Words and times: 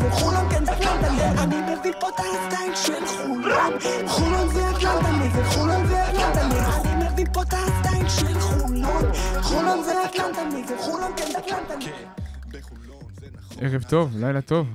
נגד 0.00 0.10
חולון 0.10 0.48
זה 0.50 0.72
אטלנטה, 0.72 1.12
נגד 1.12 1.14
חולון 1.14 1.14
כן 1.14 1.14
זה 1.14 1.30
אטלנטה, 1.30 1.42
אני 1.42 1.74
מביא 1.74 1.92
פה 2.00 2.08
את 2.08 2.20
הסטייל 2.20 2.74
של 2.74 3.06
חולון, 3.06 3.72
חולון 4.06 4.48
זה 4.48 4.70
אטלנטה, 4.70 5.12
נגד 5.12 5.44
חולון 5.44 5.86
זה 5.86 6.08
אטלנטה, 6.08 6.40
אני 6.92 7.08
מביא 7.12 7.26
פה 7.32 7.42
את 7.42 7.52
הסטייל 7.52 8.08
של 8.08 8.40
חולון, 8.40 9.12
חולון 9.42 9.82
זה 9.84 9.92
אטלנטה, 10.04 10.40
נגד 10.44 10.76
חולון 10.78 11.12
כן 11.16 11.24
זה 11.32 11.38
אטלנטה. 11.38 11.74
ערב 13.60 13.82
טוב, 13.82 14.16
לילה 14.16 14.40
טוב. 14.40 14.66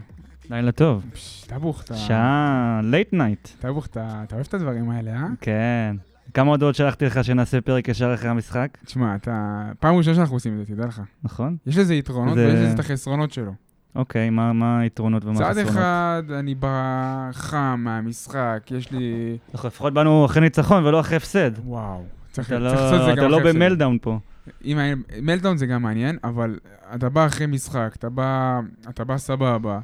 לילה 0.49 0.71
טוב. 0.71 1.03
טבוך, 1.47 1.83
אתה... 1.83 1.95
שעה 1.95 2.79
late 2.83 3.13
night. 3.13 3.49
טבוך, 3.59 3.85
אתה 3.85 4.23
אוהב 4.33 4.45
את 4.47 4.53
הדברים 4.53 4.89
האלה, 4.89 5.11
אה? 5.11 5.27
כן. 5.41 5.95
כמה 6.33 6.51
הודעות 6.51 6.75
שלחתי 6.75 7.05
לך 7.05 7.23
שנעשה 7.23 7.61
פרק 7.61 7.87
ישר 7.87 8.13
אחרי 8.13 8.29
המשחק, 8.29 8.77
תשמע, 8.85 9.15
אתה... 9.15 9.65
פעם 9.79 9.95
ראשונה 9.95 10.15
שאנחנו 10.15 10.35
עושים 10.35 10.53
את 10.53 10.67
זה, 10.67 10.75
תדע 10.75 10.85
לך. 10.85 11.01
נכון? 11.23 11.57
יש 11.67 11.77
לזה 11.77 11.95
יתרונות 11.95 12.37
ויש 12.37 12.53
לזה 12.53 12.73
את 12.73 12.79
החסרונות 12.79 13.31
שלו. 13.33 13.64
אוקיי, 13.95 14.29
מה 14.29 14.53
מה 14.53 14.79
היתרונות 14.79 15.25
ומה 15.25 15.35
צד 15.35 15.41
החסרונות? 15.43 15.69
אחד, 15.71 16.23
אני 16.39 16.55
בא 16.55 17.29
חם 17.33 17.75
מהמשחק, 17.83 18.63
יש 18.71 18.91
לי... 18.91 19.37
אנחנו 19.53 19.67
לפחות 19.67 19.93
באנו 19.93 20.25
אחרי 20.25 20.41
ניצחון 20.41 20.85
ולא 20.85 20.99
אחרי 20.99 21.17
הפסד. 21.17 21.51
וואו. 21.65 22.03
צריך 22.31 22.47
אתה 22.47 22.57
צריך 22.59 22.81
לעשות 22.81 22.93
את 22.93 22.99
לא 22.99 23.05
זה 23.05 23.13
אתה 23.13 23.21
גם 23.21 23.29
לא 23.31 23.37
אחרי 23.37 23.49
הפסד. 23.49 23.59
במלדאון 23.59 23.97
פה. 24.01 24.19
אם 24.65 24.77
מלדאון 25.21 25.57
זה 25.57 25.65
גם 25.65 25.81
מעניין, 25.83 26.17
אבל 26.23 26.59
אתה 26.95 27.09
בא 27.09 27.25
אחרי 27.25 27.45
משחק, 27.47 27.91
אתה 27.95 28.09
בא, 28.09 28.59
אתה 28.89 29.03
בא 29.03 29.17
סבבה, 29.17 29.79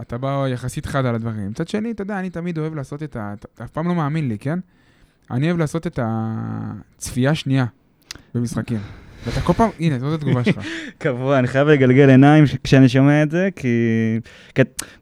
אתה 0.00 0.18
בא 0.18 0.46
יחסית 0.48 0.86
חד 0.86 1.06
על 1.06 1.14
הדברים. 1.14 1.50
מצד 1.50 1.68
שני, 1.68 1.90
אתה 1.90 2.02
יודע, 2.02 2.18
אני 2.18 2.30
תמיד 2.30 2.58
אוהב 2.58 2.74
לעשות 2.74 3.02
את 3.02 3.16
ה... 3.16 3.32
אתה- 3.38 3.48
אתה 3.54 3.64
אף 3.64 3.70
פעם 3.70 3.88
לא 3.88 3.94
מאמין 3.94 4.28
לי, 4.28 4.38
כן? 4.38 4.58
אני 5.30 5.46
אוהב 5.46 5.58
לעשות 5.58 5.86
את 5.86 5.98
הצפייה 6.02 7.34
שנייה 7.34 7.64
במשחקים. 8.34 8.78
ואתה 9.28 9.40
כל 9.40 9.52
פעם, 9.52 9.70
הנה, 9.80 9.98
זאת 9.98 10.20
התגובה 10.22 10.44
שלך. 10.44 10.66
קבוע, 10.98 11.38
אני 11.38 11.46
חייב 11.48 11.68
לגלגל 11.68 12.10
עיניים 12.10 12.44
כשאני 12.64 12.88
שומע 12.88 13.22
את 13.22 13.30
זה, 13.30 13.48
כי... 13.56 13.68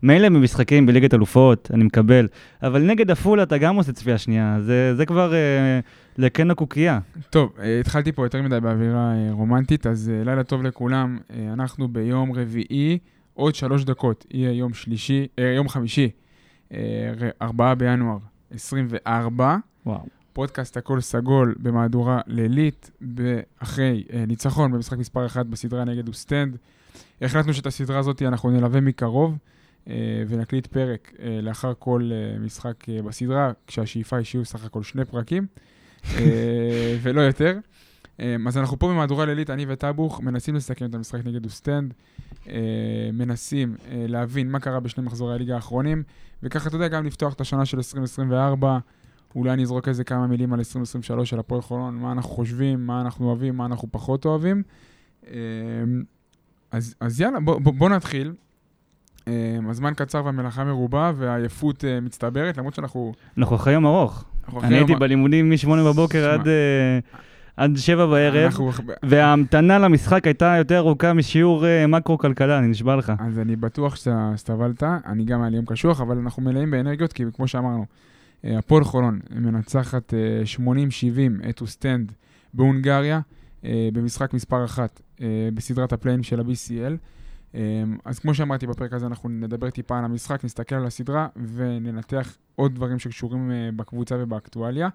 מילא 0.02 0.28
במשחקים 0.28 0.86
בליגת 0.86 1.14
אלופות, 1.14 1.70
אני 1.74 1.84
מקבל, 1.84 2.28
אבל 2.62 2.82
נגד 2.82 3.10
עפולה 3.10 3.42
אתה 3.42 3.58
גם 3.58 3.76
עושה 3.76 3.92
צפייה 3.92 4.18
שנייה, 4.18 4.58
זה 4.60 4.94
זה 4.96 5.06
כבר 5.06 5.34
אה, 5.34 5.80
לקן 6.18 6.50
הקוקייה. 6.50 6.98
טוב, 7.30 7.52
אה, 7.62 7.80
התחלתי 7.80 8.12
פה 8.12 8.24
יותר 8.26 8.42
מדי 8.42 8.60
באווירה 8.60 9.12
אה, 9.14 9.28
רומנטית, 9.32 9.86
אז 9.86 10.12
לילה 10.24 10.42
טוב 10.44 10.62
לכולם. 10.62 11.18
אנחנו 11.52 11.88
ביום 11.88 12.32
רביעי, 12.32 12.98
עוד 13.34 13.54
שלוש 13.54 13.84
דקות, 13.84 14.26
יהיה 14.30 14.52
יום 14.52 14.74
שלישי, 14.74 15.26
אה, 15.38 15.44
יום 15.56 15.68
חמישי, 15.68 16.10
אה, 16.74 16.78
ר- 17.20 17.44
ארבעה 17.44 17.74
בינואר 17.74 18.18
24. 18.54 19.56
וואו. 19.86 19.98
פודקאסט 20.36 20.76
הכל 20.76 21.00
סגול 21.00 21.54
במהדורה 21.58 22.20
לילית, 22.26 22.90
אחרי 23.58 24.04
אה, 24.12 24.24
ניצחון 24.26 24.72
במשחק 24.72 24.98
מספר 24.98 25.26
1 25.26 25.46
בסדרה 25.46 25.84
נגד 25.84 26.08
אוסטנד. 26.08 26.56
החלטנו 27.22 27.54
שאת 27.54 27.66
הסדרה 27.66 27.98
הזאת 27.98 28.22
אנחנו 28.22 28.50
נלווה 28.50 28.80
מקרוב 28.80 29.38
אה, 29.88 29.94
ונקליט 30.28 30.66
פרק 30.66 31.12
אה, 31.20 31.38
לאחר 31.42 31.72
כל 31.78 32.10
אה, 32.12 32.38
משחק 32.38 32.88
אה, 32.88 33.02
בסדרה, 33.02 33.52
כשהשאיפה 33.66 34.16
היא 34.16 34.24
שיהיו 34.24 34.44
סך 34.44 34.64
הכל 34.64 34.82
שני 34.82 35.04
פרקים, 35.04 35.46
אה, 36.14 36.96
ולא 37.02 37.20
יותר. 37.20 37.58
אה, 38.20 38.36
אז 38.46 38.58
אנחנו 38.58 38.78
פה 38.78 38.88
במהדורה 38.88 39.24
לילית, 39.24 39.50
אני 39.50 39.66
וטאבוך, 39.68 40.20
מנסים 40.20 40.54
לסכם 40.54 40.84
את 40.84 40.94
המשחק 40.94 41.20
נגד 41.24 41.44
אוסטנד, 41.44 41.94
אה, 42.48 42.54
מנסים 43.12 43.76
אה, 43.90 44.04
להבין 44.08 44.50
מה 44.50 44.60
קרה 44.60 44.80
בשני 44.80 45.04
מחזורי 45.04 45.34
הליגה 45.34 45.54
האחרונים, 45.54 46.02
וככה, 46.42 46.68
אתה 46.68 46.76
יודע, 46.76 46.88
גם 46.88 47.06
לפתוח 47.06 47.34
את 47.34 47.40
השנה 47.40 47.64
של 47.64 47.76
2024. 47.76 48.78
אולי 49.36 49.50
אני 49.52 49.62
אזרוק 49.62 49.88
איזה 49.88 50.04
כמה 50.04 50.26
מילים 50.26 50.52
על 50.52 50.58
2023 50.58 51.30
של 51.30 51.38
הפועל 51.38 51.60
חולון, 51.60 51.94
מה 51.94 52.12
אנחנו 52.12 52.30
חושבים, 52.30 52.86
מה 52.86 53.00
אנחנו 53.00 53.26
אוהבים, 53.26 53.56
מה 53.56 53.66
אנחנו 53.66 53.88
פחות 53.90 54.24
אוהבים. 54.24 54.62
אמ, 55.30 55.34
אז, 56.72 56.94
אז 57.00 57.20
יאללה, 57.20 57.40
בוא, 57.40 57.58
בוא, 57.60 57.72
בוא 57.78 57.88
נתחיל. 57.88 58.32
אמ, 59.26 59.32
הזמן 59.70 59.92
קצר 59.96 60.22
והמלאכה 60.24 60.64
מרובה 60.64 61.12
והעייפות 61.16 61.84
אה, 61.84 62.00
מצטברת, 62.00 62.58
למרות 62.58 62.74
שאנחנו... 62.74 63.12
אנחנו 63.38 63.56
אחרי 63.56 63.72
יום 63.72 63.86
ארוך. 63.86 64.24
אני 64.62 64.74
הייתי 64.76 64.94
בלימודים 64.94 65.50
מ-8 65.50 65.68
בבוקר. 65.86 66.30
עד, 66.30 66.48
אה, 66.48 66.98
עד 67.56 67.76
7 67.76 68.06
בערב, 68.06 68.44
אנחנו- 68.44 68.70
וההמתנה 69.02 69.78
למשחק 69.78 70.26
הייתה 70.26 70.54
יותר 70.58 70.78
ארוכה 70.78 71.12
משיעור 71.12 71.66
אה, 71.66 71.86
מקרו-כלכלה, 71.86 72.58
אני 72.58 72.66
נשבע 72.66 72.96
לך. 72.96 73.12
אז 73.18 73.38
אני 73.38 73.56
בטוח 73.56 73.96
שאתה 73.96 74.32
סבלת, 74.36 74.82
אני 74.82 75.24
גם 75.24 75.40
היה 75.40 75.50
לי 75.50 75.56
יום 75.56 75.64
קשוח, 75.66 76.00
אבל 76.00 76.18
אנחנו 76.18 76.42
מלאים 76.42 76.70
באנרגיות, 76.70 77.12
כי 77.12 77.24
כמו 77.34 77.48
שאמרנו, 77.48 77.86
הפועל 78.44 78.84
חולון 78.84 79.20
מנצחת 79.30 80.14
אה, 80.14 80.42
80-70 81.44 81.48
את 81.50 81.60
אוסטנד 81.60 82.12
בהונגריה, 82.54 83.20
אה, 83.64 83.88
במשחק 83.92 84.34
מספר 84.34 84.64
אחת 84.64 85.00
אה, 85.20 85.48
בסדרת 85.54 85.92
ה 85.92 85.96
play-in 85.96 86.22
של 86.22 86.40
ה-BCL. 86.40 86.96
אה, 87.54 87.60
אז 88.04 88.18
כמו 88.18 88.34
שאמרתי 88.34 88.66
בפרק 88.66 88.92
הזה, 88.92 89.06
אנחנו 89.06 89.28
נדבר 89.28 89.70
טיפה 89.70 89.98
על 89.98 90.04
המשחק, 90.04 90.44
נסתכל 90.44 90.74
על 90.74 90.86
הסדרה 90.86 91.28
וננתח 91.54 92.36
עוד 92.54 92.74
דברים 92.74 92.98
שקשורים 92.98 93.50
אה, 93.50 93.68
בקבוצה 93.76 94.16
ובאקטואליה. 94.18 94.88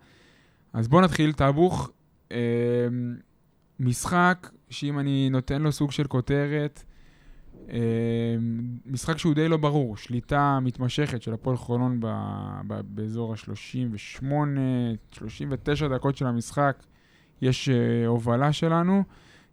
אז 0.73 0.87
בואו 0.87 1.01
נתחיל, 1.01 1.33
טאבוך. 1.33 1.91
אה, 2.31 2.37
משחק 3.79 4.49
שאם 4.69 4.99
אני 4.99 5.29
נותן 5.29 5.61
לו 5.61 5.71
סוג 5.71 5.91
של 5.91 6.07
כותרת, 6.07 6.83
אה, 6.85 6.90
משחק 8.85 9.17
שהוא 9.17 9.33
די 9.33 9.47
לא 9.47 9.57
ברור, 9.57 9.97
שליטה 9.97 10.59
מתמשכת 10.61 11.21
של 11.21 11.33
הפועל 11.33 11.57
חולון 11.57 11.99
ב, 11.99 12.07
ב, 12.67 12.81
באזור 12.83 13.33
ה-38, 13.33 14.23
39 15.11 15.87
דקות 15.87 16.17
של 16.17 16.27
המשחק, 16.27 16.83
יש 17.41 17.69
אה, 17.69 18.07
הובלה 18.07 18.53
שלנו, 18.53 19.03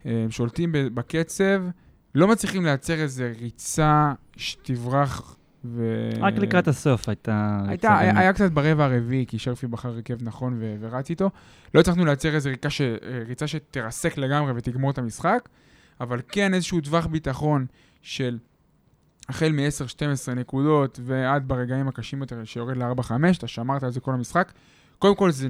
אה, 0.06 0.26
שולטים 0.30 0.72
בקצב, 0.72 1.62
לא 2.14 2.28
מצליחים 2.28 2.64
לייצר 2.64 2.94
איזה 2.94 3.32
ריצה 3.40 4.12
שתברח 4.36 5.36
ו... 5.64 6.10
רק 6.20 6.34
לקראת 6.34 6.68
הסוף 6.68 7.08
הייתה... 7.08 7.60
הייתה, 7.68 7.98
היה. 7.98 8.18
היה 8.18 8.32
קצת 8.32 8.52
ברבע 8.52 8.84
הרביעי, 8.84 9.26
כי 9.26 9.38
שרפי 9.38 9.66
בחר 9.66 9.88
הרכב 9.88 10.16
נכון 10.22 10.56
ו- 10.60 10.76
ורץ 10.80 11.10
איתו. 11.10 11.30
לא 11.74 11.80
הצלחנו 11.80 12.04
לייצר 12.04 12.34
איזו 12.34 12.50
ריצה, 12.50 12.70
ש- 12.70 12.80
אה, 12.80 13.22
ריצה 13.26 13.46
שתרסק 13.46 14.18
לגמרי 14.18 14.52
ותגמור 14.56 14.90
את 14.90 14.98
המשחק, 14.98 15.48
אבל 16.00 16.20
כן 16.28 16.54
איזשהו 16.54 16.80
טווח 16.80 17.06
ביטחון 17.06 17.66
של 18.08 18.38
החל 19.28 19.52
מ-10-12 19.52 20.34
נקודות 20.34 21.00
ועד 21.02 21.48
ברגעים 21.48 21.88
הקשים 21.88 22.20
יותר 22.20 22.44
שיורד 22.44 22.76
ל-4-5, 22.76 23.12
אתה 23.38 23.48
שמרת 23.48 23.82
על 23.82 23.90
זה 23.90 24.00
כל 24.00 24.14
המשחק. 24.14 24.52
קודם 24.98 25.16
כל 25.16 25.30
זה 25.30 25.48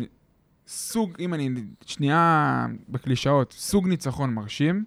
סוג, 0.67 1.13
אם 1.19 1.35
אני 1.35 1.51
שנייה 1.87 2.67
בקלישאות, 2.89 3.53
סוג 3.53 3.89
ניצחון 3.89 4.35
מרשים, 4.35 4.85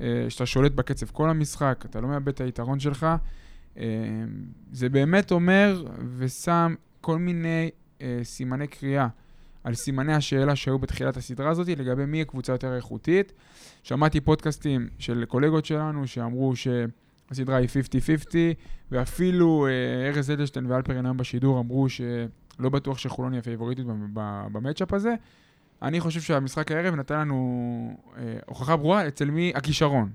אה, 0.00 0.26
שאתה 0.28 0.46
שולט 0.46 0.72
בקצב 0.72 1.06
כל 1.06 1.30
המשחק, 1.30 1.84
אתה 1.90 2.00
לא 2.00 2.08
מאבד 2.08 2.28
את 2.28 2.40
היתרון 2.40 2.80
שלך. 2.80 3.06
אה, 3.78 3.84
זה 4.72 4.88
באמת 4.88 5.32
אומר 5.32 5.84
ושם 6.16 6.74
כל 7.00 7.18
מיני 7.18 7.70
אה, 8.00 8.20
סימני 8.22 8.66
קריאה 8.66 9.08
על 9.66 9.74
סימני 9.74 10.14
השאלה 10.14 10.56
שהיו 10.56 10.78
בתחילת 10.78 11.16
הסדרה 11.16 11.50
הזאת 11.50 11.68
לגבי 11.68 12.06
מי 12.06 12.22
הקבוצה 12.22 12.52
יותר 12.52 12.76
איכותית. 12.76 13.32
שמעתי 13.82 14.20
פודקאסטים 14.20 14.88
של 14.98 15.24
קולגות 15.28 15.64
שלנו 15.64 16.06
שאמרו 16.06 16.52
שהסדרה 16.56 17.56
היא 17.56 17.68
50-50, 17.68 18.32
ואפילו 18.90 19.66
אה, 19.66 20.08
ארז 20.08 20.30
אדלשטיין 20.30 20.66
והלפרין 20.66 21.06
היום 21.06 21.16
בשידור 21.16 21.60
אמרו 21.60 21.88
שלא 21.88 22.68
בטוח 22.70 22.98
שחולון 22.98 23.32
היא 23.32 23.38
הפייבוריטית 23.38 23.86
ב 24.52 24.57
matchup 24.57 24.92
הזה. 24.92 25.14
אני 25.82 26.00
חושב 26.00 26.20
שהמשחק 26.20 26.72
הערב 26.72 26.94
נתן 26.94 27.18
לנו 27.18 27.96
אה, 28.18 28.22
הוכחה 28.46 28.76
ברורה 28.76 29.08
אצל 29.08 29.30
מי 29.30 29.52
הכישרון. 29.54 30.10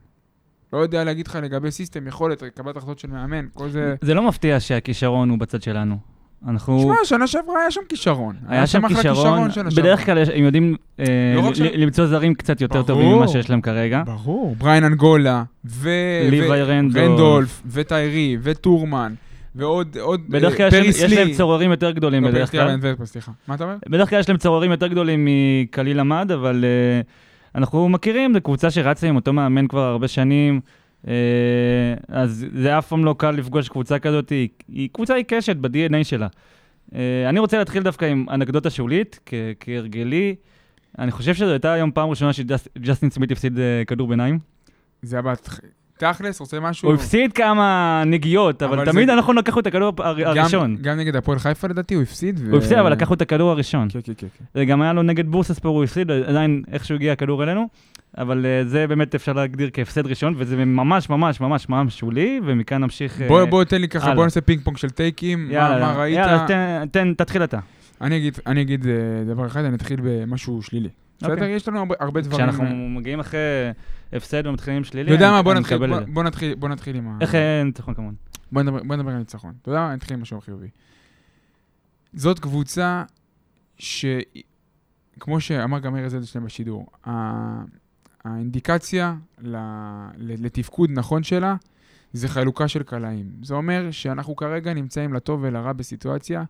לא 0.74 0.78
יודע 0.78 1.04
להגיד 1.04 1.28
לך 1.28 1.36
לגבי 1.36 1.72
system, 1.72 2.08
יכולת, 2.08 2.44
קבלת 2.44 2.78
החלטות 2.78 3.00
של 3.00 3.10
מאמן, 3.10 3.48
כל 3.54 3.70
זה... 3.70 3.96
זה 4.02 4.14
לא 4.14 4.28
מפתיע 4.28 4.60
שהכישרון 4.60 5.30
הוא 5.30 5.40
בצד 5.40 5.62
שלנו. 5.62 6.11
אנחנו... 6.48 6.80
תשמע, 6.80 6.96
שנה 7.04 7.28
שעברה 7.28 7.62
היה 7.62 7.72
שם 7.72 7.82
כישרון. 7.90 8.36
היה 8.48 8.68
שם 8.68 8.88
כישרון, 8.88 9.50
בדרך. 9.78 10.06
כלל 10.06 10.18
הם 10.36 10.44
יודעים 10.44 10.76
אה, 11.00 11.06
לא 11.36 11.52
למצוא 11.74 12.06
זרים 12.06 12.34
קצת 12.34 12.62
יותר 12.62 12.84
טובים. 12.84 13.12
ממה 13.12 13.28
שיש 13.28 13.50
להם 13.50 13.62
כרגע. 13.62 14.04
ברור. 14.06 14.56
בריין 14.58 14.84
אנגולה, 14.84 15.44
ו... 15.66 15.90
ליוואי 16.30 16.64
רנדולף. 16.64 17.62
וטיירי, 17.68 18.38
וטורמן, 18.42 19.14
ועוד... 19.56 19.98
עוד, 19.98 20.22
בדרך 20.30 20.62
אה, 20.62 20.70
כלל 20.70 20.84
יש 20.84 21.00
יש 21.00 21.14
להם. 21.14 21.32
צוררים 21.32 21.72
יותר 21.72 21.92
גדולים 21.92 22.24
לא, 22.24 22.30
בדרך 22.30 22.52
כלל. 22.52 22.78
סליחה. 23.04 23.32
מה 23.48 23.56
אתה 23.56 23.64
אומר? 23.64 23.76
בדרך 23.90 24.10
כלל 24.10 24.20
יש 24.20 24.30
להם 24.30 24.38
צוררים 24.38 24.72
יותר 24.72 24.88
גדולים 24.88 25.28
מקליל 25.28 26.00
עמד, 26.00 26.32
אבל 26.32 26.64
uh, 27.04 27.08
אנחנו 27.56 27.90
מכירים, 27.90 28.34
זו 28.34 28.42
קבוצה 28.42 28.72
שרצה 28.72 29.08
עם 29.08 29.16
אותו 29.16 29.34
מאמן 29.34 29.68
כבר 29.68 29.82
הרבה 29.82 30.08
שנים, 30.08 30.62
אז 32.08 32.46
זה 32.54 32.78
אף 32.78 32.88
פעם 32.88 33.06
לא 33.06 33.16
קל 33.18 33.32
לפגוש 33.32 33.70
קבוצה 33.70 34.00
כזאת, 34.00 34.30
היא, 34.30 34.50
היא 34.68 34.90
קבוצה 34.92 35.16
עיקשת 35.16 35.56
ב-DNA 35.56 36.04
שלה. 36.04 36.28
Uh, 36.90 36.94
אני 37.30 37.40
רוצה 37.40 37.58
להתחיל 37.58 37.84
דווקא 37.84 38.06
עם 38.06 38.26
אנקדוטה 38.30 38.70
שולית, 38.70 39.20
כ- 39.26 39.34
כהרגלי. 39.60 40.36
אני 41.00 41.12
חושב 41.12 41.34
שזו 41.34 41.52
הייתה 41.52 41.74
היום 41.74 41.92
פעם 41.92 42.10
ראשונה 42.10 42.34
שג'סטין 42.34 43.10
סמית 43.10 43.32
הפסיד 43.32 43.58
uh, 43.58 43.86
כדור 43.88 44.08
ביניים. 44.08 44.40
זה 45.02 45.16
היה 45.16 45.22
בת... 45.22 45.50
תכלס, 46.02 46.40
רוצה 46.40 46.60
משהו... 46.60 46.90
הוא 46.90 46.96
הפסיד 46.96 47.34
כמה 47.34 48.04
נגיעות, 48.06 48.64
אבל 48.64 48.74
אבל 48.80 48.92
תמיד 48.92 49.08
זה- 49.08 49.14
אנחנו 49.14 49.34
לקחנו 49.34 49.60
את 49.62 49.68
הכדור 49.68 49.94
הר- 49.98 50.22
גם- 50.22 50.38
הראשון. 50.38 50.78
גם 50.82 50.98
נגד 50.98 51.16
הפועל 51.16 51.40
חיפה 51.40 51.68
לדעתי 51.68 51.94
הוא 51.96 52.04
הפסיד. 52.04 52.40
ו- 52.44 52.50
הוא 52.52 52.58
הפסיד, 52.58 52.78
אבל 52.78 52.92
לקחנו 52.92 53.16
את 53.16 53.22
הכדור 53.22 53.52
הראשון. 53.52 53.88
כן, 53.90 54.00
כן, 54.04 54.14
כן. 54.18 54.28
כן. 54.38 54.46
וגם 54.56 54.82
היה 54.82 54.94
לו 54.94 55.02
נגד 55.04 55.28
בורסספור, 55.28 55.76
הוא 55.78 55.84
הפסיד, 55.84 56.12
עדיין 56.12 56.64
איכשהו 56.72 56.96
הגיע 56.96 57.14
הכדור 57.14 57.44
אלינו, 57.44 57.68
אבל 58.18 58.46
אה, 58.46 58.62
זה 58.66 58.88
באמת 58.88 59.16
אפשר 59.16 59.34
להגדיר 59.34 59.70
כהפסד 59.74 60.08
ראשון, 60.08 60.34
וזה 60.38 60.66
ממש 60.66 61.10
ממש 61.10 61.42
ממש 61.42 61.70
ממש 61.70 62.00
שולי, 62.00 62.40
ומכאן 62.46 62.82
נמשיך... 62.82 63.22
בוא, 63.28 63.46
בוא, 63.46 63.64
תן 63.64 63.82
לי 63.82 63.88
ככה, 63.88 64.04
הלאה. 64.06 64.16
בוא 64.16 64.24
נעשה 64.24 64.42
פינג 64.42 64.62
פונג 64.64 64.78
של 64.78 64.90
טייקים, 64.90 65.48
מה 65.48 65.54
יאללה, 65.54 65.80
מה 65.80 65.94
ראית? 66.02 66.16
יאללה, 66.18 66.46
תן- 66.48 66.86
תן, 66.92 67.14
תתחיל 67.14 67.44
אתה. 67.44 67.60
אני 68.02 68.18
אגיד, 68.18 68.38
אני 68.48 68.62
אגיד 68.62 68.86
אה, 68.88 68.94
דבר 69.34 69.46
אחד, 69.46 69.64
אני 69.66 69.76
אתחיל 69.76 70.00
במשהו 70.04 70.62
שלילי. 70.62 70.90
בסדר? 71.24 71.34
אוקיי. 71.34 71.52
יש 71.56 71.68
לנו 71.68 71.80
הרבה- 71.80 71.96
הרבה 72.00 72.22
דברים... 72.22 72.38
כשאנחנו 72.48 72.66
מגיעים 72.90 73.20
אחרי 73.20 73.40
הפסד 74.14 74.48
ומתחילים 74.48 74.84
שלילי, 74.84 75.08
אתה 75.08 75.16
יודע 75.16 75.28
אני- 75.28 75.36
מה, 75.36 75.42
בוא 75.42 75.54
נתחיל, 75.54 75.78
מקבל 75.78 75.90
בוא- 75.90 76.02
את 76.02 76.06
זה. 76.08 76.12
בוא 76.14 76.24
נתחיל, 76.24 76.56
בוא 76.56 76.70
נתחיל 76.70 76.96
עם 76.96 77.08
ה... 77.08 77.18
איך 77.22 77.36
ניצחון 77.66 77.94
כמובן? 77.94 78.14
בוא 78.52 78.62
נדבר, 78.62 78.84
בוא 78.84 78.96
נדבר 78.96 79.12
על 79.12 79.18
ניצחון. 79.18 79.54
אתה 79.62 79.70
יודע 79.70 79.80
מה? 79.80 79.96
נתחיל 79.96 80.14
עם 80.14 80.22
משהו 80.22 80.42
חיובי. 80.42 80.68
זאת 82.14 82.40
קבוצה 82.40 83.04
ש... 83.78 84.06
כמו 85.20 85.40
שאמר 85.42 85.80
גם 85.80 85.96
ארז 85.96 86.16
אדלשטיין 86.16 86.44
בשידור, 86.46 86.86
ה- 87.08 87.62
האינדיקציה. 88.24 89.16
ל- 89.42 90.06
לתפקוד 90.18 90.90
נכון 90.94 91.24
שלה 91.24 91.56
זה 92.14 92.28
חלוקה 92.28 92.68
של 92.68 92.84
קלעים. 92.84 93.32
זה 93.44 93.54
אומר 93.54 93.92
שאנחנו 93.92 94.36
כרגע 94.36 94.74
נמצאים 94.74 95.14
לטוב 95.14 95.40
ולרע 95.44 95.74
בסיטואציה 95.74 96.44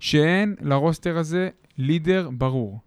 שאין 0.00 0.54
לרוסטר 0.60 1.18
הזה 1.18 1.48
לידר 1.78 2.30
ברור. 2.32 2.80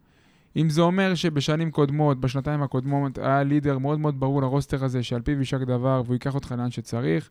אם 0.57 0.69
זה 0.69 0.81
אומר 0.81 1.15
שבשנים 1.15 1.71
קודמות, 1.71 2.19
בשנתיים 2.19 2.63
הקודמות, 2.63 3.17
היה 3.17 3.44
לידר 3.44 3.77
מאוד 3.77 4.00
מאוד 4.00 4.19
ברור 4.19 4.41
לרוסטר 4.41 4.85
הזה 4.85 5.03
שעל 5.03 5.21
פיו 5.21 5.39
יישק 5.39 5.59
דבר 5.59 6.01
והוא 6.05 6.13
ייקח 6.13 6.35
אותך 6.35 6.55
לאן 6.57 6.71
שצריך, 6.71 7.29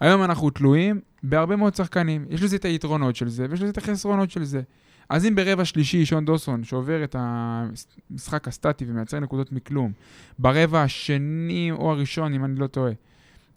היום 0.00 0.22
אנחנו 0.22 0.50
תלויים 0.50 1.00
בהרבה 1.22 1.56
מאוד 1.56 1.74
שחקנים. 1.74 2.24
יש 2.28 2.42
לזה 2.42 2.56
את 2.56 2.64
היתרונות 2.64 3.16
של 3.16 3.28
זה, 3.28 3.46
ויש 3.50 3.62
לזה 3.62 3.70
את 3.70 3.78
החסרונות 3.78 4.30
של 4.30 4.44
זה. 4.44 4.62
אז 5.08 5.26
אם 5.26 5.34
ברבע 5.34 5.64
שלישי 5.64 6.06
שון 6.06 6.24
דוסון, 6.24 6.64
שעובר 6.64 7.04
את 7.04 7.16
המשחק 7.18 8.48
הסטטי 8.48 8.84
ומייצר 8.88 9.20
נקודות 9.20 9.52
מכלום, 9.52 9.92
ברבע 10.38 10.82
השני 10.82 11.70
או 11.72 11.90
הראשון, 11.90 12.34
אם 12.34 12.44
אני 12.44 12.60
לא 12.60 12.66
טועה, 12.66 12.92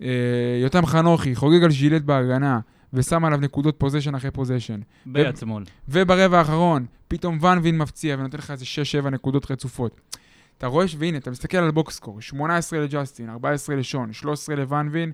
אה, 0.01 0.07
יותם 0.61 0.85
חנוכי 0.85 1.35
חוגג 1.35 1.63
על 1.63 1.71
ז'ילט 1.71 2.01
בהגנה, 2.01 2.59
ושם 2.93 3.25
עליו 3.25 3.39
נקודות 3.39 3.75
possession 3.77 4.15
אחרי 4.15 4.31
possession. 4.31 4.79
ביד 5.05 5.37
שמאל. 5.37 5.63
וברבע 5.89 6.39
האחרון, 6.39 6.85
פתאום 7.07 7.37
ואן 7.41 7.59
וין 7.61 7.77
מפציע 7.77 8.15
ונותן 8.19 8.37
לך 8.37 8.51
איזה 8.51 8.65
6-7 9.05 9.09
נקודות 9.09 9.51
רצופות. 9.51 10.01
אתה 10.57 10.67
רואה, 10.67 10.85
והנה, 10.97 11.17
אתה 11.17 11.31
מסתכל 11.31 11.57
על 11.57 11.71
box 11.71 11.88
score, 11.88 12.21
18 12.21 12.79
לג'סטין, 12.79 13.29
14 13.29 13.75
לשון, 13.75 14.13
13 14.13 14.55
לוואן 14.55 14.87
וין, 14.91 15.11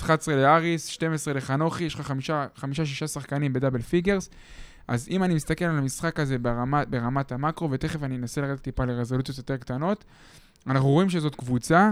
11 0.00 0.36
לאריס, 0.36 0.86
12 0.86 1.34
לחנוכי, 1.34 1.84
יש 1.84 1.94
לך 1.94 2.00
חמישה, 2.00 2.46
חמישה, 2.56 2.86
שישה 2.86 3.06
שחקנים 3.06 3.52
ב 3.52 3.56
double 3.56 3.82
figures. 3.82 4.30
אז 4.88 5.08
אם 5.10 5.24
אני 5.24 5.34
מסתכל 5.34 5.64
על 5.64 5.78
המשחק 5.78 6.20
הזה 6.20 6.38
ברמה, 6.38 6.84
ברמת 6.84 7.32
המקרו, 7.32 7.70
ותכף 7.70 8.02
אני 8.02 8.16
אנסה 8.16 8.40
לרדת 8.40 8.60
טיפה 8.60 8.84
לרזולוציות 8.84 9.38
יותר 9.38 9.56
קטנות, 9.56 10.04
אנחנו 10.66 10.88
רואים 10.88 11.10
שזאת 11.10 11.34
קבוצה 11.34 11.90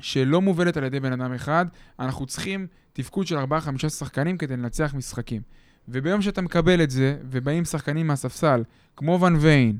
שלא 0.00 0.42
מובלת 0.42 0.76
על 0.76 0.84
ידי 0.84 1.00
בן 1.00 1.12
אדם 1.12 1.32
אחד, 1.32 1.66
אנחנו 1.98 2.26
צריכים 2.26 2.66
תפקוד 2.92 3.26
של 3.26 3.38
4-5 3.38 3.88
שחקנים 3.88 4.38
כדי 4.38 4.56
לנצח 4.56 4.94
משחקים. 4.94 5.42
וביום 5.88 6.22
שאתה 6.22 6.42
מקבל 6.42 6.82
את 6.82 6.90
זה, 6.90 7.16
ובאים 7.30 7.64
שחקנים 7.64 8.06
מהספסל, 8.06 8.62
כמו 8.96 9.20
ון 9.20 9.36
ויין, 9.40 9.78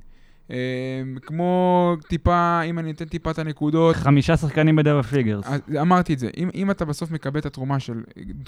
אה, 0.51 1.03
כמו 1.23 1.97
טיפה, 2.09 2.61
אם 2.63 2.79
אני 2.79 2.91
אתן 2.91 3.05
טיפה 3.05 3.31
את 3.31 3.39
הנקודות, 3.39 3.97
חמישה 3.97 4.37
שחקנים 4.37 4.77
ב 4.77 4.80
double 4.80 5.03
figures. 5.03 5.45
אמרתי 5.81 6.15
את 6.15 6.19
זה, 6.19 6.31
אם, 6.37 6.51
אם 6.55 6.71
אתה 6.71 6.85
בסוף 6.85 7.11
מקבל 7.11 7.41
את 7.41 7.47
התרומה 7.47 7.81
של 7.81 8.03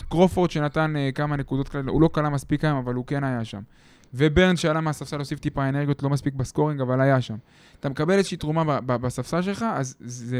קרופורד 0.09 0.51
שנתן 0.51 0.97
אה, 0.97 1.11
כמה 1.15 1.37
נקודות 1.37 1.69
כאלה, 1.69 1.91
הוא 1.91 2.03
לא 2.03 2.11
קלע 2.13 2.29
מספיק 2.29 2.65
היום, 2.65 2.79
אבל 2.79 2.95
הוא 2.95 3.07
כן 3.07 3.25
היה 3.25 3.45
שם. 3.45 3.61
וברן 4.15 4.57
שעלה 4.57 4.81
מהספסל 4.81 5.17
להוסיף 5.17 5.39
טיפה 5.39 5.69
אנרגיות, 5.69 6.03
לא 6.03 6.11
מספיק 6.11 6.35
ב 6.35 6.40
scoring, 6.40 6.81
אבל 6.81 7.01
היה 7.01 7.21
שם. 7.21 7.37
אתה 7.81 7.89
מקבל 7.89 8.15
איזושהי 8.15 8.37
תרומה 8.37 8.81
בספסל 8.81 9.43
שלך, 9.43 9.65
אז 9.75 9.97
זה, 10.01 10.39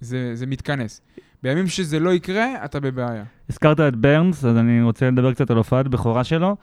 זה, 0.00 0.30
זה 0.34 0.46
מתכנס. 0.46 1.00
בימים 1.42 1.66
שזה 1.66 2.00
לא 2.00 2.10
יקרה, 2.10 2.64
אתה 2.64 2.80
בבעיה. 2.80 3.24
הזכרת 3.50 3.80
את 3.80 3.96
ברנס, 3.96 4.44
אז 4.44 4.56
אני 4.56 4.82
רוצה 4.82 5.10
לדבר 5.10 5.32
קצת 5.32 5.50
על 5.50 5.56
הופעת 5.56 5.88
בכורה 5.88 6.24
שלו. 6.24 6.56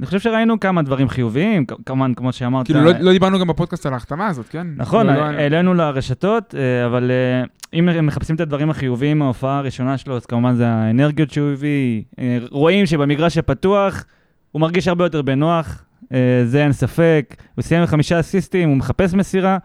אני 0.00 0.06
חושב 0.06 0.20
שראינו 0.20 0.60
כמה 0.60 0.82
דברים 0.82 1.08
חיוביים, 1.08 1.64
כמובן, 1.86 2.14
כמו 2.14 2.32
שאמרת. 2.32 2.66
כאילו, 2.66 2.80
לא, 2.84 2.90
לא 3.00 3.12
דיברנו 3.12 3.38
גם 3.38 3.46
בפודקאסט 3.46 3.86
על 3.86 3.92
ההחתמה 3.92 4.26
הזאת, 4.26 4.48
כן? 4.48 4.66
נכון, 4.76 5.06
לא, 5.06 5.14
לא, 5.14 5.20
העלינו 5.22 5.74
לרשתות, 5.74 6.54
אה, 6.54 6.86
אבל 6.86 7.10
אה, 7.10 7.78
אם 7.78 8.06
מחפשים 8.06 8.36
את 8.36 8.40
הדברים 8.40 8.70
החיוביים 8.70 9.18
מההופעה 9.18 9.58
הראשונה 9.58 9.98
שלו, 9.98 10.16
אז 10.16 10.26
כמובן 10.26 10.54
זה 10.54 10.68
האנרגיות 10.68 11.30
שהוא 11.30 11.52
הביא. 11.52 12.02
אה, 12.18 12.38
רואים 12.50 12.86
שבמגרש 12.86 13.38
הפתוח 13.38 14.04
הוא 14.52 14.60
מרגיש 14.60 14.88
הרבה 14.88 15.04
יותר 15.04 15.22
בנוח, 15.22 15.84
אה, 16.12 16.42
זה 16.44 16.62
אין 16.62 16.72
ספק. 16.72 17.34
הוא 17.54 17.62
סיים 17.62 17.80
עם 17.80 17.86
חמישה 17.86 18.20
אסיסטים, 18.20 18.68
הוא 18.68 18.76
מחפש 18.76 19.14
מסירה, 19.14 19.58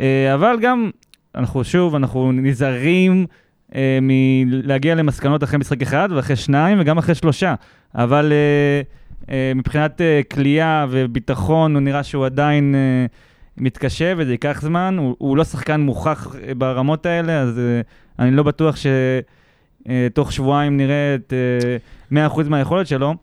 אה, 0.00 0.34
אבל 0.34 0.56
גם, 0.60 0.90
אנחנו 1.34 1.64
שוב, 1.64 1.94
אנחנו 1.94 2.32
נזהרים 2.32 3.26
אה, 3.74 3.98
מלהגיע 4.02 4.94
למסקנות 4.94 5.44
אחרי 5.44 5.58
משחק 5.58 5.82
אחד 5.82 6.08
ואחרי 6.12 6.36
שניים 6.36 6.80
וגם 6.80 6.98
אחרי 6.98 7.14
שלושה. 7.14 7.54
אבל 7.94 8.32
אה, 8.32 8.82
אה, 9.34 9.52
מבחינת 9.54 10.00
אה, 10.00 10.20
כליאה 10.30 10.86
וביטחון, 10.90 11.74
הוא 11.74 11.80
נראה 11.80 12.02
שהוא 12.02 12.26
עדיין... 12.26 12.74
אה, 12.74 13.06
מתקשה 13.60 14.12
וזה 14.16 14.32
ייקח 14.32 14.60
זמן, 14.62 14.96
הוא, 14.98 15.16
הוא 15.18 15.36
לא 15.36 15.44
שחקן 15.44 15.80
מוכח 15.80 16.34
אה, 16.42 16.54
ברמות 16.54 17.06
האלה, 17.06 17.40
אז 17.40 17.58
uh, 17.58 17.86
אני 18.18 18.30
לא 18.30 18.42
בטוח 18.42 18.74
שתוך 18.76 20.32
שבועיים 20.32 20.76
נראה 20.76 21.14
את 21.14 21.32
אה, 22.12 22.14
100% 22.14 22.48
מהיכולת 22.48 22.86
שלו, 22.86 23.14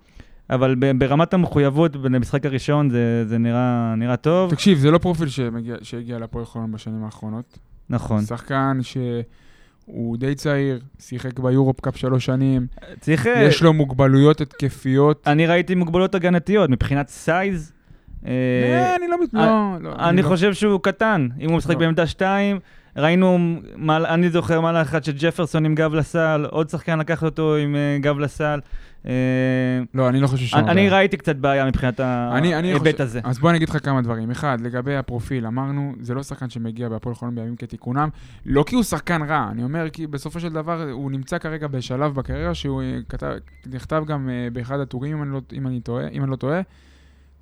אבל 0.50 0.76
ברמת 0.98 1.34
המחויבות 1.34 1.96
למשחק 1.96 2.46
הראשון 2.46 2.90
זה, 2.90 3.24
זה 3.28 3.38
נראה, 3.38 3.94
נראה 3.98 4.18
טוב. 4.18 4.52
תקשיב, 4.52 4.78
זה 4.78 4.92
לא 4.92 4.98
פרופיל 4.98 5.28
שמגיע, 5.28 5.76
שהגיע 5.82 6.20
להפועל 6.20 6.46
חולון 6.46 6.72
בשנים 6.72 7.04
האחרונות. 7.04 7.60
נכון. 7.90 8.22
שחקן 8.26 8.80
שהוא 8.82 10.18
די 10.18 10.36
צעיר, 10.36 10.80
שיחק 11.00 11.40
ביורופ 11.40 11.82
קאפ 11.82 11.98
שלוש 11.98 12.26
שנים, 12.26 12.68
צריך... 13.00 13.28
אה, 13.28 13.44
יש 13.44 13.64
לו 13.64 13.74
מוגבלויות 13.74 14.42
התקפיות. 14.42 15.28
אני 15.28 15.48
ראיתי 15.48 15.76
מוגבלות 15.76 16.16
הגנתיות, 16.16 16.70
מבחינת 16.70 17.08
size. 17.10 17.74
אה, 18.26 18.32
אה, 18.32 18.96
אני 18.96 19.08
לא. 19.08 19.16
אה, 19.40 19.78
לא, 19.82 19.90
לא, 19.90 19.96
אני 20.10 20.22
לא- 20.22 20.28
חושב 20.28 20.54
שהוא 20.54 20.80
קטן, 20.84 21.28
אם 21.42 21.50
הוא 21.50 21.58
משחק. 21.58 21.76
בעמדה 21.76 22.08
2, 22.08 22.60
ראינו, 22.98 23.38
מעל- 23.76 24.06
אני 24.06 24.30
זוכר 24.30 24.62
מהלך 24.62 24.88
אחד 24.88 25.04
של 25.04 25.12
ג'פרסון 25.20 25.66
עם 25.66 25.76
גב 25.76 25.94
לסל, 25.94 26.46
עוד 26.52 26.70
שחקן 26.70 27.00
לקח 27.00 27.24
אותו 27.24 27.56
עם 27.56 27.76
אה, 27.76 27.98
גב 28.02 28.20
לסל. 28.20 28.60
אה, 29.08 29.12
לא, 29.94 30.10
אני 30.10 30.20
לא 30.20 30.28
חושב 30.28 30.46
שהוא... 30.46 30.60
אני 30.60 30.72
אני 30.72 30.90
ראיתי 30.90 31.18
קצת 31.18 31.36
בעיה 31.36 31.66
מבחינת 31.66 32.00
ההיבט 32.00 33.00
הזה. 33.00 33.20
אז 33.24 33.40
בוא 33.40 33.50
אני 33.50 33.58
אגיד 33.58 33.70
לך 33.70 33.86
כמה 33.86 34.02
דברים. 34.02 34.32
אחד, 34.32 34.58
לגבי 34.62 34.96
הפרופיל, 34.96 35.48
אמרנו, 35.48 35.94
זה 36.00 36.14
לא 36.14 36.24
שחקן 36.24 36.50
שמגיע 36.50 36.90
בהפועל 36.90 37.16
חולון 37.16 37.36
בימים 37.36 37.56
כתיקונם, 37.56 38.10
לא 38.46 38.64
כי 38.68 38.76
הוא 38.76 38.84
שחקן 38.84 39.22
רע, 39.22 39.48
אני 39.52 39.64
אומר 39.64 39.90
כי 39.90 40.08
בסופו 40.08 40.40
של 40.40 40.50
דבר 40.50 40.90
הוא 40.92 41.12
נמצא 41.12 41.38
כרגע 41.38 41.68
בשלב 41.68 42.16
בקריירה 42.16 42.54
שהוא 42.54 42.82
אה, 42.82 42.98
כתב, 43.10 43.32
נכתב 43.74 44.04
גם 44.08 44.30
באחד 44.54 44.80
הטורים, 44.80 45.18
אם 45.18 45.24
אני 45.24 45.32
לא, 45.32 45.42
אם 45.54 45.68
אני 45.68 45.80
טועה, 45.80 46.08
אם 46.08 46.24
אני 46.24 46.32
לא 46.32 46.36
טועה. 46.36 46.62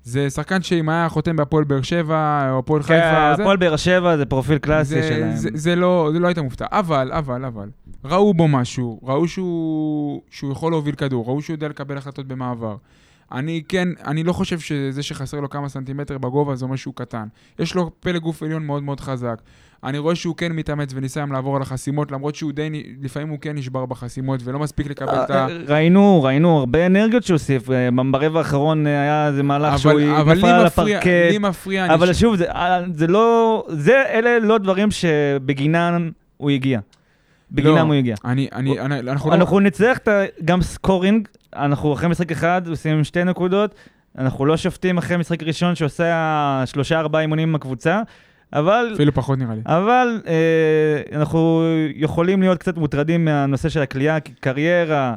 זה 0.06 0.30
שחקן 0.30 0.62
שאם 0.62 0.88
היה 0.88 1.08
חותם 1.08 1.36
בהפועל 1.36 1.64
באר 1.64 1.82
שבע 1.82 2.48
או 2.50 2.58
הפועל 2.58 2.82
חיפה, 2.82 2.94
זה- 2.94 3.36
כן, 3.36 3.42
הפועל 3.42 3.56
באר 3.56 3.76
שבע 3.76 4.16
זה 4.16 4.24
פרופיל 4.26 4.58
קלאסי 4.58 5.02
זה, 5.02 5.08
שלהם. 5.08 5.36
זה, 5.36 5.48
זה, 5.54 5.76
לא, 5.76 6.10
זה 6.12 6.18
לא 6.18 6.26
היית 6.26 6.38
מופתע. 6.38 6.66
אבל, 6.70 7.12
אבל, 7.12 7.44
אבל, 7.44 7.68
ראו 8.04 8.34
בו 8.34 8.48
משהו, 8.48 9.00
ראו 9.02 9.28
שהוא, 9.28 10.22
שהוא 10.30 10.52
יכול 10.52 10.72
להוביל 10.72 10.94
כדור, 10.94 11.26
ראו 11.26 11.42
שהוא 11.42 11.54
יודע 11.54 11.68
לקבל 11.68 11.96
החלטות 11.98 12.26
במעבר. 12.26 12.76
אני 13.32 13.62
כן, 13.68 13.88
אני 14.04 14.24
לא 14.24 14.32
חושב 14.32 14.58
שזה 14.60 15.02
שחסר 15.02 15.40
לו 15.40 15.50
כמה 15.50 15.68
סנטימטר 15.68 16.18
בגובה, 16.18 16.56
זה 16.56 16.64
אומר 16.64 16.76
שהוא 16.76 16.94
קטן. 16.94 17.26
יש 17.58 17.74
לו 17.74 17.90
פלג 18.00 18.20
גוף 18.22 18.42
עליון 18.42 18.66
מאוד 18.66 18.82
מאוד 18.82 19.00
חזק. 19.00 19.42
אני 19.84 19.98
רואה 19.98 20.14
שהוא 20.14 20.36
כן 20.36 20.52
מתאמץ 20.52 20.90
וניסה 20.94 21.20
היום 21.20 21.32
לעבור 21.32 21.56
על 21.56 21.62
החסימות, 21.62 22.12
למרות 22.12 22.34
שהוא 22.34 22.52
די, 22.52 22.82
לפעמים 23.02 23.28
הוא 23.28 23.38
כן 23.40 23.56
נשבר 23.56 23.86
בחסימות 23.86 24.40
ולא 24.44 24.58
מספיק 24.58 24.90
לקבל 24.90 25.22
את 25.24 25.30
ה... 25.30 25.34
אה, 25.34 25.58
ראינו, 25.68 26.22
ראינו 26.22 26.58
הרבה 26.58 26.86
אנרגיות 26.86 27.24
שהוא 27.24 27.34
הוסיף, 27.34 27.70
אה, 27.70 27.88
ברבע 28.10 28.38
האחרון 28.38 28.86
אה, 28.86 29.00
היה 29.00 29.26
איזה 29.26 29.42
מהלך 29.42 29.78
שהוא 29.78 30.00
נפל 30.26 30.46
על 30.46 30.66
הפרקט. 30.66 31.06
לי 31.06 31.38
מפריע, 31.38 31.94
אבל 31.94 32.12
שוב, 32.12 32.36
זה, 32.36 32.50
אה, 32.50 32.82
זה 32.92 33.06
לא, 33.06 33.64
זה, 33.68 34.02
אלה 34.08 34.38
לא 34.38 34.58
דברים 34.58 34.90
שבגינם 34.90 36.10
הוא 36.36 36.50
הגיע. 36.50 36.80
בגינם 37.50 37.76
לא, 37.76 37.80
הוא 37.80 37.94
הגיע. 37.94 38.16
אני, 38.24 38.48
אני, 38.52 38.80
אני, 38.80 38.98
אנחנו 39.00 39.30
לא... 39.30 39.34
אנחנו 39.34 39.60
נצטרך 39.60 39.98
את 39.98 40.08
גם 40.44 40.62
סקורינג, 40.62 41.28
אנחנו 41.56 41.94
אחרי 41.94 42.08
משחק 42.08 42.32
אחד 42.32 42.62
עושים 42.68 43.04
שתי 43.04 43.24
נקודות, 43.24 43.74
אנחנו 44.18 44.46
לא 44.46 44.56
שופטים 44.56 44.98
אחרי 44.98 45.16
משחק 45.16 45.42
ראשון 45.42 45.74
שעושה 45.74 46.62
שלושה 46.66 46.98
ארבעה 46.98 47.22
אימונים 47.22 47.48
עם 47.48 47.54
הקבוצה, 47.54 48.02
אבל, 48.52 48.90
אפילו 48.94 49.14
פחות 49.14 49.38
נראה 49.38 49.54
לי. 49.54 49.60
אבל 49.66 50.20
אה, 50.26 51.18
אנחנו 51.18 51.62
יכולים 51.94 52.40
להיות 52.40 52.58
קצת 52.58 52.76
מוטרדים 52.76 53.24
מהנושא 53.24 53.68
של 53.68 53.82
הכלייה, 53.82 54.20
כי 54.20 54.32
קריירה 54.32 55.14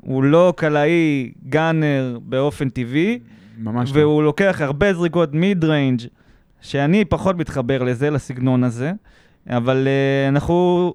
הוא 0.00 0.24
לא 0.24 0.52
קלעי 0.56 1.32
גאנר 1.48 2.18
באופן 2.22 2.68
טבעי, 2.68 3.18
ממש 3.58 3.92
לא. 3.94 4.00
והוא 4.00 4.22
לוקח 4.22 4.56
הרבה 4.60 4.94
זריקות 4.94 5.32
מיד 5.32 5.64
ריינג', 5.64 6.00
שאני 6.60 7.04
פחות 7.04 7.36
מתחבר 7.36 7.82
לזה, 7.82 8.10
לסגנון 8.10 8.64
הזה, 8.64 8.92
אבל 9.48 9.86
אה, 9.86 10.28
אנחנו 10.28 10.94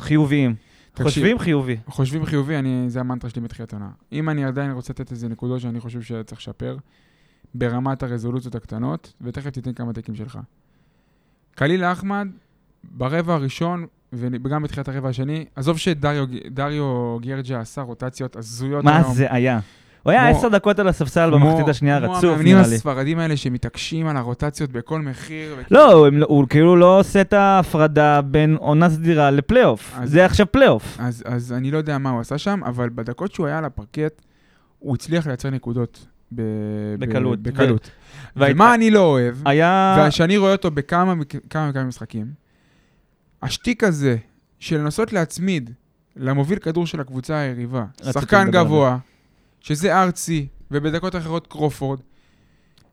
חיוביים. 0.00 0.54
תקשיב, 0.92 1.06
חושבים 1.06 1.38
חיובי. 1.38 1.76
חושבים 1.86 2.24
חיובי, 2.24 2.56
אני, 2.56 2.84
זה 2.88 3.00
המנטרה 3.00 3.30
שלי 3.30 3.42
מתחילת 3.42 3.72
עונה. 3.72 3.88
אם 4.12 4.28
אני 4.28 4.44
עדיין 4.44 4.70
רוצה 4.70 4.92
לתת 4.92 5.10
איזה 5.12 5.28
נקודות 5.28 5.60
שאני 5.60 5.80
חושב 5.80 6.02
שצריך 6.02 6.40
לשפר, 6.40 6.76
ברמת 7.54 8.02
הרזולוציות 8.02 8.54
הקטנות, 8.54 9.12
ותכף 9.20 9.50
תיתן 9.50 9.72
כמה 9.72 9.92
טקים 9.92 10.14
שלך. 10.14 10.38
קליל 11.54 11.84
אחמד, 11.84 12.28
ברבע 12.84 13.34
הראשון, 13.34 13.86
וגם 14.12 14.62
בתחילת 14.62 14.88
הרבע 14.88 15.08
השני, 15.08 15.44
עזוב 15.56 15.78
שדריו 15.78 16.26
גרג'ה 17.20 17.60
עשה 17.60 17.80
רוטציות 17.82 18.36
הזויות 18.36 18.84
מה 18.84 18.96
היום. 18.98 19.14
זה 19.14 19.26
היה? 19.30 19.60
הוא 20.02 20.10
היה 20.10 20.28
כמו- 20.30 20.38
עשר 20.38 20.48
דקות 20.48 20.78
על 20.78 20.88
הספסל 20.88 21.30
כמו- 21.36 21.46
במחצית 21.50 21.68
השנייה, 21.68 22.00
כמו 22.00 22.10
רצוף 22.12 22.24
המאמנים 22.24 22.56
נראה 22.56 22.68
לי. 22.68 22.74
הספרדים 22.74 23.18
האלה 23.18 23.36
שמתעקשים 23.36 24.06
על 24.06 24.16
הרוטציות 24.16 24.72
בכל 24.72 25.00
מחיר. 25.00 25.56
וכאילו- 25.58 25.80
לא, 26.10 26.24
הוא- 26.28 26.46
כאילו 26.48 26.76
לא 26.76 26.98
עושה 27.00 27.20
את 27.20 27.32
ההפרדה 27.32 28.20
בין 28.22 28.56
עונה 28.60 28.90
סדירה 28.90 29.30
לפלייאוף. 29.30 29.96
זה 30.04 30.24
עכשיו 30.24 30.46
פלייאוף. 30.52 30.98
אז 31.24 31.52
אני 31.56 31.70
לא 31.70 31.78
יודע 31.78 31.98
מה 31.98 32.10
הוא 32.10 32.20
עשה 32.20 32.38
שם, 32.38 32.60
אבל 32.64 32.88
בדקות 32.94 33.32
שהוא 33.32 33.46
היה 33.46 33.58
על 33.58 33.64
הפרקט, 33.64 34.22
הוא 34.78 34.94
הצליח 34.94 35.26
לייצר 35.26 35.50
נקודות. 35.50 36.06
ב- 36.32 36.42
בקלות. 36.98 37.42
ב- 37.42 37.48
בקלות. 37.48 37.90
והיית- 38.36 38.54
ומה 38.56 38.74
אני 38.74 38.90
לא 38.90 39.00
אוהב, 39.00 39.34
היה... 39.44 40.04
ושאני 40.08 40.36
רואה 40.36 40.52
אותו 40.52 40.70
בכמה 40.70 41.14
מק- 41.14 41.50
כמה 41.50 41.70
וכמה 41.70 41.84
משחקים, 41.84 42.26
השטיק 43.42 43.84
הזה 43.84 44.16
של 44.58 44.78
לנסות 44.80 45.12
להצמיד 45.12 45.70
למוביל 46.16 46.58
כדור 46.58 46.86
של 46.86 47.00
הקבוצה 47.00 47.36
היריבה, 47.38 47.84
שחקן 48.12 48.50
גבוה, 48.50 48.98
שזה 49.60 50.02
ארצי, 50.02 50.46
ובדקות 50.70 51.16
אחרות 51.16 51.46
קרופורד, 51.46 52.00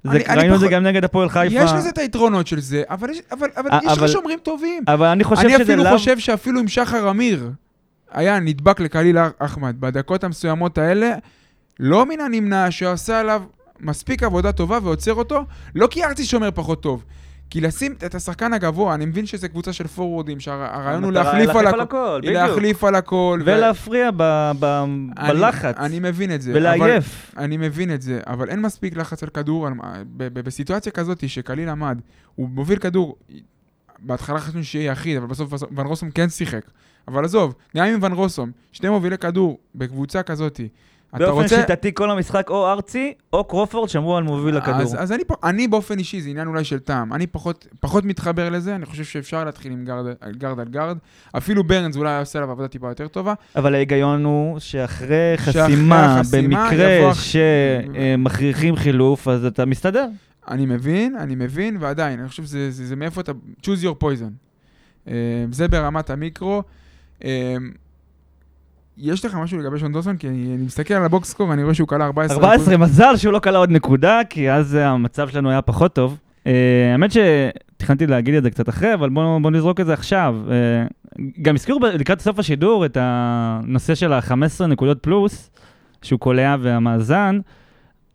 זה- 0.04 0.12
אני- 0.12 0.26
אני 0.26 0.38
ראינו 0.40 0.56
את 0.56 0.60
זה 0.60 0.68
גם 0.68 0.84
נגד 0.84 1.04
הפועל 1.04 1.30
חיפה. 1.30 1.56
יש 1.56 1.72
לזה 1.76 1.90
את 1.90 1.98
היתרונות 1.98 2.48
של 2.48 2.60
זה, 2.60 2.84
אבל 2.90 3.10
יש, 3.10 3.20
אבל, 3.32 3.48
אבל 3.58 3.70
אה, 3.72 3.80
יש 3.84 3.92
לך 3.92 3.98
אבל- 3.98 4.08
שומרים 4.08 4.40
טובים. 4.44 4.84
אבל 4.88 5.08
אני 5.08 5.24
חושב 5.24 5.42
אני 5.46 5.54
שזה 5.54 5.64
אפילו 5.64 5.84
לאו... 5.84 5.92
חושב 5.98 6.20
שאפילו 6.20 6.60
אם 6.62 6.68
שחר 6.68 7.10
אמיר 7.10 7.52
היה 8.12 8.40
נדבק 8.40 8.80
לקליל 8.80 9.18
אחמד 9.40 9.76
בדקות 9.80 10.24
המסוימות 10.24 10.78
האלה, 10.78 11.16
לא 11.84 12.06
מן 12.06 12.20
הנמנע 12.20 12.72
שעשה 12.72 13.20
עליו 13.20 13.42
מספיק 13.80 14.24
עבודה 14.24 14.52
טובה 14.52 14.80
ועוצר 14.84 15.14
אותו, 15.14 15.46
לא 15.76 15.88
כי 15.92 16.04
ארצי 16.06 16.26
שומר 16.26 16.50
פחות 16.52 16.84
טוב. 16.84 17.04
כי 17.50 17.62
לשים 17.62 17.94
את 18.06 18.16
השחקן 18.16 18.54
הגבוה, 18.54 18.94
אני 18.94 19.06
מבין 19.06 19.26
שזו 19.26 19.50
קבוצה 19.50 19.74
של 19.74 19.88
פורוורדים, 19.88 20.40
שהרעיון 20.40 21.04
הוא 21.04 21.12
להחליף 21.12 21.50
על 21.50 21.68
הכל. 21.68 21.80
הכל. 21.80 22.20
להחליף 22.24 22.84
על 22.84 22.96
הכל. 22.96 23.40
ו- 23.42 23.46
ולהפריע 23.46 24.10
ב- 24.18 24.52
ב- 24.60 24.66
אני- 25.18 25.28
בלחץ. 25.34 25.76
אני 25.78 26.00
מבין 26.00 26.36
את 26.36 26.42
זה. 26.42 26.52
ולעייף. 26.56 27.32
אני 27.38 27.58
מבין 27.58 27.94
את 27.94 28.02
זה, 28.02 28.20
אבל 28.28 28.50
אין 28.50 28.62
מספיק 28.62 28.98
לחץ 28.98 29.24
על 29.24 29.30
כדור. 29.30 29.68
על, 29.68 29.74
ב, 30.18 30.24
ב, 30.34 30.40
בסיטואציה 30.42 30.92
כזאת 30.92 31.30
שקליל 31.30 31.70
עמד, 31.70 32.00
הוא 32.36 32.50
מוביל 32.50 32.80
כדור, 32.80 33.16
בהתחלה 34.00 34.40
חשבנו 34.40 34.64
שיהיה 34.64 34.92
יחיד, 34.92 35.18
אבל 35.18 35.28
בסוף 35.28 35.54
ון 35.78 35.86
רוסום 35.88 36.12
כן 36.12 36.30
שיחק. 36.30 36.62
אבל 37.08 37.26
עזוב, 37.26 37.54
גם 37.78 37.86
עם 37.86 38.00
ון 38.04 38.14
רוסום, 38.14 38.52
שני 38.72 38.90
מובילי 38.90 39.18
כדור 39.18 39.60
בקבוצה 39.76 40.24
כזאת, 40.24 40.60
באופן 41.13 41.41
רוצה... 41.44 41.56
שיטתי 41.62 41.91
כל 41.94 42.12
המשחק 42.12 42.50
או 42.50 42.72
ארצי 42.72 43.13
או 43.34 43.44
קרופורד 43.44 43.89
שמרו 43.89 44.18
על 44.18 44.24
מוביל 44.24 44.58
הכדור. 44.58 44.82
אז, 44.82 44.96
אז 45.00 45.12
אני, 45.12 45.24
אני 45.44 45.68
באופן 45.68 46.00
אישי, 46.00 46.22
זה 46.22 46.30
עניין 46.30 46.48
אולי 46.48 46.63
של 46.63 46.80
טעם, 46.80 47.13
אני 47.13 47.27
פחות, 47.27 47.68
פחות 47.80 48.06
מתחבר 48.06 48.50
לזה, 48.50 48.75
אני 48.75 48.86
חושב 48.86 49.03
שאפשר 49.03 49.44
להתחיל 49.44 49.72
עם 49.72 49.86
גרד, 49.86 50.06
גרד 50.38 50.60
על 50.60 50.68
גרד. 50.68 50.98
אפילו 51.38 51.63
ברנס 51.63 51.98
אולי 51.98 52.20
עושה 52.20 52.39
עליו 52.39 52.51
עבודה 52.51 52.68
טיפה 52.68 52.89
יותר 52.89 53.08
טובה. 53.08 53.34
אבל 53.56 53.75
ההיגיון 53.75 54.24
הוא 54.24 54.60
שאחרי 54.60 55.34
חסימה, 55.38 56.18
החסימה 56.20 56.48
במקרה 56.70 56.89
יבוא- 56.89 57.13
שמכריחים 57.13 58.75
חילוף, 58.75 59.27
אז 59.27 59.46
אתה 59.46 59.65
מסתדר. 59.65 60.08
אני 60.48 60.65
מבין, 60.65 61.15
אני 61.15 61.36
מבין, 61.36 61.77
ועדיין, 61.80 62.20
אני 62.20 62.30
חושב 62.30 62.44
שזה 62.44 62.72
זה, 62.72 62.86
זה 62.86 62.96
מאיפה 62.96 63.22
אתה... 63.22 63.32
choose 63.62 63.84
your 63.84 64.03
poison. 64.03 64.32
Uh, 65.08 65.10
זה 65.51 65.68
ברמת 65.68 66.10
המיקרו. 66.10 66.63
Uh, 68.98 69.02
יש 69.04 69.26
לך 69.26 69.36
משהו 69.36 69.60
לגבי 69.60 69.80
שון 69.80 69.92
דוסון? 69.92 70.18
כי 70.18 70.28
אני, 70.28 70.56
אני 70.56 70.66
מסתכל 70.66 70.94
על 70.94 71.04
הבוקס 71.06 71.30
סקור, 71.30 71.54
אני 71.54 71.64
רואה 71.64 71.74
שהוא 71.74 71.88
כלה 71.88 72.06
14. 72.06 72.38
14, 72.38 72.78
מזל 72.78 73.18
שהוא 73.18 73.34
לא 73.34 73.40
כלה 73.40 73.58
עוד 73.58 73.72
נקודה, 73.72 74.20
כי 74.30 74.52
אז 74.52 74.74
המצב 74.76 75.30
שלנו 75.30 75.50
היה 75.50 75.62
פחות 75.62 75.94
טוב. 75.96 76.18
אה, 76.48 76.52
האמת 76.92 77.12
שתכננתי 77.12 78.08
להגיד 78.08 78.34
את 78.36 78.44
זה 78.44 78.50
קצת 78.52 78.70
אחרי, 78.70 78.94
אבל 78.94 79.10
בואו 79.10 79.40
בוא 79.42 79.52
נזרוק 79.52 79.80
את 79.80 79.86
זה 79.86 79.94
עכשיו. 79.94 80.36
אה, 80.52 80.86
גם 81.42 81.56
הזכירו 81.56 81.80
ב- 81.80 81.86
לקראת 81.86 82.22
סוף 82.22 82.40
השידור 82.40 82.86
את 82.86 82.98
הנושא 83.00 83.96
של 83.96 84.14
ה-15 84.14 84.66
נקודות 84.68 84.98
פלוס, 85.02 85.52
שהוא 86.02 86.20
קולע 86.20 86.56
והמאזן. 86.62 87.40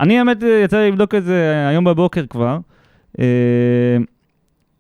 אני 0.01 0.19
האמת 0.19 0.43
אה, 0.43 0.61
יצא 0.65 0.77
לי 0.79 0.91
לבדוק 0.91 1.15
את 1.15 1.25
זה 1.25 1.67
היום 1.69 1.85
בבוקר 1.85 2.27
כבר, 2.27 2.59
אה, 3.21 3.25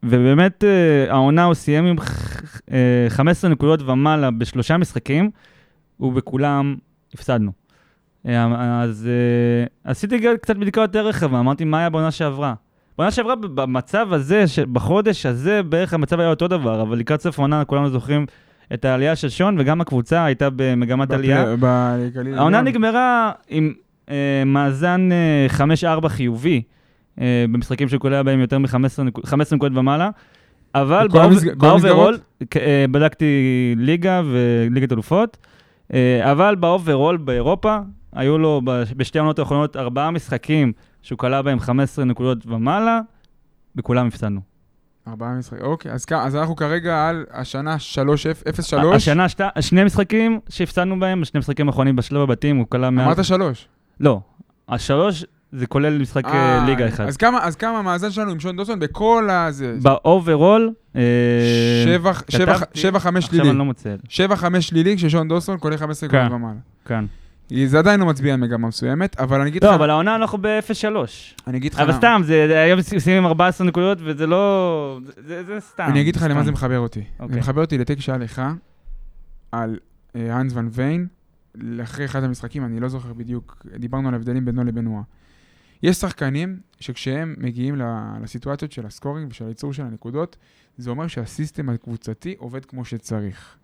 ובאמת 0.03 0.65
העונה 1.09 1.45
הוא 1.45 1.55
סיים 1.55 1.85
עם 1.87 2.01
ח- 2.01 2.61
אה, 2.73 2.79
15 3.09 3.51
נקודות 3.51 3.83
ומעלה 3.83 4.31
בשלושה 4.31 4.77
משחקים, 4.77 5.31
ובכולם 6.01 6.77
הפסדנו. 7.15 7.53
אה, 8.27 8.83
אז 8.83 9.09
אה, 9.09 9.91
עשיתי 9.91 10.27
קצת 10.43 10.57
בדיקה 10.57 10.81
יותר 10.81 11.07
רחבה, 11.07 11.41
אמרתי 11.41 11.65
מה 11.65 11.79
היה 11.79 11.91
בעונה 11.91 12.11
שעברה. 12.11 12.55
בעונה 12.99 13.11
שעברה 13.11 13.37
במצב 13.37 14.13
הזה, 14.13 14.45
בחודש 14.73 15.27
הזה 15.27 15.63
בערך 15.63 15.95
המצב 15.95 16.21
היה 16.21 16.31
אותו 16.31 16.49
דבר, 16.49 16.83
אבל 16.83 16.99
לקראת 16.99 17.21
סוף 17.21 17.39
העונה 17.39 17.65
כולנו 17.65 17.91
זוכרים 17.91 18.27
את 18.75 18.85
העלייה 18.85 19.17
של 19.17 19.29
שון, 19.29 19.57
וגם 19.59 19.81
הקבוצה 19.81 20.25
הייתה 20.25 20.49
במגמת 20.57 21.11
עלייה. 21.11 21.45
בגליל. 21.61 22.39
העונה 22.39 22.61
נגמרה 22.61 23.33
עם 23.49 23.73
אה, 24.11 24.43
מאזן 24.47 25.09
אה, 25.13 26.01
5-4 26.03 26.09
חיובי, 26.09 26.63
אה, 27.21 27.45
במשחקים 27.53 27.89
שקולע 27.89 28.23
בהם 28.23 28.41
יותר 28.41 28.59
מ-15 28.59 29.55
נקודות 29.55 29.79
ומעלה, 29.79 30.11
אבל 30.75 31.09
ב 31.57 31.64
overall, 31.64 32.19
אה, 32.57 32.85
בדקתי 32.91 33.75
ליגה 33.77 34.23
וליגת 34.25 34.93
אלופות, 34.93 35.37
אבל 36.23 36.55
ב 36.55 36.62
overall 36.62 37.17
באירופה, 37.17 37.79
היו 38.13 38.39
לו 38.39 38.61
בשתי 38.97 39.19
העונות 39.19 39.39
האחרונות 39.39 39.77
ארבעה 39.77 40.11
משחקים 40.11 40.73
שהוא 41.03 41.19
קלע 41.19 41.43
בהם 41.43 41.61
15 41.61 42.05
נקודות 42.05 42.47
ומעלה, 42.47 43.01
בכולם 43.75 44.07
הפסדנו. 44.07 44.41
ארבעה 45.09 45.35
משחקים, 45.35 45.65
אוקיי. 45.65 45.93
אז, 45.93 46.07
אז 46.13 46.37
אנחנו 46.37 46.57
כרגע 46.57 47.09
על 47.09 47.25
השנה 47.31 47.77
3-0-3. 48.75 48.95
השנה 48.95 49.29
שת, 49.29 49.41
שני 49.61 49.85
משחקים 49.85 50.41
שהפסדנו 50.49 51.01
בהם, 51.01 51.25
שני 51.25 51.41
משחקים 51.41 51.69
האחרונים 51.69 51.97
בשלב 51.97 52.21
הבתים, 52.21 52.57
הוא 52.57 52.67
קלע 52.69 52.91
מעל... 52.91 53.05
אמרת 53.05 53.25
שלוש. 53.25 53.69
לא, 54.01 54.21
השלוש 54.69 55.25
זה 55.53 55.67
כולל 55.67 55.99
משחק 55.99 56.25
אה, 56.25 56.65
ליגה 56.67 56.89
אחד. 56.89 57.05
אז 57.07 57.17
כמה, 57.17 57.39
אז 57.45 57.57
כמה 57.57 57.79
המאזן 57.79 58.11
שלנו 58.11 58.31
עם 58.31 58.41
שון 58.41 58.57
דוסון 58.57 58.79
בכל 58.81 59.29
הזה? 59.31 59.77
ב 59.83 59.93
overall, 59.93 60.73
אה, 60.97 61.01
שבע, 61.85 62.13
שבע, 62.29 62.55
כתבתי- 62.59 62.79
שבע, 62.81 62.99
חמש 62.99 63.25
עכשיו 63.25 63.35
שלילי. 63.37 63.51
אני 63.51 63.59
לא 63.59 63.65
מוצא. 63.65 63.95
שבע, 64.09 64.37
חמש 64.37 64.69
שלילי, 64.69 64.97
כששון 64.97 65.29
דוסון 65.29 65.59
קולע 65.59 65.77
15 65.79 66.09
כן. 66.09 66.27
גול 66.29 66.37
ומעלה. 66.37 66.59
כאן. 66.85 67.07
זה 67.67 67.79
עדיין 67.79 68.01
לא 68.01 68.07
מצביע 68.07 68.35
על 68.35 68.41
מגמה 68.41 68.69
מסוימת, 68.69 69.21
אבל 69.21 69.41
אני 69.41 69.51
אגיד 69.51 69.65
לך... 69.65 69.71
לא, 69.71 69.75
אבל 69.75 69.91
העונה 69.91 70.15
אנחנו 70.17 70.39
ב-0-3. 70.39 70.87
אני 71.47 71.59
אגיד 71.59 71.75
לך... 71.75 71.81
אבל. 71.81 71.93
סתם, 71.93 72.21
זה 72.25 72.61
היום 72.65 72.81
עושים 72.95 73.17
עם 73.19 73.27
14 73.27 73.67
נקודות, 73.67 73.99
וזה 74.05 74.27
לא... 74.27 74.99
זה- 75.27 75.43
סתם. 75.61 75.85
אני 75.89 76.01
אגיד 76.01 76.17
לך 76.17 76.23
למה 76.23 76.35
סתם. 76.35 76.45
זה 76.45 76.53
מחבר 76.53 76.79
אותי. 76.79 77.01
זה 77.01 77.25
אוקיי. 77.25 77.39
מחבר 77.39 77.61
אותי 77.61 77.79
לטק 77.79 78.01
שהיה 78.01 78.19
לך 78.19 78.43
על 79.53 79.79
אה, 80.17 80.37
האנס 80.37 80.53
ון 80.55 80.69
ויין, 80.73 81.07
אחרי 81.83 82.05
אחד 82.05 82.25
המשחקים, 82.25 82.65
אני 82.65 82.81
לא 82.81 82.89
זוכר 82.89 83.13
בדיוק, 83.13 83.67
דיברנו 83.79 84.09
על 84.09 84.15
ההבדלים 84.15 84.45
בינו 84.45 84.65
לבין 84.65 84.87
וואה. 84.87 85.03
יש 85.83 85.97
שחקנים 85.97 86.59
שכשהם 86.81 87.35
מגיעים 87.39 87.77
לסיטואציות 88.23 88.73
של 88.73 88.87
הסקורינג 88.87 89.31
ושל 89.31 89.45
הייצור 89.45 89.73
של 89.73 89.83
הנקודות, 89.83 90.37
זה 90.79 90.91
אומר 90.91 91.07
שהסיסטם 91.07 91.69
הקבוצתי 91.69 92.35
עובד 92.39 92.65
כמו 92.65 92.85
שצריך. 92.85 93.57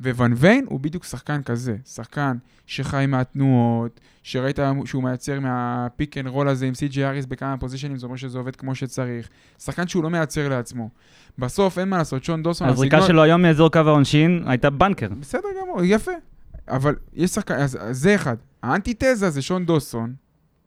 וואן 0.00 0.32
ויין 0.36 0.64
הוא 0.68 0.80
בדיוק 0.80 1.04
שחקן 1.04 1.42
כזה, 1.42 1.76
שחקן 1.84 2.36
שחי 2.66 3.04
מהתנועות, 3.08 4.00
שראית 4.22 4.58
שהוא 4.84 5.02
מייצר 5.02 5.40
מה 5.40 5.66
pick 5.66 6.18
and 6.18 6.26
roll 6.28 6.48
הזה 6.48 6.66
עם 6.66 6.74
סי.ג'י 6.74 7.04
אריס 7.04 7.26
בכמה 7.26 7.56
פוזיישנים, 7.56 7.96
זה 7.98 8.06
אומר 8.06 8.16
שזה 8.16 8.38
עובד 8.38 8.56
כמו 8.56 8.74
שצריך. 8.74 9.28
שחקן 9.58 9.88
שהוא 9.88 10.02
לא 10.04 10.10
מייצר 10.10 10.48
לעצמו. 10.48 10.90
בסוף 11.38 11.78
אין 11.78 11.88
מה 11.88 11.98
לעשות, 11.98 12.24
שון 12.24 12.42
דוסון... 12.42 12.68
הזריקה 12.68 12.96
הסגנון- 12.96 13.08
שלו 13.08 13.22
היום 13.22 13.42
מאזור 13.42 13.70
קו 13.70 13.78
העונשין 13.78 14.42
הייתה 14.46 14.70
banker. 14.70 15.08
בסדר 15.20 15.48
גמור, 15.62 15.80
יפה. 15.84 16.12
אבל 16.68 16.94
יש 17.14 17.30
שחקן, 17.30 17.54
אז 17.54 17.78
אז 17.80 17.98
זה 17.98 18.14
אחד. 18.14 18.36
האנטיתזה 18.62 19.30
זה 19.30 19.42
שון 19.42 19.66
דוסון, 19.66 20.14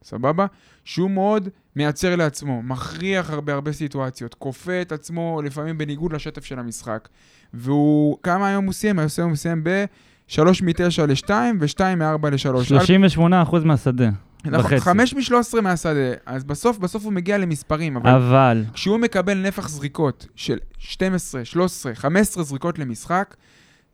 סבבה? 0.06 0.46
שהוא 0.86 1.12
מאוד 1.12 1.50
מייצר 1.76 2.16
לעצמו, 2.16 2.62
מכריח 2.64 3.30
הרבה 3.30 3.54
הרבה 3.54 3.72
סיטואציות, 3.72 4.34
כופה 4.34 4.82
את 4.82 4.92
עצמו 4.92 5.42
לפעמים 5.46 5.78
בניגוד 5.78 6.14
לשטף 6.14 6.46
של 6.46 6.60
המשחק. 6.60 7.08
והוא, 7.54 8.18
כמה 8.24 8.48
היום 8.48 8.66
הוא 8.66 8.74
סיים? 8.74 9.00
היום 9.00 9.30
הוא 9.30 9.36
סיים 9.36 9.64
ב-3 9.64 10.40
מ-9 10.64 11.06
ל-2 11.08 11.30
ו-2 11.60 11.80
מ-4 11.98 12.30
ל-3. 12.30 13.18
38% 13.18 13.58
מהשדה. 13.66 14.10
נכון, 14.46 14.66
וחצי. 14.66 14.80
5 14.80 15.14
מ-13 15.14 15.62
מהשדה. 15.62 16.14
אז 16.26 16.44
בסוף, 16.44 16.78
בסוף 16.78 17.04
הוא 17.04 17.14
מגיע 17.14 17.38
למספרים, 17.38 17.98
אבל 17.98 18.10
אבל, 18.10 18.64
כשהוא 18.74 19.00
מקבל 19.00 19.48
נפח 19.48 19.70
זריקות 19.70 20.28
של 20.36 20.58
12, 20.78 21.46
13, 21.46 21.96
15 21.96 22.44
זריקות 22.44 22.80
למשחק, 22.80 23.36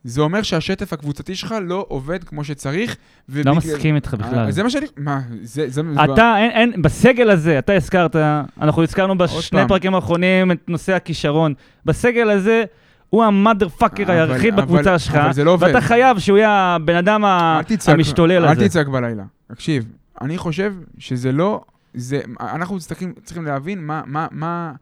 זה 0.04 0.20
אומר 0.20 0.42
שהשטף 0.42 0.92
הקבוצתי 0.92 1.34
שלך 1.34 1.54
לא 1.62 1.84
עובד 1.88 2.24
כמו 2.24 2.44
שצריך. 2.44 2.90
לא 2.90 2.96
ובגלל- 3.34 3.54
מסכים 3.54 3.94
איתך 3.96 4.14
בכלל. 4.14 4.38
אה, 4.38 4.50
זה 4.52 4.62
מה 4.62 4.70
שאני... 4.70 4.86
מה, 4.96 5.20
זה... 5.42 5.68
זה 5.70 5.82
אתה, 6.04 6.34
אין, 6.38 6.50
אין, 6.50 6.82
בסגל 6.82 7.30
הזה, 7.30 7.58
אתה 7.58 7.72
הזכרת, 7.72 8.16
אנחנו 8.60 8.82
הזכרנו 8.82 9.18
בשני 9.18 9.40
פעם. 9.50 9.66
הפרקים 9.66 9.94
האחרונים 9.94 10.52
את 10.52 10.58
נושא 10.68 10.92
הכישרון. 10.94 11.54
בסגל 11.84 12.30
הזה, 12.30 12.64
הוא 13.10 13.24
המאדר 13.24 13.68
פאקר 13.68 14.02
אבל- 14.02 14.32
היחיד 14.32 14.52
אבל- 14.54 14.62
בקבוצה 14.62 14.98
שלך, 14.98 15.14
אבל 15.14 15.42
לא. 15.44 15.56
ואתה 15.60 15.80
חייב 15.80 16.18
שהוא 16.18 16.38
יהיה 16.38 16.50
הבן 16.50 16.96
אדם 16.96 17.24
תצעק, 17.66 17.94
המשתולל 17.94 18.44
הזה. 18.44 18.62
אל 18.62 18.68
תצעק 18.68 18.86
בלילה. 18.88 19.24
תקשיב, 19.46 19.84
אני 20.20 20.38
חושב 20.38 20.74
שזה 20.98 21.32
לא... 21.32 21.60
זה, 21.94 22.20
אנחנו 22.40 22.78
צריכים, 22.78 23.12
צריכים 23.24 23.44
להבין 23.44 23.86
מה, 23.86 24.02
מה, 24.06 24.26
מה, 24.30 24.72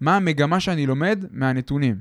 מה 0.00 0.16
המגמה 0.16 0.60
שאני 0.60 0.86
לומד 0.86 1.24
מהנתונים. 1.32 1.96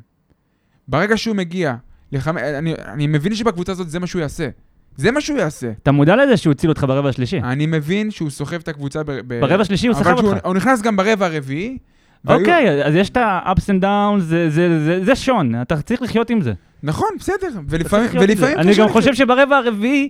ברגע 0.87 1.17
שהוא 1.17 1.35
מגיע, 1.35 1.75
לחמ... 2.11 2.37
אני, 2.37 2.73
אני 2.87 3.07
מבין 3.07 3.35
שבקבוצה 3.35 3.71
הזאת 3.71 3.89
זה 3.89 3.99
מה 3.99 4.07
שהוא 4.07 4.21
יעשה. 4.21 4.49
זה 4.95 5.11
מה 5.11 5.21
שהוא 5.21 5.37
יעשה. 5.37 5.71
אתה 5.83 5.91
מודע 5.91 6.15
לזה 6.15 6.37
שהוא 6.37 6.51
הציל 6.51 6.69
אותך 6.69 6.83
ברבע 6.87 7.09
השלישי? 7.09 7.39
אני 7.43 7.65
מבין 7.65 8.11
שהוא 8.11 8.29
סוחב 8.29 8.55
את 8.55 8.67
הקבוצה 8.67 9.03
ב... 9.03 9.11
ב... 9.11 9.39
ברבע 9.39 9.61
השלישי 9.61 9.87
הוא 9.87 9.95
אבל 9.95 10.03
סחב 10.03 10.25
אותך. 10.25 10.45
הוא 10.45 10.53
נכנס 10.55 10.81
גם 10.81 10.95
ברבע 10.95 11.25
הרביעי. 11.25 11.77
והיו- 12.25 12.39
אוקיי, 12.39 12.83
אז 12.85 12.95
יש 12.95 13.09
את 13.09 13.17
ה-ups 13.17 13.49
and 13.69 13.81
downs, 13.83 14.19
זה- 14.19 14.49
זה- 14.49 14.85
זה- 14.85 15.05
זה 15.05 15.15
שון, 15.15 15.61
אתה 15.61 15.81
צריך 15.81 16.01
לחיות 16.01 16.29
עם 16.29 16.41
זה. 16.41 16.53
נכון, 16.83 17.09
בסדר. 17.19 17.47
ולפעמים. 17.69 18.09
ולפעמים 18.21 18.57
אני 18.59 18.71
גם. 18.77 18.89
חושב 18.89 19.13
שברבע 19.13 19.57
הרביעי, 19.57 20.09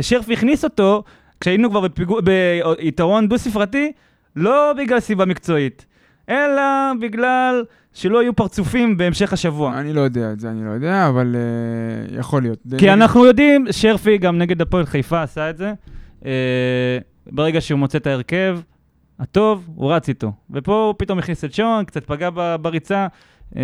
שרף 0.00 0.30
הכניס 0.30 0.64
אותו, 0.64 1.04
כשהיינו 1.40 1.70
כבר 1.70 1.80
בפיגוע- 1.80 2.20
ביתרון 2.20 3.28
דו-ספרתי, 3.28 3.92
לא 4.36 4.72
בגלל 4.78 5.00
סיבה 5.00 5.24
מקצועית, 5.24 5.86
אלא 6.28 6.62
בגלל 7.00 7.64
שלא 7.94 8.22
יהיו 8.22 8.36
פרצופים 8.36 8.96
בהמשך 8.96 9.32
השבוע. 9.32 9.80
אני 9.80 9.92
לא 9.92 10.00
יודע 10.00 10.32
את 10.32 10.40
זה, 10.40 10.50
אני 10.50 10.64
לא 10.64 10.70
יודע, 10.70 11.08
אבל 11.08 11.34
uh, 11.34 12.18
יכול 12.18 12.42
להיות. 12.42 12.58
כי 12.78 12.92
אנחנו 12.92 13.24
יודעים, 13.24 13.66
שרפי 13.70 14.18
גם 14.18 14.38
נגד 14.38 14.62
הפועל 14.62 14.86
חיפה 14.86 15.22
עשה 15.22 15.50
את 15.50 15.56
זה. 15.56 15.72
אה, 16.24 16.98
ברגע 17.26 17.60
שהוא 17.60 17.78
מוצא 17.78 17.98
את 17.98 18.06
ההרכב 18.06 18.58
הטוב, 19.18 19.68
הוא 19.74 19.92
רץ 19.92 20.08
איתו. 20.08 20.32
ופה 20.50 20.84
הוא 20.86 20.94
פתאום 20.98 21.18
הכניס 21.18 21.44
את 21.44 21.54
שון, 21.54 21.84
קצת 21.84 22.06
פגע 22.06 22.28
בריצה. 22.60 23.06
אה, 23.56 23.62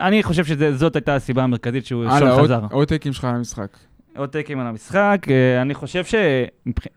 אני 0.00 0.22
חושב 0.22 0.44
שזאת 0.44 0.96
הייתה 0.96 1.14
הסיבה 1.14 1.42
המרכזית 1.42 1.86
שהוא 1.86 2.04
שון 2.04 2.28
הלאה, 2.28 2.42
חזר. 2.42 2.60
עוד 2.70 2.88
טקים 2.88 3.12
שלך 3.12 3.24
על 3.24 3.34
המשחק. 3.34 3.76
עוד 4.16 4.28
טקים 4.28 4.60
על 4.60 4.66
המשחק. 4.66 5.26
אה, 5.30 5.62
אני 5.62 5.74
חושב 5.74 6.04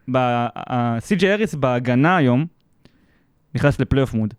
ש-סי.ג'י 0.07 1.33
אריס 1.33 1.55
בהגנה 1.55 2.17
היום 2.17 2.45
נכנס 3.55 3.79
לפלייאוף 3.79 4.13
מוד. 4.13 4.33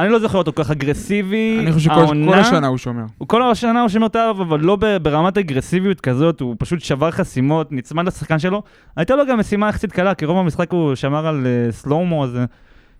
אני 0.00 0.12
לא 0.12 0.18
זוכר 0.18 0.38
אותו 0.38 0.52
כל 0.52 0.64
כך 0.64 0.70
אגרסיבי, 0.70 1.56
אני 1.60 1.72
חושב 1.72 1.90
שכל 1.90 2.34
השנה 2.34 2.66
הוא 2.66 2.78
שומר. 2.78 3.02
כל 3.26 3.42
השנה 3.42 3.80
הוא 3.80 3.88
שומר 3.88 4.06
את 4.06 4.16
האב, 4.16 4.40
אבל 4.40 4.60
לא 4.60 4.76
ברמת 5.02 5.38
אגרסיביות 5.38 6.00
כזאת, 6.00 6.40
הוא 6.40 6.56
פשוט 6.58 6.80
שבר 6.80 7.10
חסימות, 7.10 7.72
נצמד 7.72 8.06
לשחקן 8.06 8.38
שלו. 8.38 8.62
הייתה 8.96 9.16
לו 9.16 9.26
גם 9.26 9.38
משימה 9.38 9.68
יחסית 9.68 9.92
קלה, 9.92 10.14
כי 10.14 10.24
רוב 10.24 10.38
המשחק 10.38 10.72
הוא 10.72 10.94
שמר 10.94 11.26
על 11.26 11.46
uh, 11.46 11.72
סלומו, 11.72 12.24
אז... 12.24 12.38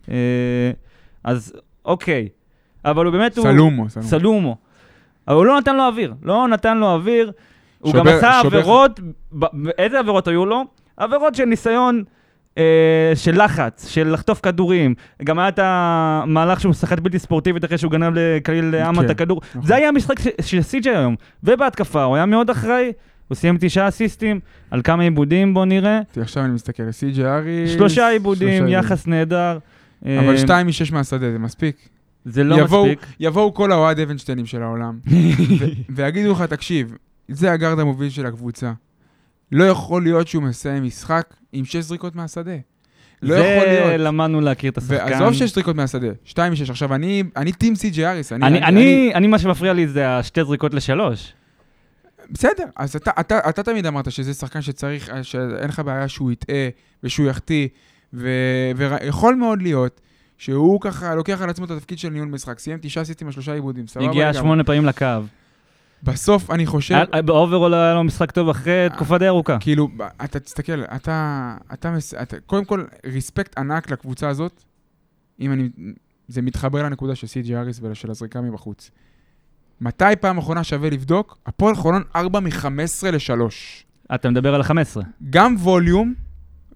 Uh, 0.06 0.10
אז 1.24 1.52
אוקיי. 1.84 2.28
אבל 2.84 3.04
הוא 3.04 3.12
באמת... 3.12 3.38
הוא- 3.38 3.46
סלומו, 3.46 3.88
סלומו. 3.90 4.08
סלומו. 4.08 4.56
אבל 5.28 5.36
הוא 5.36 5.46
לא 5.46 5.58
נתן 5.60 5.76
לו 5.76 5.82
אוויר, 5.86 6.14
לא 6.22 6.48
נתן 6.48 6.78
לו 6.78 6.86
אוויר. 6.86 7.32
הוא 7.78 7.94
גם 7.94 8.06
עשה 8.08 8.32
שובר- 8.42 8.56
עבירות, 8.58 9.00
איזה 9.78 9.98
עבירות 9.98 10.28
היו 10.28 10.46
לו? 10.46 10.64
עבירות 10.96 11.34
של 11.34 11.44
ניסיון 11.44 12.04
של 13.14 13.44
לחץ, 13.44 13.88
של 13.88 14.12
לחטוף 14.12 14.40
כדורים. 14.42 14.94
גם 15.24 15.38
היה 15.38 15.48
את 15.48 15.58
המהלך 15.62 16.60
שהוא 16.60 16.72
שחק 16.72 16.98
בלתי 17.00 17.18
ספורטיבית 17.18 17.64
אחרי 17.64 17.78
שהוא 17.78 17.92
גנב 17.92 18.12
לקליל 18.16 18.74
אמן 18.74 18.98
את 19.00 19.06
כן, 19.06 19.10
הכדור. 19.10 19.40
נכון. 19.50 19.66
זה 19.66 19.76
היה 19.76 19.88
המשחק 19.88 20.16
של 20.40 20.62
סי.ג'יי 20.62 20.96
היום. 20.96 21.14
ובהתקפה, 21.44 22.02
הוא 22.02 22.16
היה 22.16 22.26
מאוד 22.26 22.50
אחראי. 22.50 22.92
הוא 23.28 23.36
סיים 23.36 23.56
תשעה 23.60 23.88
אסיסטים, 23.88 24.40
על 24.70 24.82
כמה 24.82 25.02
עיבודים 25.02 25.54
בוא 25.54 25.64
נראה. 25.64 26.00
תראה, 26.12 26.24
עכשיו 26.24 26.44
אני 26.44 26.52
מסתכל, 26.52 26.90
סי.ג'י 26.92 27.24
אריס... 27.24 27.70
שלושה 27.70 28.08
עיבודים, 28.08 28.58
שלושה 28.58 28.72
יחס 28.78 29.06
נהדר. 29.06 29.58
אבל 30.04 30.10
אה, 30.28 30.38
שתיים 30.38 30.66
משש 30.66 30.92
מהשדה, 30.92 31.32
זה 31.32 31.38
מספיק. 31.38 31.76
זה 32.24 32.44
לא 32.44 32.54
יבואו- 32.56 32.84
מספיק. 32.84 33.06
יבואו 33.20 33.54
כל 33.54 33.72
האוהד 33.72 34.00
אבנשטיינים 34.00 34.46
של 34.46 34.62
העולם, 34.62 34.98
ויגידו 35.96 36.32
לך, 36.32 36.42
תקשיב, 36.42 36.94
זה 37.28 37.52
הגארד 37.52 37.78
המוביל 37.78 38.10
של 38.10 38.26
הקבוצה. 38.26 38.72
לא 39.52 39.64
יכול 39.64 40.02
להיות 40.02 40.28
שהוא 40.28 40.42
מסיים 40.42 40.84
משחק 40.84 41.34
עם 41.52 41.64
שש 41.64 41.76
זריקות 41.76 42.16
מהשדה. 42.16 42.56
לא 43.22 43.34
יכול 43.34 43.68
להיות. 43.68 44.00
למדנו 44.00 44.40
להכיר 44.40 44.70
את 44.72 44.78
השחקן. 44.78 44.94
ועזוב 45.10 45.32
שש 45.34 45.54
זריקות 45.54 45.76
מהשדה, 45.76 46.08
שתיים 46.24 46.52
משש. 46.52 46.70
עכשיו, 46.70 46.94
אני 46.94 47.22
אני 47.36 47.52
טים 47.52 47.74
סי.ג'י 47.76 48.06
אריס. 48.06 48.32
אני- 48.32 48.46
אני, 48.46 48.58
אני- 48.58 48.66
אני, 48.66 49.12
אני, 49.14 49.26
מה 49.26 49.38
שמפריע 49.38 49.72
לי 49.72 49.88
זה 49.88 50.16
השתי 50.18 50.44
זריקות 50.44 50.74
לשלוש. 50.74 51.32
בסדר, 52.30 52.64
אז 52.76 52.96
אתה, 52.96 53.10
אתה, 53.20 53.38
אתה 53.48 53.62
תמיד 53.62 53.86
אמרת 53.86 54.12
שזה 54.12 54.34
שחקן 54.34 54.62
שצריך, 54.62 55.10
שאין 55.22 55.68
לך 55.68 55.80
בעיה 55.80 56.08
שהוא 56.08 56.32
יטעה 56.32 56.68
ושהוא 57.02 57.26
יחטיא, 57.28 57.68
ו- 58.14 58.28
ויכול 58.76 59.34
מאוד 59.34 59.62
להיות 59.62 60.00
שהוא 60.38 60.80
ככה 60.80 61.14
לוקח 61.14 61.42
על 61.42 61.50
עצמו 61.50 61.64
את 61.64 61.70
התפקיד 61.70 61.98
של 61.98 62.08
ניהול 62.08 62.28
משחק. 62.28 62.58
סיים 62.58 62.78
תשעה 62.82 63.04
אסיסטים 63.04 63.26
על 63.26 63.32
שלושה 63.32 63.52
עיבודים, 63.52 63.86
סבבה 63.86 64.06
הגיע. 64.10 64.32
שמונה 64.34 64.64
פעמים 64.64 64.84
לקו. 64.84 65.06
בסוף 66.02 66.50
אני 66.50 66.66
חושב, 66.66 66.94
ב 67.24 67.30
overall 67.31 67.74
היה 67.74 67.94
לו 67.94 68.04
משחק 68.04 68.30
טוב 68.30 68.48
אחרי 68.48 68.86
תקופה 68.94 69.18
די 69.18 69.28
ארוכה. 69.28 69.56
כאילו, 69.60 69.88
אתה 70.24 70.40
תסתכל, 70.40 70.82
אתה, 70.96 71.56
אתה, 71.72 71.90
מס- 71.90 72.14
אתה, 72.14 72.40
קודם 72.40 72.64
כל, 72.64 72.84
respect 73.06 73.58
ענק 73.58 73.90
לקבוצה 73.90 74.28
הזאת, 74.28 74.62
אם 75.40 75.52
אני, 75.52 75.68
זה 76.28 76.42
מתחבר 76.42 76.82
לנקודה 76.82 77.14
של 77.14 77.26
סי.ג'יי 77.26 77.56
האריס 77.56 77.80
ושל 77.82 78.10
הזריקה 78.10 78.40
מבחוץ. 78.40 78.90
מתי 79.80 80.04
פעם 80.20 80.38
אחרונה 80.38 80.64
שווה 80.64 80.90
לבדוק? 80.90 81.38
הפועל 81.46 81.74
חולון 81.74 82.02
4 82.16 82.40
מ-15 82.40 82.66
ל-3. 83.12 83.40
אתה 84.14 84.30
מדבר 84.30 84.54
על 84.54 84.60
ה-15. 84.60 85.00
גם 85.30 85.54
ווליום 85.58 86.14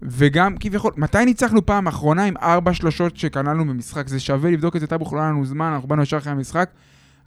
וגם 0.01 0.57
כביכול, 0.59 0.91
מתי 0.97 1.25
ניצחנו 1.25 1.65
פעם 1.65 1.87
אחרונה 1.87 2.23
עם 2.23 2.33
ארבע 2.41 2.73
שלושות 2.73 3.17
שקלענו 3.17 3.65
במשחק? 3.65 4.07
זה 4.07 4.19
שווה 4.19 4.51
לבדוק 4.51 4.75
את 4.75 4.81
זה, 4.81 4.87
טאבו, 4.87 5.17
היה 5.19 5.29
לנו 5.29 5.45
זמן, 5.45 5.71
אנחנו 5.73 5.87
באנו 5.87 6.01
ישר 6.01 6.17
אחרי 6.17 6.31
המשחק. 6.31 6.69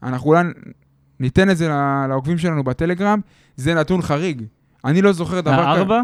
אנחנו 0.03 0.27
אולי 0.31 0.45
ניתן 1.21 1.51
את 1.51 1.57
זה 1.57 1.69
לעוקבים 2.09 2.39
שלנו 2.39 2.65
בטלגרם, 2.65 3.21
זה 3.57 3.75
נתון 3.75 4.03
חריג. 4.03 4.43
אני 4.85 5.03
לא 5.03 5.13
זוכר 5.13 5.41
דבר 5.41 5.53
כזה. 5.53 5.63
הארבע? 5.63 6.01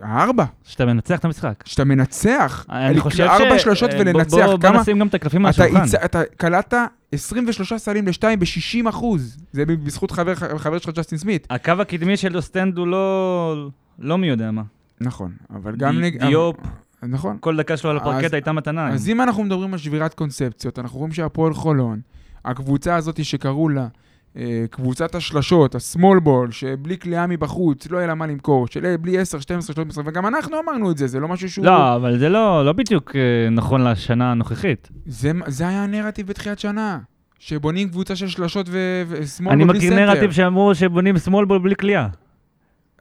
הארבע? 0.00 0.44
שאתה 0.64 0.86
מנצח 0.86 1.18
את 1.18 1.24
המשחק. 1.24 1.62
שאתה 1.66 1.84
מנצח. 1.84 2.66
אני 2.70 3.00
חושב 3.00 3.16
ש... 3.16 3.20
ארבע 3.20 3.58
שלושות 3.58 3.90
אה, 3.90 3.96
ולנצח, 4.00 4.36
בוא- 4.36 4.46
בוא 4.46 4.58
כמה? 4.58 4.80
נשים 4.80 4.98
גם 4.98 5.06
את 5.06 5.14
הקלפים 5.14 5.46
על 5.46 5.52
אתה, 5.52 5.64
השולחן. 5.64 5.82
הצ... 5.84 5.94
אתה 5.94 6.22
קלעת 6.36 6.74
23 7.12 7.72
סלים 7.72 8.06
לשתיים 8.06 8.38
ב-60 8.38 8.88
אחוז. 8.88 9.36
זה 9.52 9.64
בזכות 9.66 10.10
חבר, 10.10 10.34
חבר 10.34 10.78
שלך 10.78 10.94
ג'סטין 10.98 11.18
סמית. 11.18 11.46
הקו 11.50 11.72
הקדמי 11.80 12.16
של 12.16 12.36
אוסטנד 12.36 12.78
הוא 12.78 12.86
לא... 12.86 13.68
לא 13.98 14.18
מי 14.18 14.26
יודע 14.26 14.50
מה. 14.50 14.62
נכון, 15.00 15.32
אבל 15.54 15.76
גם... 15.76 15.94
די- 15.94 16.00
נג... 16.02 16.26
דיופ. 16.26 16.56
נכון. 17.02 17.36
כל 17.40 17.56
דקה 17.56 17.76
שלו 17.76 17.90
על 17.90 17.96
הפרקט 17.96 18.32
הייתה 18.34 18.52
מתנה. 18.52 18.88
אז 18.88 19.08
אם 19.08 19.20
אנחנו 19.20 19.44
מדברים 19.44 19.72
על 19.72 19.78
שבירת 19.78 20.14
קונספציות, 20.14 20.78
אנחנו 20.78 20.98
רואים 20.98 21.12
שהפועל 21.12 21.54
חולון, 21.54 22.00
הקבוצה 22.44 22.96
הזאת 22.96 23.24
שקראו 23.24 23.68
לה 23.68 23.86
קבוצת 24.70 25.14
השלשות, 25.14 25.74
ה-small 25.74 26.26
ball, 26.26 26.50
שבלי 26.50 26.98
קליעה 26.98 27.26
מבחוץ, 27.26 27.90
לא 27.90 27.98
יהיה 27.98 28.06
לה 28.06 28.14
מה 28.14 28.26
למכור, 28.26 28.66
של 28.66 28.96
בלי 28.96 29.18
10, 29.18 29.40
12, 29.40 29.74
13, 29.74 30.04
וגם 30.06 30.26
אנחנו 30.26 30.56
אמרנו 30.64 30.90
את 30.90 30.98
זה, 30.98 31.06
זה 31.06 31.20
לא 31.20 31.28
משהו 31.28 31.50
שהוא... 31.50 31.66
לא, 31.66 31.96
אבל 31.96 32.18
זה 32.18 32.28
לא 32.28 32.64
לא 32.64 32.72
בדיוק 32.72 33.16
אה, 33.16 33.50
נכון 33.50 33.84
לשנה 33.84 34.30
הנוכחית. 34.30 34.88
זה, 35.06 35.32
זה 35.46 35.68
היה 35.68 35.84
הנרטיב 35.84 36.26
בתחילת 36.26 36.58
שנה, 36.58 36.98
שבונים 37.38 37.88
קבוצה 37.88 38.16
של 38.16 38.28
שלשות 38.28 38.66
ו- 38.68 39.02
ו-small 39.06 39.50
אני 39.50 39.64
ball 39.64 39.66
בלי 39.66 39.78
מכיר 39.78 39.90
סנטר. 39.90 40.14
נרטיב 40.14 40.32
שאמרו 40.32 40.74
שבונים 40.74 41.16
small 41.16 41.46
ball 41.48 41.58
בלי 41.62 41.74
קליעה. 41.74 42.08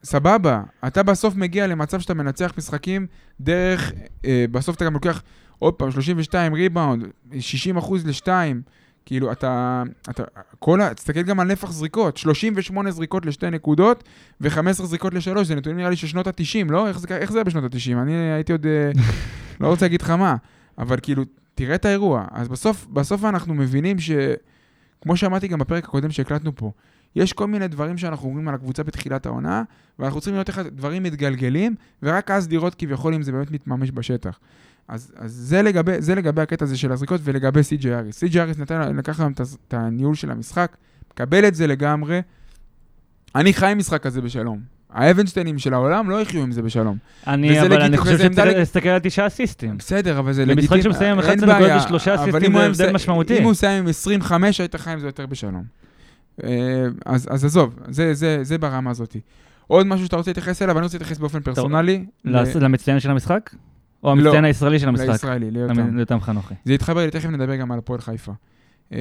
סבבה, 0.04 0.62
אתה 0.88 1.04
בסוף 1.04 1.36
מגיע 1.36 1.68
למצב 1.68 2.00
שאתה 2.00 2.14
מנצח 2.14 2.54
משחקים 2.58 3.08
דרך, 3.42 3.94
אה, 4.26 4.46
בסוף 4.52 4.76
אתה 4.76 4.86
גם 4.86 4.94
לוקח 4.94 5.22
עוד 5.60 5.74
פעם 5.74 5.92
32 5.92 6.54
ריבאונד, 6.54 7.04
60 7.40 7.78
אחוז 7.78 8.08
לשתיים, 8.08 8.62
כאילו 9.06 9.32
אתה, 9.32 9.84
אתה, 10.10 10.24
כל 10.60 10.82
ה... 10.82 10.94
תסתכל 10.94 11.22
גם 11.22 11.40
על 11.40 11.48
נפח 11.48 11.72
זריקות, 11.72 12.18
38 12.18 12.92
זריקות 12.92 13.26
לשתי 13.26 13.50
נקודות 13.50 14.04
ו-15 14.42 14.72
זריקות 14.72 15.14
לשלוש, 15.14 15.48
זה 15.48 15.56
נתונים 15.56 15.78
נראה 15.78 15.90
לי 15.90 15.96
של 15.96 16.08
שנות 16.08 16.28
ה-90, 16.28 16.72
לא? 16.72 16.88
איך 16.88 17.00
זה, 17.00 17.08
איך 17.18 17.32
זה 17.32 17.38
היה 17.38 17.44
בשנות 17.44 17.64
ה-90? 17.64 17.98
אני 18.02 18.14
הייתי 18.14 18.52
עוד, 18.52 18.66
אה, 18.66 18.92
לא 19.62 19.68
רוצה 19.68 19.86
להגיד 19.86 20.02
לך 20.02 20.10
מה, 20.10 20.36
אבל 20.78 20.98
כאילו, 21.02 21.24
תראה 21.56 21.76
את 21.76 21.86
האירוע. 21.86 22.26
אז 22.32 22.48
בסוף, 22.48 22.88
בסוף 22.88 23.26
אנחנו 23.26 23.54
מבינים 23.54 24.00
ש... 24.00 24.12
כמו 25.02 25.18
שאמרתי 25.18 25.48
גם 25.48 25.60
בפרק 25.60 25.84
הקודם 25.84 26.12
שהקלטנו 26.12 26.56
פה, 26.56 26.72
יש 27.16 27.34
כל 27.34 27.48
מיני 27.48 27.68
דברים 27.68 27.98
שאנחנו 27.98 28.28
אומרים 28.28 28.48
על 28.48 28.56
הקבוצה 28.56 28.84
בתחילת 28.84 29.26
העונה, 29.26 29.64
ואנחנו 30.00 30.20
צריכים 30.20 30.34
לראות 30.34 30.50
איך 30.50 30.58
הדברים 30.58 31.04
מתגלגלים, 31.04 31.76
ורק 32.04 32.32
אז 32.32 32.50
לראות 32.52 32.76
כביכול 32.76 33.14
אם 33.14 33.22
זה 33.22 33.32
באמת 33.32 33.52
מתממש 33.52 33.92
בשטח. 33.92 34.40
אז, 34.92 35.12
אז 35.18 35.32
זה, 35.32 35.62
לגבי, 35.62 36.02
זה 36.02 36.16
לגבי 36.16 36.42
הקטע 36.42 36.66
הזה 36.66 36.78
של 36.78 36.92
הזריקות 36.92 37.22
ולגבי 37.24 37.64
סי.ג'י 37.64 37.94
אריס. 37.94 38.18
סי.ג'י 38.18 38.42
אריס 38.42 38.58
נתן, 38.58 38.96
לקח 38.96 39.20
להם 39.20 39.32
את 39.32 39.74
הניהול 39.74 40.16
של 40.16 40.32
המשחק, 40.32 40.78
מקבל 41.14 41.48
את 41.48 41.56
זה 41.56 41.68
לגמרי. 41.68 42.22
אני 43.36 43.54
חי 43.54 43.68
עם 43.68 43.78
משחק 43.78 44.02
כזה 44.04 44.22
בשלום. 44.22 44.60
האבנשטיינים 44.90 45.60
של 45.60 45.74
העולם 45.74 46.10
לא 46.10 46.22
יחיו 46.22 46.42
עם 46.42 46.52
זה 46.52 46.62
בשלום. 46.62 46.98
אני, 47.28 47.60
אבל 47.60 47.68
לגיטימי, 47.68 47.86
אני 47.86 47.98
חושב 47.98 48.40
להסתכל 48.46 48.90
על 48.90 49.00
תשעה 49.00 49.28
אסיסטים. 49.28 49.78
בסדר, 49.78 50.20
אבל 50.20 50.34
זה 50.34 50.46
במשחק 50.46 50.72
לגיטימי. 50.72 50.94
שמסיים 50.94 51.12
עם 51.12 51.20
אין 51.20 51.40
11 51.40 51.60
נקודות 51.60 51.86
ושלושה 51.86 52.16
אסיסטים 52.16 52.52
זה 52.58 52.84
הבדל 52.84 52.92
משמעותי. 52.94 53.38
אם 53.38 53.44
הוא 53.44 53.52
מסיים 53.52 53.84
עם 53.84 53.88
25, 53.90 54.60
היית 54.62 54.76
חי 54.76 54.92
עם 54.92 55.00
זה 55.00 55.08
יותר 55.08 55.26
בשלום. 55.26 55.64
אה, 56.44 56.50
אז, 57.06 57.28
אז 57.32 57.46
עזוב, 57.46 57.80
זה, 57.90 58.14
זה, 58.14 58.40
זה 58.42 58.58
ברמה 58.58 58.92
הזאת. 58.92 59.16
עוד 59.68 59.88
משהו 59.88 60.06
שאתה 60.06 60.16
רוצה 60.16 60.30
להתייחס 60.30 60.62
אליו, 60.62 60.78
אני 60.78 60.84
רוצה 60.84 60.98
להתייחס 60.98 61.18
באופן 61.18 61.40
פרסונלי. 61.40 62.06
ל- 62.26 62.38
למצטיין 62.60 63.00
של 63.00 63.12
המשחק? 63.12 63.50
או 64.04 64.16
לא. 64.16 64.22
המצטיין 64.22 64.46
הישראלי 64.46 64.80
של 64.80 64.88
המשחק? 64.90 65.08
לישראלי, 65.08 65.52
ליותם. 65.52 66.20
חנוכי. 66.20 66.54
זה 66.66 66.74
יתחבר 66.74 67.06
לי, 67.06 67.12
תכף 67.12 67.30
נדבר 67.30 67.56
גם 67.56 67.72
על 67.72 67.80
הפועל 67.80 68.02
חיפה. 68.02 68.32
אה, 68.94 68.98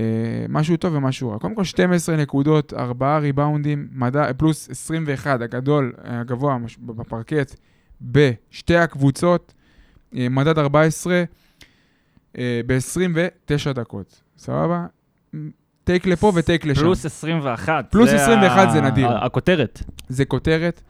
משהו 0.48 0.76
טוב 0.76 0.94
ומשהו 0.94 1.30
רע. 1.30 1.38
קודם 1.38 1.54
כל 1.54 1.64
12 1.64 2.16
נקודות, 2.16 2.72
4 2.74 3.18
ריבאונדים, 3.18 3.88
מדע, 3.92 4.32
פלוס 4.32 4.70
21, 4.70 5.40
הגדול, 5.42 5.92
הגבוה 6.04 6.56
בפרקט, 6.80 7.56
בשתי 8.02 8.76
הקבוצות, 8.76 9.54
אה, 10.16 10.26
מדד 10.30 10.58
14, 10.58 11.22
אה, 12.38 12.60
ב-29 12.66 13.72
דקות. 13.72 14.22
סבבה? 14.38 14.86
טייק 15.84 16.06
לפה 16.06 16.32
וטייק 16.34 16.64
לשם. 16.66 16.80
פלוס 16.80 17.06
21. 17.06 17.86
פלוס 17.90 18.10
זה 18.10 18.16
21 18.16 18.68
ה- 18.68 18.70
זה 18.72 18.80
נדיר. 18.80 19.08
הכותרת. 19.24 19.82
זה 20.08 20.24
כותרת. 20.24 20.82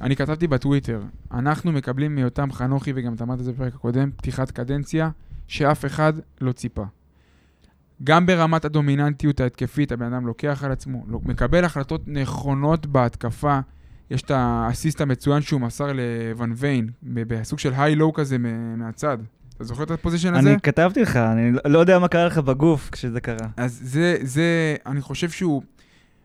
אני 0.00 0.16
כתבתי 0.16 0.46
בטוויטר, 0.46 1.00
אנחנו 1.32 1.72
מקבלים 1.72 2.14
מיותם 2.14 2.52
חנוכי, 2.52 2.92
וגם 2.94 3.14
אתה 3.14 3.24
אמרת 3.24 3.38
את 3.40 3.44
זה 3.44 3.52
בפרק 3.52 3.74
הקודם, 3.74 4.10
פתיחת 4.16 4.50
קדנציה, 4.50 5.10
שאף 5.46 5.84
אחד 5.84 6.12
לא 6.40 6.52
ציפה. 6.52 6.84
גם 8.04 8.26
ברמת 8.26 8.64
הדומיננטיות 8.64 9.40
ההתקפית, 9.40 9.92
הבן 9.92 10.12
אדם 10.12 10.26
לוקח 10.26 10.64
על 10.64 10.72
עצמו, 10.72 11.04
לא- 11.08 11.20
מקבל 11.24 11.64
החלטות 11.64 12.02
נכונות 12.06 12.86
בהתקפה. 12.86 13.60
יש 14.10 14.22
את 14.22 14.30
האסיסט 14.30 15.00
המצוין 15.00 15.42
שהוא 15.42 15.60
מסר 15.60 15.92
לוון 15.92 16.52
ויין, 16.56 16.90
בסוג 17.02 17.58
של 17.58 17.72
היי-לואו 17.76 18.12
כזה 18.12 18.36
מהצד. 18.76 19.18
אתה 19.56 19.64
זוכר 19.64 19.82
את 19.82 19.90
הפוזיישן 19.90 20.34
הזה? 20.34 20.50
אני 20.50 20.60
כתבתי 20.60 21.02
לך, 21.02 21.16
אני 21.16 21.52
לא 21.64 21.78
יודע 21.78 21.98
מה 21.98 22.08
קרה 22.08 22.26
לך 22.26 22.38
בגוף 22.38 22.90
כשזה 22.92 23.20
קרה. 23.20 23.48
אז 23.56 23.80
זה, 23.82 24.16
זה, 24.22 24.76
אני 24.86 25.00
חושב 25.00 25.30
שהוא, 25.30 25.62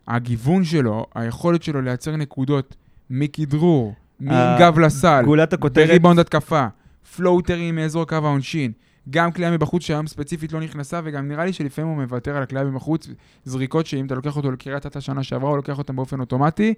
הגיוון 0.07 0.63
שלו, 0.63 1.05
היכולת 1.15 1.63
שלו 1.63 1.81
לייצר 1.81 2.15
נקודות 2.15 2.75
מכדרור, 3.13 3.93
מגב 4.19 4.79
לסל, 4.79 5.21
גולת 5.25 5.53
הכותרת, 5.53 5.87
בריבאונד 5.87 6.19
התקפה, 6.19 6.67
פלוטרים 7.15 7.75
מאזור 7.75 8.05
קו 8.05 8.15
העונשין, 8.15 8.71
גם 9.09 9.31
קליעה 9.31 9.51
מבחוץ 9.51 9.83
שהיום 9.83 10.07
ספציפית 10.07 10.53
לא 10.53 10.59
נכנסה, 10.59 11.01
וגם 11.03 11.27
נראה 11.27 11.45
לי 11.45 11.53
שלפעמים 11.53 11.91
הוא 11.91 12.01
מוותר 12.01 12.37
על 12.37 12.43
הקליעה 12.43 12.65
מבחוץ, 12.65 13.07
זריקות 13.45 13.85
שאם 13.85 14.05
אתה 14.05 14.15
לוקח 14.15 14.37
אותו 14.37 14.51
לקריית 14.51 14.85
אתא 14.85 14.99
שנה 14.99 15.23
שעברה, 15.23 15.49
הוא 15.49 15.57
לוקח 15.57 15.77
אותן 15.77 15.95
באופן 15.95 16.19
אוטומטי, 16.19 16.73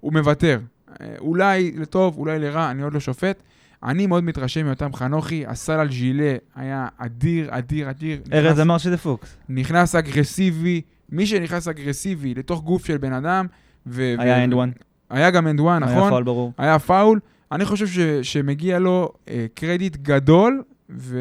הוא 0.00 0.12
מוותר. 0.12 0.60
אה, 1.00 1.06
אולי 1.18 1.72
לטוב, 1.76 2.18
אולי 2.18 2.38
לרע, 2.38 2.70
אני 2.70 2.82
עוד 2.82 2.94
לא 2.94 3.00
שופט. 3.00 3.42
אני 3.82 4.06
מאוד 4.06 4.24
מתרשם 4.24 4.66
מאותם 4.66 4.92
חנוכי, 4.92 5.46
הסל 5.46 5.72
על 5.72 5.92
ז'ילה 5.92 6.36
היה 6.54 6.88
אדיר, 6.98 7.46
אדיר, 7.50 7.90
אדיר. 7.90 8.20
ארז 8.32 8.60
אמר 8.60 8.78
שזה 8.78 8.96
פוקס. 8.96 9.36
נכנס 9.48 9.94
אגרסיבי, 9.94 10.80
מי 11.10 11.26
שנכנס 11.26 11.68
אגרסיבי 11.68 12.34
לתוך 12.34 12.62
גוף 12.62 12.86
של 12.86 12.96
בן 12.96 13.12
אדם, 13.12 13.46
ו... 13.86 14.14
היה 14.18 14.44
and 14.44 14.54
one. 14.54 14.70
היה 15.10 15.30
גם 15.30 15.48
and 15.48 15.60
one, 15.60 15.82
היה 15.82 15.96
נכון? 15.96 16.10
פאול 16.10 16.22
ברור. 16.22 16.52
היה 16.58 16.78
פאול. 16.78 17.20
אני 17.52 17.64
חושב 17.64 17.86
ש... 17.86 17.98
שמגיע 18.22 18.78
לו 18.78 19.08
אה, 19.28 19.46
קרדיט 19.54 19.96
גדול, 19.96 20.62
ו... 20.90 21.18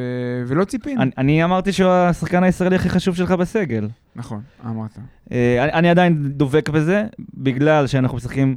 ולא 0.48 0.66
ציפינו. 0.66 1.02
אני- 1.02 1.12
אני 1.18 1.44
אמרתי 1.44 1.72
שהוא 1.72 1.90
השחקן 1.90 2.44
הישראלי 2.44 2.76
הכי 2.76 2.90
חשוב 2.90 3.16
שלך 3.16 3.32
בסגל. 3.32 3.88
נכון, 4.16 4.42
אמרת. 4.66 4.98
אה, 5.32 5.64
אני, 5.64 5.72
אני 5.74 5.90
עדיין 5.90 6.32
דבק 6.38 6.70
בזה, 6.70 7.04
בגלל 7.34 7.88
שאנחנו 7.88 8.18
משחקים 8.18 8.56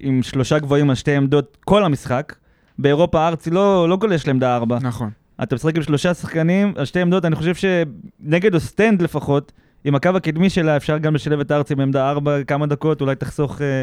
עם 0.00 0.22
שלושה 0.22 0.58
גבוהים 0.58 0.90
על 0.90 0.96
שתי 0.96 1.14
עמדות 1.16 1.56
כל 1.64 1.84
המשחק. 1.84 2.34
באירופה 2.78 3.28
ארצי 3.28 3.50
לא, 3.50 3.88
לא 3.88 3.96
גולש 3.96 4.26
לעמדה 4.26 4.56
ארבע. 4.56 4.78
נכון. 4.82 5.10
אתה 5.42 5.54
משחק 5.54 5.76
עם 5.76 5.82
שלושה 5.82 6.14
שחקנים 6.14 6.72
על 6.76 6.84
שתי 6.84 7.00
עמדות, 7.00 7.24
אני 7.24 7.36
חושב 7.36 7.52
שנגד 7.54 8.54
אוסטנד 8.54 9.02
לפחות, 9.02 9.52
עם 9.84 9.94
הקו 9.94 10.10
הקדמי 10.16 10.50
שלה 10.50 10.76
אפשר 10.76 10.98
גם 10.98 11.14
לשלב 11.14 11.40
את 11.40 11.52
ארצי 11.52 11.74
בעמדה 11.74 12.10
ארבע 12.10 12.44
כמה 12.44 12.66
דקות, 12.66 13.00
אולי 13.00 13.14
תחסוך 13.14 13.62
אה, 13.62 13.82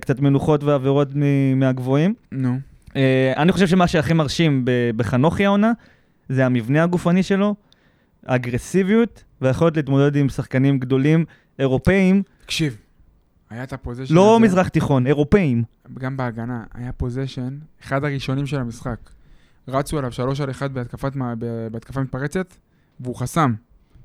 קצת 0.00 0.20
מנוחות 0.20 0.64
ועבירות 0.64 1.08
מ- 1.14 1.60
מהגבוהים. 1.60 2.14
נו. 2.32 2.58
אה, 2.96 3.32
אני 3.36 3.52
חושב 3.52 3.66
שמה 3.66 3.88
שהכי 3.88 4.12
מרשים 4.12 4.64
בחנוכי 4.96 5.46
העונה, 5.46 5.72
זה 6.28 6.46
המבנה 6.46 6.82
הגופני 6.82 7.22
שלו, 7.22 7.54
האגרסיביות 8.26 9.24
והיכולת 9.40 9.76
להתמודד 9.76 10.16
עם 10.16 10.28
שחקנים 10.28 10.78
גדולים 10.78 11.24
אירופאים, 11.58 12.22
תקשיב, 12.42 12.76
היה 13.50 13.62
את 13.62 13.72
ה 13.72 13.76
possession 13.76 14.14
לא 14.14 14.36
הזה, 14.36 14.44
מזרח 14.44 14.68
תיכון, 14.68 15.06
אירופאים. 15.06 15.62
גם 15.98 16.16
בהגנה, 16.16 16.64
היה 16.74 16.92
possession, 16.92 17.58
אחד 17.84 18.04
הראשונים 18.04 18.46
של 18.46 18.60
המשחק. 18.60 18.96
רצו 19.68 19.98
עליו 19.98 20.12
שלוש 20.12 20.40
על 20.40 20.50
אחד 20.50 20.74
בהתקפת, 20.74 21.12
בהתקפה 21.72 22.00
מתפרצת, 22.00 22.54
והוא 23.00 23.16
חסם. 23.16 23.54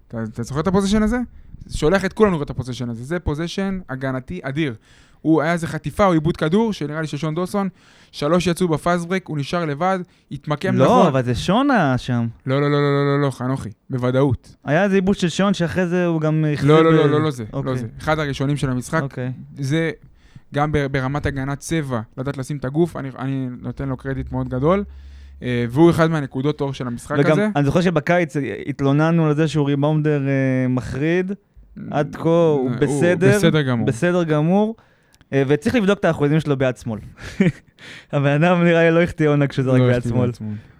אתה, 0.07 0.23
אתה 0.23 0.43
זוכר 0.43 0.59
את 0.59 0.67
ה 0.67 0.71
possession 0.71 1.03
הזה? 1.03 1.17
שולח 1.69 2.05
את 2.05 2.13
כולנו 2.13 2.43
את 2.43 2.49
ה 2.49 2.53
possession 2.53 2.89
הזה. 2.89 3.03
זה 3.03 3.19
possession 3.19 3.79
הגנתי 3.89 4.39
אדיר. 4.43 4.75
הוא 5.25 5.41
היה 5.41 5.53
איזה 5.53 5.67
חטיפה 5.67 6.05
או 6.05 6.13
עיבוד 6.13 6.37
כדור, 6.37 6.73
שנראה 6.73 7.01
לי 7.01 7.07
של 7.07 7.17
שון 7.17 7.35
דוסון, 7.35 7.69
שלוש 8.11 8.47
יצאו 8.47 8.67
בפאסט 8.67 9.05
ברק, 9.05 9.27
הוא 9.27 9.37
נשאר 9.37 9.65
לבד, 9.65 9.99
התמקם 10.31 10.75
לא, 10.75 10.85
נכון. 10.85 11.07
אבל 11.07 11.23
זה 11.23 11.35
שונה 11.35 11.97
שם. 11.97 12.27
לא, 12.45 12.61
לא, 12.61 12.71
לא, 12.71 12.77
לא, 12.77 12.93
לא, 12.93 13.17
לא, 13.17 13.21
לא, 13.21 13.31
חנוכי, 13.31 13.69
בוודאות. 13.89 14.55
היה 14.65 14.83
איזה 14.83 14.95
עיבוד 14.95 15.17
של 15.17 15.29
שון 15.29 15.53
שאחרי 15.53 15.87
זה 15.87 16.05
הוא 16.05 16.21
גם 16.21 16.45
לא, 16.63 16.83
לא, 16.83 16.91
ב- 16.91 16.93
לא, 16.93 17.09
לא, 17.09 17.21
לא 17.21 17.31
זה, 17.31 17.43
לא 17.53 17.57
אוקיי. 17.57 17.77
זה. 17.77 17.87
אחד 17.99 18.19
הראשונים 18.19 18.57
של 18.57 18.69
המשחק, 18.69 19.01
אוקיי. 19.01 19.31
זה 19.59 19.91
גם 20.53 20.71
ברמת 20.91 21.25
הגנת 21.25 21.59
צבע, 21.59 22.01
לדעת 22.17 22.37
לשים 22.37 22.57
את 22.57 22.65
הגוף, 22.65 22.95
אני, 22.95 23.09
אני 23.19 23.47
נותן 23.61 23.89
לו 23.89 23.97
קרדיט 23.97 24.31
מאוד 24.31 24.49
גדול, 24.49 24.83
אה, 25.43 25.65
והוא 25.69 25.89
אחד 25.89 26.11
מהנקודות 26.11 26.61
אור 26.61 26.73
של 26.73 26.87
המשחק 26.87 27.15
וגם, 27.19 27.31
הזה. 27.31 27.49
אני 27.55 27.65
זוכר 27.65 27.81
שבקיץ 27.81 28.35
התלוננו 28.67 29.25
על 29.25 29.35
זה 29.35 29.47
שהוא 29.47 29.67
ריבאונדר 29.67 30.21
אה, 30.27 30.67
מחריד, 30.67 31.31
עד 31.91 32.15
כה 32.15 32.29
הוא 32.29 32.71
בסדר, 32.71 33.35
בסדר 33.35 33.61
גמור. 33.61 33.87
בסדר 33.87 34.23
גמור, 34.23 34.75
וצריך 35.31 35.75
לבדוק 35.75 35.99
את 35.99 36.05
האחוזים 36.05 36.39
שלו 36.39 36.57
ביד 36.57 36.77
שמאל. 36.77 36.99
הבן 38.11 38.43
אדם 38.43 38.63
נראה 38.63 38.83
לי 38.83 38.95
לא 38.95 39.01
החטיא 39.01 39.27
עונה 39.27 39.47
כשזה 39.47 39.69
רק 39.69 39.81
ביד 39.81 40.03
שמאל. 40.03 40.31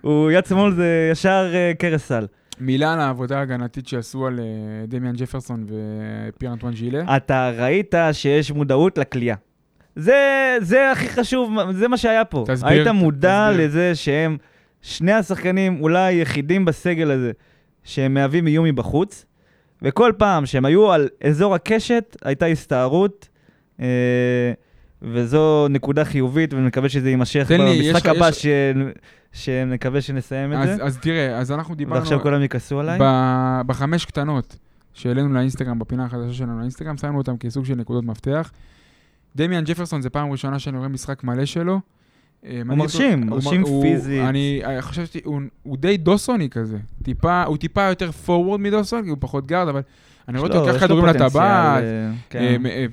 הוא, 0.02 0.32
יד 0.32 0.46
שמאל 0.46 0.72
זה 0.72 1.10
ישר 1.12 1.52
אה, 1.54 1.72
קרס 1.80 2.08
סל. 2.08 2.28
מילה 2.60 2.94
על 2.94 3.00
העבודה 3.00 3.40
ההגנתית 3.40 3.88
שעשו 3.88 4.28
על 4.28 4.40
אה, 4.40 4.46
דמיאן 4.88 5.16
ג'פרסון 5.16 5.66
ופייר 5.66 6.54
אנטואן 6.54 6.76
ז'ילה. 6.76 7.18
אתה 7.18 7.52
ראית 7.58 7.96
שיש 8.12 8.52
מודעות 8.52 8.98
לכלייה. 8.98 9.36
זה, 9.96 10.58
זה 10.62 10.92
הכי 10.92 11.10
חשוב, 11.10 11.54
זה 11.72 11.88
מה 11.88 11.98
שהיה 11.98 12.26
פה. 12.26 12.44
תסביר, 12.48 12.70
היית 12.72 12.88
מודע 12.88 13.50
תסביר. 13.52 13.66
לזה 13.66 13.96
שהם 13.96 14.38
שני 14.82 15.12
השחקנים 15.12 15.82
אולי 15.82 16.00
היחידים 16.00 16.66
בסגל 16.66 17.12
הזה 17.12 17.32
שהם 17.84 18.14
מהווים 18.14 18.48
איום 18.48 18.66
מבחוץ, 18.66 19.26
וכל 19.82 20.12
פעם 20.18 20.46
שהם 20.46 20.66
היו 20.66 20.92
על 20.92 21.10
אזור 21.24 21.56
הקשת, 21.56 22.18
הייתה 22.24 22.46
הסתערות, 22.46 23.28
אה, 23.30 23.35
וזו 25.02 25.68
נקודה 25.70 26.06
חיובית, 26.06 26.54
ואני 26.54 26.66
מקווה 26.68 26.90
שזה 26.90 27.10
יימשך 27.10 27.52
במשחק 27.60 28.06
הבא, 28.06 28.30
יש- 28.30 28.42
ש... 28.42 28.48
שנקווה 29.34 30.02
שנסיים 30.02 30.54
את 30.54 30.58
אז, 30.58 30.78
זה. 30.78 30.84
אז 30.84 30.98
תראה, 30.98 31.38
אז 31.38 31.52
אנחנו 31.52 31.76
דיברנו 31.76 32.00
ועכשיו 32.00 32.20
כולם 32.22 32.44
יכעסו 32.44 32.80
עליי. 32.80 32.98
ב- 33.02 33.62
בחמש 33.68 34.06
קטנות 34.06 34.58
שהעלינו 34.94 35.34
לאינסטגרם, 35.34 35.80
בפינה 35.80 36.06
החדשה 36.06 36.34
שלנו 36.34 36.60
לאינסטגרם, 36.60 36.98
שמנו 36.98 37.18
אותם 37.18 37.38
כסוג 37.38 37.66
של 37.66 37.76
נקודות 37.76 38.04
מפתח. 38.04 38.52
דמיאן 39.36 39.64
ג'פרסון 39.64 40.02
זה 40.02 40.10
פעם 40.10 40.32
ראשונה 40.32 40.60
שאני 40.60 40.78
רואה 40.78 40.90
משחק 40.90 41.24
מלא 41.24 41.46
שלו. 41.46 41.80
אה, 42.46 42.52
מעניין 42.52 42.78
מרשים, 42.80 43.24
אותו- 43.24 43.36
מרשים 43.36 43.62
הוא- 43.62 43.84
פיזית. 43.84 44.22
אני 44.30 44.62
אה, 44.66 44.82
חשבתי, 44.82 45.20
הוא, 45.24 45.42
הוא 45.64 45.78
די 45.78 45.98
דוסוני 45.98 46.50
כזה. 46.50 46.78
טיפה, 47.04 47.44
הוא 47.44 47.58
טיפה 47.58 47.84
יותר 47.84 48.12
פורוורד 48.12 48.60
מדוסון, 48.60 49.04
כי 49.04 49.10
הוא 49.10 49.18
פחות 49.20 49.48
גארד, 49.48 49.68
אבל 49.68 49.82
אני 50.28 50.40
רואה 50.40 50.50
אותו 50.52 50.68
לוקח 50.68 50.80
כדורים 50.86 51.06
לטבעת, 51.06 51.84
אה, 51.84 52.12
כן. 52.30 52.40
אה, 52.40 52.58
מ- 52.58 52.66
אה, 52.66 52.86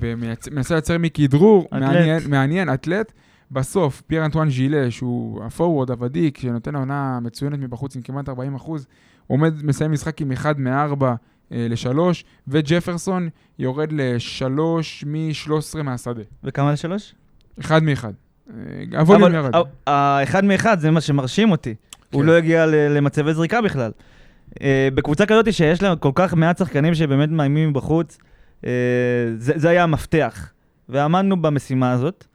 מנסה 0.51 0.73
לייצר 0.75 0.97
מכדרור. 0.97 1.67
מעניין, 2.29 2.73
אתלט. 2.73 3.11
בסוף, 3.51 4.01
פייר 4.07 4.25
אנטואן 4.25 4.49
ז'ילה, 4.49 4.91
שהוא 4.91 5.43
הפורוורד 5.43 5.89
הוותיק, 5.91 6.37
שנותן 6.37 6.75
העונה 6.75 7.19
מצוינת 7.21 7.59
מבחוץ 7.59 7.95
עם 7.95 8.01
כמעט 8.01 8.29
40 8.29 8.55
אחוז, 8.55 8.87
עומד, 9.27 9.53
מסיים 9.65 9.91
משחק 9.91 10.21
עם 10.21 10.31
1 10.31 10.57
מ-4 10.57 11.05
ל-3, 11.51 11.97
וג'פרסון 12.47 13.29
יורד 13.59 13.91
ל-3 13.91 14.59
מ-13 15.05 15.81
מהשדה. 15.83 16.21
וכמה 16.43 16.71
לשלוש? 16.71 17.15
1 17.61 17.81
מ-1. 17.81 18.05
ה 18.97 19.02
volume 19.02 19.33
ירד. 19.33 19.55
ה- 19.55 19.61
האחד 19.91 20.45
מאחד 20.45 20.79
זה 20.79 20.91
מה 20.91 21.01
שמרשים 21.01 21.51
אותי. 21.51 21.75
הוא 22.11 22.21
כן. 22.21 22.27
לא 22.27 22.33
הגיע 22.37 22.65
למצבי 22.65 23.33
זריקה 23.33 23.61
בכלל. 23.61 23.91
אה, 24.61 24.89
בקבוצה 24.95 25.25
כזאת 25.25 25.53
שיש 25.53 25.81
לה 25.81 25.95
כל 25.95 26.11
כך 26.15 26.33
מעט 26.33 26.57
שחקנים 26.57 26.95
שבאמת 26.95 27.29
מאיימים 27.29 27.69
מבחוץ, 27.69 28.17
אה, 28.65 28.71
זה 29.37 29.53
זה 29.55 29.69
היה 29.69 29.83
המפתח. 29.83 30.49
ועמדנו 30.89 31.41
במשימה 31.41 31.91
הזאת. 31.91 32.25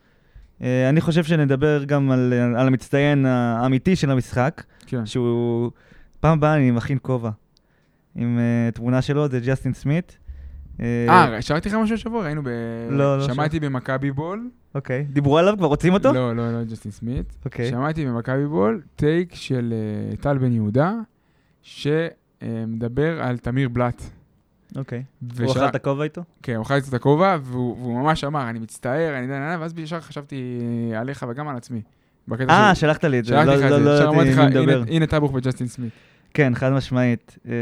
אה, 0.63 0.89
אני 0.89 1.01
חושב 1.01 1.25
שנדבר 1.25 1.85
גם 1.85 2.11
על 2.11 2.33
על 2.57 2.67
המצטיין 2.67 3.27
האמיתי 3.27 3.97
של 3.97 4.11
המשחק, 4.11 4.63
כן. 4.87 5.07
שהוא... 5.07 5.71
פעם 6.21 6.39
הבאה 6.39 6.55
אני 6.57 6.71
מכין 6.71 6.99
כובע. 7.03 7.31
עם 8.17 8.39
תמונה 8.75 9.03
שלו, 9.03 9.29
זה 9.29 9.41
ג'סטין 9.41 9.73
סמית. 9.73 10.19
אה, 10.81 11.43
שאלתי 11.43 11.69
לך 11.69 11.75
משהו 11.75 11.95
השבוע? 11.95 12.25
ראינו 12.25 12.43
ב... 12.43 12.49
לא, 12.91 13.19
לא 13.19 13.27
שמעתי 13.27 13.61
במכבי 13.61 14.11
בול. 14.11 14.51
אוקיי. 14.75 15.07
דיברו 15.11 15.39
עליו? 15.39 15.55
כבר 15.57 15.67
רוצים 15.67 15.93
אותו? 15.95 16.13
לא, 16.13 16.37
לא, 16.37 16.53
לא, 16.53 16.65
ג'סטין 16.65 16.93
סמית. 16.93 17.37
אוקיי. 17.45 17.71
שמעתי 17.71 18.07
במכבי 18.07 18.47
בול 18.47 18.83
טייק 18.97 19.35
של 19.35 19.75
טל 20.21 20.39
בן 20.39 20.53
יהודה, 20.53 20.93
שמדבר 21.63 23.23
על 23.23 23.39
תמיר 23.39 23.69
בלאט. 23.69 24.03
אוקיי. 24.77 25.03
הוא 25.41 25.51
אכל 25.53 25.65
את 25.67 25.75
הכובע 25.75 26.05
איתו? 26.05 26.23
כן, 26.43 26.55
הוא 26.55 26.63
אכל 26.63 26.75
את 26.89 26.95
הכובע, 26.95 27.37
והוא 27.43 27.77
והוא 27.79 28.01
ממש 28.03 28.25
אמר, 28.25 28.51
אני 28.51 28.59
מצטער, 28.59 29.15
אני 29.19 29.23
יודע, 29.23 29.57
ואז 29.61 29.75
ישר 29.79 30.01
חשבתי 30.01 30.61
עליך 30.97 31.27
וגם 31.29 31.49
על 31.49 31.57
עצמי. 31.57 31.81
אה, 32.51 32.75
של- 32.75 32.81
שלחת 32.81 33.05
לי 33.05 33.19
את 33.19 33.25
זה. 33.25 33.29
שלחתי 33.35 33.49
לך 33.51 33.61
לא- 33.61 33.67
את 33.67 33.71
לא- 33.71 33.79
זה, 33.79 33.85
לא 33.85 33.95
ישר 33.95 34.03
ידעתי 34.03 34.17
אמרתי 34.17 34.31
לך, 34.31 34.39
מי 34.39 34.47
מדבר. 34.67 34.83
"הנה- 34.89 35.07
טאבוך 35.07 35.35
וג'סטין 35.35 35.67
סמית. 35.67 35.93
כן, 36.35 36.53
חד 36.55 36.73
משמעית. 36.73 37.39
אה, 37.49 37.53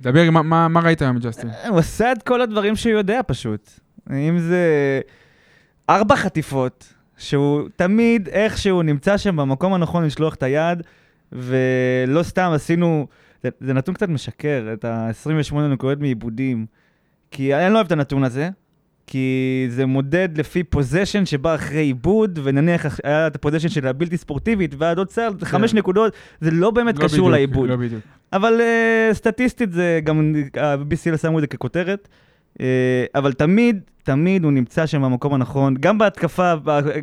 דבר, 0.00 0.30
מה- 0.30 0.42
מה 0.42 0.68
מה 0.68 0.80
ראית 0.80 1.02
היום, 1.02 1.18
ג'סטין? 1.18 1.50
הוא 1.68 1.78
עשה 1.78 2.12
את 2.12 2.22
כל 2.22 2.40
הדברים 2.40 2.76
שהוא 2.76 2.92
יודע 2.92 3.20
פשוט. 3.26 3.70
אם 4.10 4.38
זה 4.38 4.60
ארבע 5.90 6.16
חטיפות, 6.16 6.94
שהוא 7.16 7.68
תמיד 7.76 8.28
איכשהו 8.28 8.82
נמצא 8.82 9.16
שם 9.16 9.36
במקום 9.36 9.74
הנכון 9.74 10.04
לשלוח 10.04 10.34
את 10.34 10.42
היד, 10.42 10.82
ולא 11.34 12.22
סתם 12.22 12.50
עשינו, 12.54 13.06
זה, 13.42 13.48
זה 13.60 13.72
נתון 13.72 13.94
קצת 13.94 14.08
משקר, 14.08 14.68
את 14.72 14.84
ה-28 14.84 15.54
נקודות 15.54 16.00
מעיבודים. 16.00 16.66
כי 17.30 17.54
אני 17.54 17.72
לא 17.72 17.74
אוהב 17.74 17.86
את 17.86 17.92
הנתון 17.92 18.24
הזה, 18.24 18.50
כי 19.06 19.66
זה 19.68 19.86
מודד 19.86 20.28
לפי 20.38 20.64
possession 20.64 21.26
שבא 21.26 21.54
אחרי 21.54 21.80
עיבוד, 21.80 22.38
ונניח 22.42 23.00
היה 23.04 23.26
את 23.26 23.36
ה 23.36 23.39
possession 23.39 23.68
של 23.68 23.86
הבלתי 23.86 24.16
ספורטיבית, 24.16 24.74
ועד 24.78 24.98
עוד 24.98 25.06
צער, 25.06 25.30
זה 25.40 25.46
חמש 25.46 25.74
נקודות, 25.74 26.12
זה 26.40 26.50
לא 26.50 26.70
באמת 26.70 26.98
לא 26.98 27.04
קשור 27.04 27.30
לעיבוד. 27.30 27.68
לא 27.68 27.76
בדיוק. 27.76 28.02
אבל 28.32 28.60
uh, 28.60 29.14
סטטיסטית 29.14 29.72
זה 29.72 30.00
גם, 30.04 30.34
ה-BCL 30.60 31.16
שמו 31.16 31.38
את 31.38 31.42
זה 31.42 31.46
ככותרת, 31.46 32.08
uh, 32.52 32.62
אבל 33.14 33.32
תמיד, 33.32 33.80
תמיד 34.02 34.44
הוא 34.44 34.52
נמצא 34.52 34.86
שם 34.86 35.02
במקום 35.02 35.34
הנכון. 35.34 35.74
גם 35.80 35.98
בהתקפה, 35.98 36.54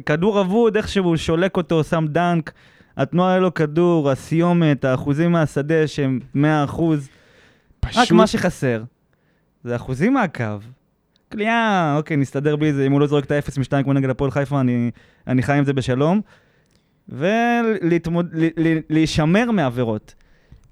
כדור 0.06 0.42
אבוד, 0.42 0.78
איך 0.78 0.88
שהוא 0.88 1.16
שולק 1.16 1.58
אותו, 1.58 1.84
שם 1.84 2.06
דנק, 2.10 2.52
התנועה 2.98 3.38
ללא 3.38 3.52
כדור, 3.56 4.10
הסיומת, 4.12 4.86
האחוזים 4.86 5.32
מהשדה 5.32 5.88
שהם 5.88 6.20
100%, 6.36 6.38
רק 6.40 7.00
פשוט, 7.80 8.12
מה 8.12 8.28
שחסר, 8.28 8.84
זה 9.64 9.76
אחוזים 9.76 10.14
מהקו. 10.14 10.44
קליעה, 11.30 11.94
אוקיי, 11.98 12.18
נסתדר 12.18 12.56
בלי 12.56 12.74
זה, 12.74 12.86
אם 12.86 12.92
הוא 12.92 13.00
לא 13.00 13.08
זורק 13.08 13.26
את 13.26 13.32
האפס 13.32 13.58
משתיים 13.58 13.84
כמו 13.84 13.94
נגד 13.94 14.10
הפועל 14.10 14.32
חיפה, 14.32 14.60
אני, 14.60 14.92
אני 15.28 15.44
חי 15.44 15.54
עם 15.58 15.64
זה 15.66 15.74
בשלום. 15.74 16.22
ולהישמר 18.50 19.52
מעבירות. 19.52 20.16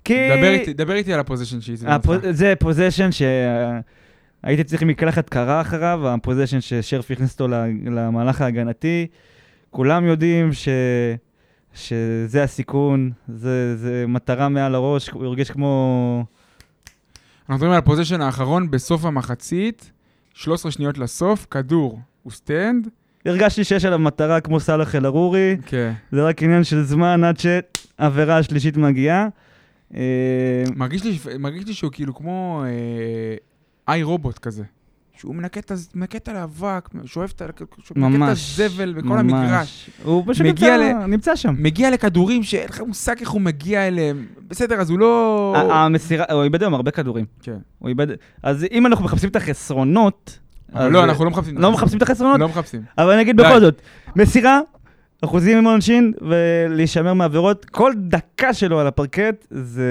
כי... 0.04 0.28
דבר 0.38 0.48
איתי- 0.52 0.74
דבר 0.74 0.94
איתי 0.94 1.14
על 1.14 1.20
ה 1.20 1.24
possession 1.24 1.62
שהיא 1.62 1.78
הפו- 1.88 2.32
זה 2.32 2.54
possession 2.60 3.10
שהייתי 3.12 4.64
צריך 4.64 4.84
מקלחת 4.84 5.30
קרה 5.30 5.62
אחריו, 5.62 6.08
ה 6.10 6.14
possession 6.14 6.62
ששרף 6.62 7.12
הכניס 7.12 7.34
אותו 7.34 7.48
ל- 7.48 7.54
למהלך 7.86 8.42
ההגנתי. 8.42 9.08
כולם 9.70 10.06
יודעים 10.06 10.54
ש... 10.54 10.70
שזה 11.74 12.44
הסיכון, 12.44 13.12
זה, 13.28 13.78
זה 13.78 14.06
מטרה 14.08 14.50
מעל 14.50 14.76
הראש, 14.76 15.10
הוא 15.10 15.26
הרגיש 15.26 15.52
כמו... 15.52 16.26
אנחנו 17.40 17.54
מדברים 17.54 17.72
על 17.72 17.78
ה 17.78 17.82
possession 17.82 18.22
האחרון 18.22 18.72
בסוף 18.72 19.06
המחצית, 19.06 19.92
13 20.34 20.72
שניות 20.72 20.98
לסוף, 20.98 21.46
כדור 21.52 22.00
אוסטנד. 22.24 22.88
הרגשתי 23.26 23.64
שיש 23.64 23.86
עליו 23.86 24.00
מטרה 24.00 24.42
כמו 24.42 24.60
סאלח 24.60 24.96
אל-ערורי, 24.96 25.58
כן. 25.66 25.94
זה 26.12 26.24
רק 26.24 26.44
עניין 26.44 26.64
של 26.64 26.84
זמן 26.84 27.24
עד 27.24 27.38
שהעבירה 27.40 28.38
השלישית 28.38 28.78
מגיעה. 28.78 29.28
אה, 29.96 30.64
מרגיש 30.76 31.04
לי, 31.04 31.18
מרגיש 31.40 31.66
לי 31.66 31.74
שהוא 31.74 31.92
כאילו 31.92 32.16
כמו 32.16 32.64
אה, 32.66 33.36
iRobot 33.94 34.38
כזה. 34.38 34.64
שהוא 35.20 35.36
מנקה 35.94 36.18
את 36.18 36.28
האבק, 36.28 36.90
שואף 37.06 37.32
את. 37.32 37.62
הזבל 38.22 38.94
בכל 38.94 39.08
ממש. 39.08 39.34
המגרש. 39.34 39.90
הוא 40.04 40.24
פשוט 40.28 40.46
נמצא, 40.46 40.94
נמצא 41.08 41.36
שם. 41.36 41.56
מגיע 41.58 41.92
לכדורים 41.92 42.44
שאין 42.44 42.70
לך 42.70 42.82
מושג 42.88 43.16
איך 43.20 43.30
הוא 43.30 43.42
מגיע 43.42 43.88
אליהם. 43.88 44.26
בסדר, 44.48 44.82
אז 44.82 44.90
הוא 44.90 45.00
לא... 45.00 45.54
המסירה, 45.72 46.26
הוא 46.32 46.44
איבד 46.44 46.64
היום 46.64 46.74
הרבה 46.74 46.92
כדורים. 46.92 47.26
כן. 47.44 47.58
הוא 47.80 47.90
איבד... 47.90 48.08
אז 48.44 48.66
אם 48.72 48.86
אנחנו 48.86 49.06
מחפשים 49.06 49.30
את 49.30 49.36
החסרונות... 49.36 50.40
לא, 50.76 51.04
אנחנו 51.04 51.26
לא 51.26 51.32
מחפשים. 51.32 51.58
לא 51.58 51.72
מחפשים 51.72 51.98
את 51.98 52.02
החסרונות? 52.02 52.40
לא 52.40 52.48
מחפשים. 52.48 52.82
אבל 52.98 53.12
אני 53.14 53.22
אגיד. 53.22 53.38
בכל 53.38 53.60
זאת, 53.60 53.82
מסירה, 54.16 54.60
אחוזים 55.24 55.58
עם 55.58 55.66
עונשין 55.68 56.14
ולהישמר 56.22 57.14
מעבירות, 57.14 57.66
כל 57.66 57.92
דקה 57.98 58.54
שלו 58.54 58.80
על 58.80 58.88
הפרקט 58.88 59.46
זה 59.52 59.86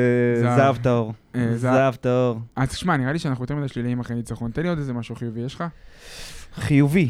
זהב. 0.57 0.77
טהור. 0.77 1.13
אה, 1.35 1.57
זהב. 1.57 1.95
טהור. 1.95 2.39
אז 2.57 2.69
תשמע, 2.69 2.97
נראה 2.97 3.13
לי 3.13 3.19
שאנחנו 3.19 3.45
יותר 3.45 3.55
מדי 3.57 3.69
שליליים 3.69 4.01
אחרי 4.01 4.17
ניצחון. 4.17 4.51
תן 4.51 4.63
לי 4.63 4.69
עוד 4.69 4.79
איזה 4.79 4.93
משהו 4.93 5.15
חיובי, 5.15 5.41
יש 5.41 5.55
לך? 5.55 5.65
חיובי. 6.55 7.09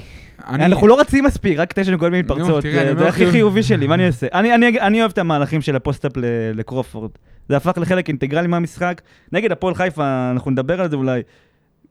אני- 0.48 0.64
אנחנו 0.64 0.86
לא 0.86 1.00
רצים 1.00 1.24
מספיק, 1.24 1.58
רק 1.58 1.72
תשע 1.72 1.92
נקודות 1.92 2.12
מתפרצות. 2.12 2.62
זה- 2.62 3.08
הכי 3.08 3.30
חיובי. 3.30 3.62
שלי, 3.62 3.86
מה 3.86 3.94
אני 3.94 4.06
אעשה? 4.06 4.26
אני- 4.34 4.54
אני 4.54 4.80
אני 4.80 5.00
אוהב 5.00 5.10
את 5.10 5.18
המהלכים 5.18 5.60
של 5.60 5.76
ה 5.76 5.81
post-up 5.81 6.12
לקרופורד. 6.54 7.10
זה 7.48 7.56
הפך 7.56 7.78
לחלק 7.78 8.08
אינטגרלי 8.08 8.46
מהמשחק. 8.48 9.00
נגד 9.32 9.52
הפועל 9.52 9.74
חיפה, 9.74 10.30
אנחנו 10.30 10.50
נדבר 10.50 10.80
על 10.80 10.90
זה 10.90 10.96
אולי. 10.96 11.22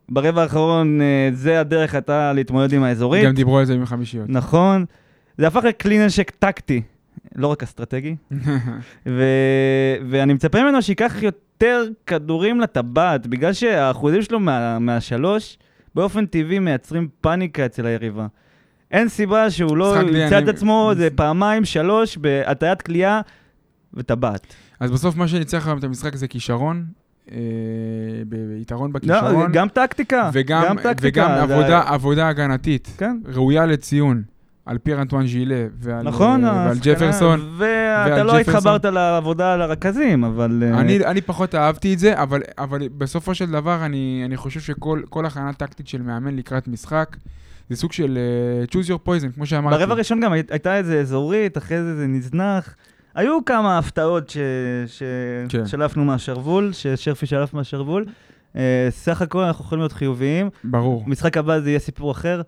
ברבע 0.10 0.42
האחרון, 0.42 1.02
אה, 1.02 1.30
זה 1.34 1.60
הדרך 1.60 1.94
הייתה 1.96 2.34
להתמודד 2.34 2.74
עם 2.74 2.84
האזורית. 2.84 3.26
גם 3.26 3.34
דיברו 3.34 3.60
על 3.60 3.66
זה 3.66 3.74
עם 3.74 3.84
החמישיות. 3.84 4.26
נכון. 4.30 4.86
זה 5.38 5.48
הפך 5.48 5.64
לכלי 5.64 6.06
נשק 6.06 6.32
טקטי, 6.32 6.82
לא 7.36 7.48
רק 7.48 7.64
אסטרטגי. 7.64 8.16
ו... 9.06 9.24
ואני 10.10 10.34
מצפה 10.34 10.64
ממנו 10.64 10.82
שייקח 10.82 11.16
יותר 11.22 11.84
כדורים 12.06 12.62
לטבעת, 12.62 13.28
בגלל 13.28 13.54
שהאחוזים 13.54 14.22
שלו 14.22 14.40
מה... 14.40 14.80
מהשלוש, 14.80 15.58
באופן 15.96 16.26
טבעי 16.26 16.60
מייצרים 16.60 17.08
פאניקה 17.22 17.66
אצל 17.66 17.86
היריבה. 17.86 18.28
אין 18.92 19.10
סיבה 19.10 19.52
שהוא 19.52 19.78
לא 19.78 19.96
ימצא 20.02 20.40
את 20.40 20.48
עצמו, 20.48 20.92
זה 20.98 21.10
פעמיים, 21.16 21.66
שלוש, 21.66 22.18
בהטיית 22.18 22.82
כליאה 22.82 23.22
וטבעת. 23.94 24.54
אז 24.80 24.92
בסוף 24.92 25.16
מה 25.16 25.28
שניצח 25.28 25.68
היום 25.68 25.80
את 25.80 25.84
המשחק 25.84 26.16
זה 26.16 26.28
כישרון, 26.28 26.86
אה, 27.32 27.38
ביתרון 28.28 28.92
לא, 28.94 29.00
בכישרון, 29.00 29.52
גם 29.52 29.70
טקטיקה, 29.70 30.30
גם 30.46 30.78
טקטיקה. 30.84 31.46
וגם 31.50 31.82
עבודה 31.88 32.28
הגנתית, 32.28 32.94
כן, 32.98 33.18
ראויה 33.26 33.66
לציון, 33.66 34.24
על 34.68 34.78
פייר 34.78 35.02
אנטואן 35.02 35.28
ז'ילה 35.28 35.66
ועל, 35.80 36.04
נכון, 36.08 36.46
אה, 36.46 36.66
ועל 36.68 36.78
ג'פרסון. 36.82 37.40
ואתה 37.58 38.12
ועל 38.12 38.26
לא 38.26 38.34
ג'פרסון. 38.34 38.56
התחברת 38.56 38.86
לעבודה 38.86 39.54
על 39.54 39.62
הרכזים, 39.62 40.24
אבל... 40.24 40.64
אה, 40.66 40.80
אני, 40.80 41.06
אני 41.06 41.22
פחות 41.22 41.56
אהבתי 41.56 41.94
את 41.94 42.00
זה, 42.00 42.22
אבל, 42.24 42.42
אבל 42.58 42.88
בסופו 42.98 43.36
של 43.36 43.52
דבר 43.52 43.86
אני, 43.86 44.22
אני 44.26 44.38
חושב 44.38 44.60
שכל 44.60 45.02
כל 45.10 45.26
הכנה 45.26 45.54
טקטית 45.54 45.88
של 45.88 46.02
מאמן 46.02 46.36
לקראת 46.36 46.68
משחק, 46.68 47.18
זה 47.70 47.76
סוג 47.76 47.92
של 47.92 48.18
uh, 48.68 48.72
choose 48.72 48.88
your 48.88 49.08
poison, 49.08 49.36
כמו 49.36 49.46
שאמרתי. 49.46 49.78
ברבע 49.78 49.94
הראשון 49.94 50.20
גם 50.22 50.32
הי- 50.34 50.44
הייתה 50.50 50.78
איזה 50.78 51.00
אזורית, 51.00 51.58
אחרי 51.58 51.84
זה 51.84 51.96
זה 51.96 52.08
נזנח. 52.08 52.76
היו 53.16 53.46
כמה 53.46 53.78
הפתעות 53.78 54.30
ש... 54.30 54.38
כן. 55.50 55.66
ששלפנו 55.66 56.06
מהשרוול, 56.06 56.70
ששרפי 56.74 57.26
שלף 57.26 57.54
מהשרוול. 57.54 58.06
אה, 58.56 58.88
סך 58.90 59.22
הכל 59.22 59.44
אנחנו 59.44 59.66
יכולים 59.66 59.82
להיות 59.82 59.92
חיוביים. 59.92 60.50
ברור. 60.64 61.04
משחק 61.08 61.38
הבא 61.38 61.60
זה 61.60 61.70
יהיה 61.70 61.80
סיפור 61.80 62.12
אחר. 62.12 62.42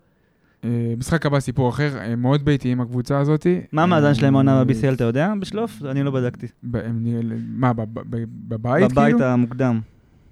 אה, 0.63 0.93
משחק 0.97 1.25
הבא 1.25 1.39
סיפור 1.39 1.69
אחר, 1.69 1.97
אה, 1.97 2.15
מאוד 2.15 2.45
ביתיים 2.45 2.81
הקבוצה 2.81 3.19
הזאת. 3.19 3.47
מה 3.71 3.83
המאזן 3.83 4.13
שלהם 4.13 4.35
העונה 4.35 4.59
אה, 4.59 4.63
ב-BCL, 4.63 4.93
אתה 4.93 5.03
יודע? 5.03 5.33
בשלוף? 5.39 5.81
אני 5.85 6.03
לא 6.03 6.11
בדקתי. 6.11 6.47
הם 6.73 7.05
מה, 7.53 7.73
בבית 7.73 8.27
בבית 8.47 8.91
כאילו? 8.95 9.23
המוקדם. 9.23 9.79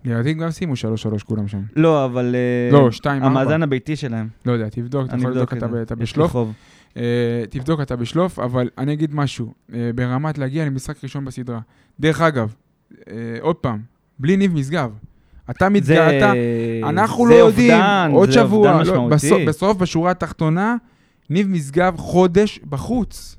לדעתי 0.05 0.33
גם 0.33 0.51
סיימו 0.51 0.73
3-3 0.73 1.23
כולם 1.25 1.47
שם. 1.47 1.61
לא, 1.75 2.05
אבל... 2.05 2.35
לא, 2.71 2.89
2-4. 2.93 3.07
המאזן 3.07 3.63
הביתי 3.63 3.95
שלהם. 3.95 4.27
לא 4.45 4.51
יודע, 4.51 4.69
תבדוק, 4.69 5.07
אתה 5.07 5.17
יכול 5.17 5.31
לבדוק, 5.31 5.53
את 5.53 5.63
אתה 5.81 5.95
בשלוף. 5.95 6.35
תבדוק, 7.49 7.81
אתה 7.81 7.95
בשלוף, 7.95 8.39
אבל 8.39 8.69
אני 8.77 8.93
אגיד 8.93 9.15
משהו, 9.15 9.53
ברמת 9.95 10.37
להגיע 10.37 10.65
למשחק 10.65 11.03
ראשון 11.03 11.25
בסדרה. 11.25 11.59
דרך 11.99 12.21
אגב, 12.21 12.53
עוד 13.41 13.55
פעם, 13.55 13.79
בלי 14.19 14.37
ניב 14.37 14.53
משגב. 14.53 14.91
אתה 15.49 15.69
מתגעתה, 15.69 16.33
אנחנו 16.83 17.25
לא 17.25 17.35
יודעים, 17.35 17.73
אובדן, 17.73 18.09
עוד 18.13 18.31
שבוע, 18.31 18.83
לא. 18.83 19.07
בסוף, 19.07 19.41
בסוף, 19.47 19.77
בשורה 19.77 20.11
התחתונה, 20.11 20.75
ניב 21.29 21.47
משגב 21.47 21.97
חודש 21.97 22.59
בחוץ. 22.69 23.37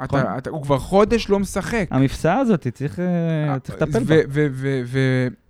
נכון. 0.00 0.20
אתה, 0.20 0.38
אתה, 0.38 0.50
הוא 0.50 0.62
כבר 0.62 0.78
חודש 0.78 1.30
לא 1.30 1.38
משחק. 1.38 1.86
המפסעה 1.90 2.38
הזאת, 2.38 2.66
צריך 2.68 3.00
אה, 3.00 3.58
צריך 3.58 3.82
לטפל 3.82 4.04
בה. 4.04 4.14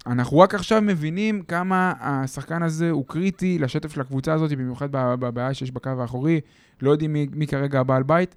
ואנחנו 0.06 0.38
רק 0.38 0.54
עכשיו 0.54 0.82
מבינים 0.82 1.42
כמה 1.42 1.92
השחקן 2.00 2.62
הזה 2.62 2.90
הוא 2.90 3.04
קריטי 3.06 3.58
לשטף 3.58 3.94
של 3.94 4.00
הקבוצה 4.00 4.32
הזאת, 4.32 4.52
במיוחד 4.52 4.88
בבעיה 4.92 5.54
שיש 5.54 5.70
בקו 5.70 5.90
האחורי. 6.00 6.40
לא 6.82 6.90
יודעים 6.90 7.12
מי, 7.12 7.26
מי 7.32 7.46
כרגע 7.46 7.80
הבעל 7.80 8.02
בית, 8.02 8.34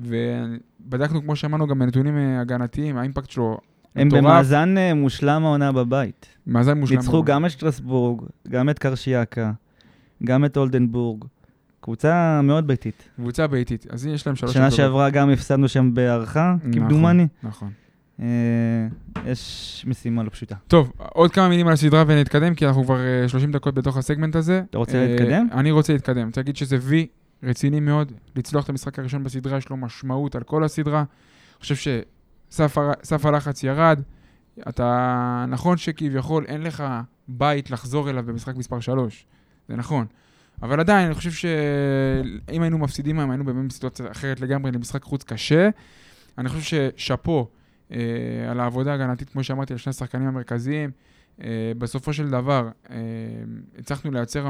ובדקנו, 0.00 1.22
כמו 1.22 1.36
שאמרנו, 1.36 1.66
גם 1.66 1.78
בנתונים 1.78 2.18
אה, 2.18 2.40
הגנתיים, 2.40 2.96
האימפקט 2.96 3.30
שלו 3.30 3.58
הם. 3.96 4.08
במאזן 4.08 4.78
אה, 4.78 4.94
מושלם 4.94 5.44
העונה 5.44 5.72
בבית. 5.72 6.26
מאזן 6.46 6.78
מושלם. 6.78 6.96
ניצחו. 6.96 7.24
גם 7.24 7.44
את 7.44 7.50
שטרסבורג, 7.50 8.22
גם 8.48 8.70
את 8.70 8.78
קרשיאקה, 8.78 9.52
גם 10.24 10.44
את 10.44 10.56
אולדנבורג. 10.56 11.24
קבוצה 11.80 12.40
מאוד 12.42 12.66
ביתית. 12.66 13.08
קבוצה 13.16 13.46
ביתית, 13.46 13.86
אז 13.90 14.06
יש 14.06 14.26
להם 14.26 14.36
שלוש... 14.36 14.52
שנה. 14.52 14.70
שעברה 14.70 15.10
גם 15.10 15.30
הפסדנו 15.30 15.68
שם 15.68 15.94
בהערכה, 15.94 16.54
נכון, 16.58 16.72
כמדומני. 16.72 17.26
נכון. 17.42 17.70
אה, 18.20 18.26
יש 19.26 19.84
משימה 19.88 20.22
לא 20.22 20.30
פשוטה. 20.30 20.54
טוב, 20.68 20.92
עוד 20.96 21.32
כמה 21.32 21.48
מילים 21.48 21.66
על 21.66 21.72
הסדרה 21.72 22.04
ונתקדם, 22.06 22.54
כי 22.54 22.66
אנחנו 22.66 22.84
כבר 22.84 23.00
אה, 23.00 23.28
30 23.28 23.52
דקות 23.52 23.74
בתוך 23.74 23.96
הסגמנט 23.96 24.36
הזה. 24.36 24.62
אתה 24.70 24.78
רוצה 24.78 24.98
אה, 24.98 25.06
להתקדם? 25.06 25.48
אני 25.52 25.70
רוצה 25.70 25.92
להתקדם. 25.92 26.16
אני 26.16 26.26
רוצה 26.26 26.40
להגיד 26.40 26.56
שזה 26.56 26.76
וי 26.80 27.06
רציני 27.42 27.80
מאוד. 27.80 28.12
לצלוח 28.36 28.64
את 28.64 28.68
המשחק 28.68 28.98
הראשון 28.98 29.24
בסדרה, 29.24 29.58
יש 29.58 29.68
לו 29.68 29.76
משמעות 29.76 30.34
על 30.34 30.42
כל 30.42 30.64
הסדרה. 30.64 30.98
אני 30.98 31.60
חושב 31.60 31.74
שסף 32.52 32.78
הר- 32.78 32.92
סף 33.02 33.26
הלחץ 33.26 33.62
ירד. 33.62 34.00
אתה, 34.68 35.44
נכון 35.48 35.76
שכביכול 35.76 36.44
אין 36.48 36.62
לך 36.62 36.84
בית 37.28 37.70
לחזור 37.70 38.10
אליו 38.10 38.24
במשחק 38.26 38.56
מספר 38.56 38.80
3, 38.80 39.26
זה 39.68 39.76
נכון. 39.76 40.06
אבל 40.62 40.80
עדיין, 40.80 41.06
אני 41.06 41.14
חושב 41.14 41.30
שאם 41.30 42.62
היינו 42.62 42.78
מפסידים 42.78 43.18
היום, 43.18 43.30
היינו 43.30 43.44
באמת 43.44 43.68
בסיטואציה 43.68 44.10
אחרת 44.10 44.40
לגמרי, 44.40 44.72
למשחק 44.72 45.02
חוץ 45.02 45.22
קשה. 45.24 45.68
אני 46.38 46.48
חושב 46.48 46.90
ששאפו 46.96 47.48
אה, 47.92 47.96
על 48.50 48.60
העבודה 48.60 48.90
ההגנתית, 48.90 49.28
כמו 49.28 49.44
שאמרתי, 49.44 49.72
על 49.72 49.78
שני 49.78 49.90
השחקנים 49.90 50.28
המרכזיים. 50.28 50.90
אה, 51.42 51.72
בסופו 51.78 52.12
של 52.12 52.30
דבר, 52.30 52.68
אה, 52.90 52.96
הצלחנו 53.78 54.10
לייצר 54.10 54.46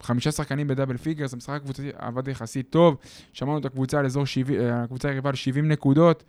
בחמישה 0.00 0.32
שחקנים 0.32 0.66
ב 0.68 0.72
double 0.72 0.96
figures, 0.96 1.34
המשחק 1.34 1.54
הקבוצתי 1.56 1.90
עבד 1.98 2.28
יחסית 2.28 2.70
טוב, 2.70 2.96
שמרנו 3.32 3.58
את 3.58 3.64
הקבוצה 3.64 3.98
על 3.98 4.06
אזור 4.06 4.26
70, 4.26 4.60
אה, 4.60 4.82
הקבוצה 4.82 5.08
היריבה 5.08 5.28
על 5.30 5.36
70 5.36 5.68
נקודות. 5.68 6.24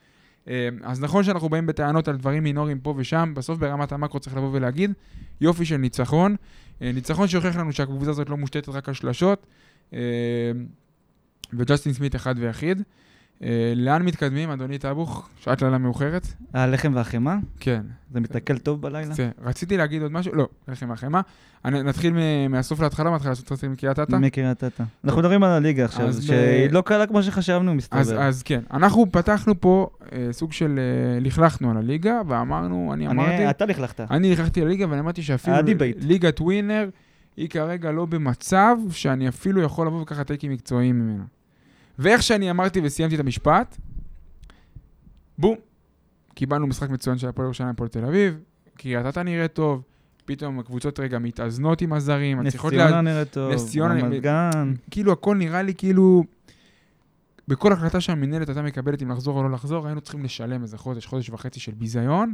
אה, 0.49 0.69
אז 0.83 1.01
נכון 1.01 1.23
שאנחנו 1.23 1.49
באים 1.49 1.65
בטענות 1.65 2.07
על 2.07 2.17
דברים 2.17 2.43
מינוריים 2.43 2.79
פה 2.79 2.93
ושם, 2.97 3.33
בסוף 3.35 3.59
ברמת 3.59 3.91
המקרו 3.91 4.19
צריך 4.19 4.35
לבוא 4.35 4.49
ולהגיד, 4.53 4.93
יופי 5.41 5.65
של 5.65 5.77
ניצחון. 5.77 6.35
אה, 6.81 6.91
ניצחון 6.91 7.27
שהוכיח 7.27 7.55
לנו 7.55 7.73
שהקבוצה 7.73 8.11
הזאת 8.11 8.29
לא 8.29 8.37
מושתתת 8.37 8.69
רק 8.69 8.87
על 8.87 8.93
שלשות, 8.93 9.47
אה, 9.93 9.99
וג'סטין 11.53 11.93
סמית 11.93 12.15
אחד 12.15 12.35
ויחיד. 12.37 12.81
אה, 13.43 13.73
לאן 13.75 14.01
מתקדמים, 14.01 14.49
אדוני 14.49 14.77
טאבוך? 14.77 15.29
שעת 15.39 15.61
לילה 15.61 15.77
מאוחרת? 15.77 16.27
הלחם 16.53 16.91
והחמאה? 16.95 17.37
כן. 17.59 17.81
זה 18.11 18.19
מתעכל 18.19 18.57
טוב 18.57 18.81
בלילה? 18.81 19.13
זה, 19.13 19.29
רציתי 19.41 19.77
להגיד 19.77 20.01
עוד 20.01 20.11
משהו, 20.11 20.35
לא, 20.35 20.47
לחם 20.67 20.89
והחמאה. 20.89 21.21
נתחיל 21.65 22.13
מהסוף 22.49 22.79
להתחלה, 22.79 23.09
מההתחלה 23.09 23.31
לעשות 23.31 23.51
רציתי 23.51 23.67
מקריית 23.67 23.99
אתא? 23.99 24.15
מקריית 24.15 24.63
אתא. 24.63 24.83
אנחנו 25.03 25.19
מדברים 25.21 25.43
על 25.43 25.51
הליגה 25.51 25.85
עכשיו, 25.85 26.13
שהיא 26.13 26.71
לא 26.71 26.81
קלה 26.81 27.07
כמו 27.07 27.23
שחשבנו, 27.23 27.75
מסתבר. 27.75 28.21
אז 28.21 28.43
כן, 28.43 28.61
אנחנו 28.73 29.05
פתחנו 29.11 29.61
פה 29.61 29.89
אה, 30.11 30.27
סוג 30.31 30.53
של, 30.53 30.79
אה, 30.79 31.19
לכלכנו 31.19 31.71
על 31.71 31.77
הליגה, 31.77 32.21
ואמרנו, 32.27 32.91
אני 32.93 33.07
אמרתי, 33.07 33.49
אתה 33.49 33.65
לכלכת. 33.65 33.99
אני 34.11 34.31
נכנסתי 34.31 34.61
לליגה 34.61 34.89
ואני 34.89 34.99
אמרתי 34.99 35.23
שאפילו. 35.23 35.57
ליגת 35.97 36.41
ווינר 36.41 36.89
היא 37.37 37.49
כרגע 37.49 37.91
לא 37.91 38.05
במצב 38.05 38.77
שאני 38.91 39.29
אפילו 39.29 39.61
יכול 39.61 39.87
לבוא 39.87 39.99
ולקחת 39.99 40.27
טייקים 40.27 40.51
מקצועיים 40.51 40.99
ממנה. 40.99 41.23
ואיך 41.99 42.23
שאני 42.23 42.51
אמרתי 42.51 42.79
וסיימתי 42.83 43.15
את 43.15 43.19
המשפט, 43.19 43.77
בום, 45.37 45.55
קיבלנו 46.33 46.67
משחק 46.67 46.89
מצוין 46.89 47.17
של 47.17 47.27
הפועל 47.27 47.45
ירושלים 47.45 47.69
הפועל 47.69 47.89
תל 47.89 48.05
אביב, 48.05 48.39
קריית 48.77 49.05
אתא 49.05 49.19
נראית 49.19 49.53
טוב, 49.53 49.83
פתאום 50.25 50.59
הקבוצות 50.59 50.99
רגע 50.99 51.19
מתאזנות 51.19 51.81
עם 51.81 51.93
הזרים, 51.93 52.41
נס 52.41 52.55
ציונה 52.55 52.89
לה... 52.89 53.01
נראית 53.01 53.31
טוב, 53.31 53.53
נס 53.53 53.69
ציונה 53.69 53.93
רמת 53.93 54.21
גן. 54.21 54.73
כאילו 54.91 55.11
הכל 55.11 55.35
נראה 55.35 55.61
לי 55.61 55.73
כאילו... 55.73 56.23
בכל 57.47 57.73
החלטה 57.73 58.01
שהמינהלת 58.01 58.49
הייתה 58.49 58.61
מקבלת 58.61 59.01
אם 59.01 59.11
לחזור 59.11 59.37
או 59.37 59.43
לא 59.43 59.51
לחזור, 59.51 59.85
היינו 59.87 60.01
צריכים 60.01 60.23
לשלם 60.23 60.61
איזה 60.61 60.77
חודש, 60.77 61.05
חודש 61.05 61.29
וחצי 61.29 61.59
של 61.59 61.71
ביזיון, 61.71 62.33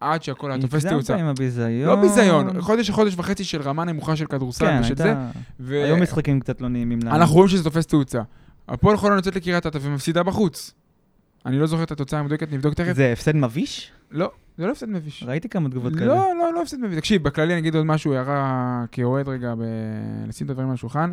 עד 0.00 0.22
שהכל 0.22 0.50
היה 0.50 0.60
תופס 0.60 0.86
תאוצה. 0.86 0.96
הגזמת 0.96 1.20
עם 1.20 1.26
הביזיון. 1.26 1.88
לא 1.88 2.02
ביזיון, 2.02 2.60
חודש, 2.60 2.90
חודש 2.90 3.14
וחצי 3.16 3.44
של 3.44 3.62
רמה 3.62 3.84
נמוכה 3.84 4.16
של 4.16 4.26
כדורסל 4.26 4.66
כן, 4.66 4.80
ושל 4.80 4.96
זה. 4.96 5.04
הייתה... 5.04 5.30
ו- 5.60 5.84
היו 5.84 5.96
משחקים 5.96 6.40
קצת 6.40 6.60
לא 6.60 6.68
נעימים 6.68 6.98
לנו. 7.02 7.16
אנחנו 7.16 7.34
רואים 7.34 7.48
שזה 7.48 7.64
תופס 7.64 7.86
תאוצה. 7.86 8.22
הפועל 8.68 8.96
חולון 8.96 9.16
יוצאת 9.16 9.36
לקריית 9.36 9.66
אתא 9.66 9.78
ומפסידה 9.82 10.22
בחוץ. 10.22 10.74
אני 11.46 11.58
לא 11.58 11.66
זוכר 11.66 11.82
את 11.82 11.90
התוצאה 11.90 12.20
המדויקת, 12.20 12.52
נבדוק 12.52 12.74
תכף. 12.74 12.92
זה 12.92 13.12
הפסד 13.12 13.36
מביש? 13.36 13.92
לא, 14.10 14.30
זה 14.58 14.66
לא 14.66 14.72
הפסד 14.72 14.88
מביש. 14.88 15.24
ראיתי 15.26 15.48
כמה 15.48 15.68
תגובות 15.68 15.94
כאלה. 15.94 16.06
לא, 16.06 16.30
לא, 16.38 16.52
לא 16.54 16.62
הפסד 16.62 16.80
מביש. 16.80 16.98
תקשיב, 16.98 17.22
בכללי 17.22 17.52
אני 17.52 17.60
אגיד 17.60 17.74
עוד 17.74 17.86
משהו, 17.86 18.14
הערה 18.14 18.84
כאוהד 18.92 19.28
רגע, 19.28 19.54
ב... 19.54 19.62
לשים 20.28 20.44
את 20.44 20.50
הדברים 20.50 20.68
על 20.68 20.74
השולחן. 20.74 21.12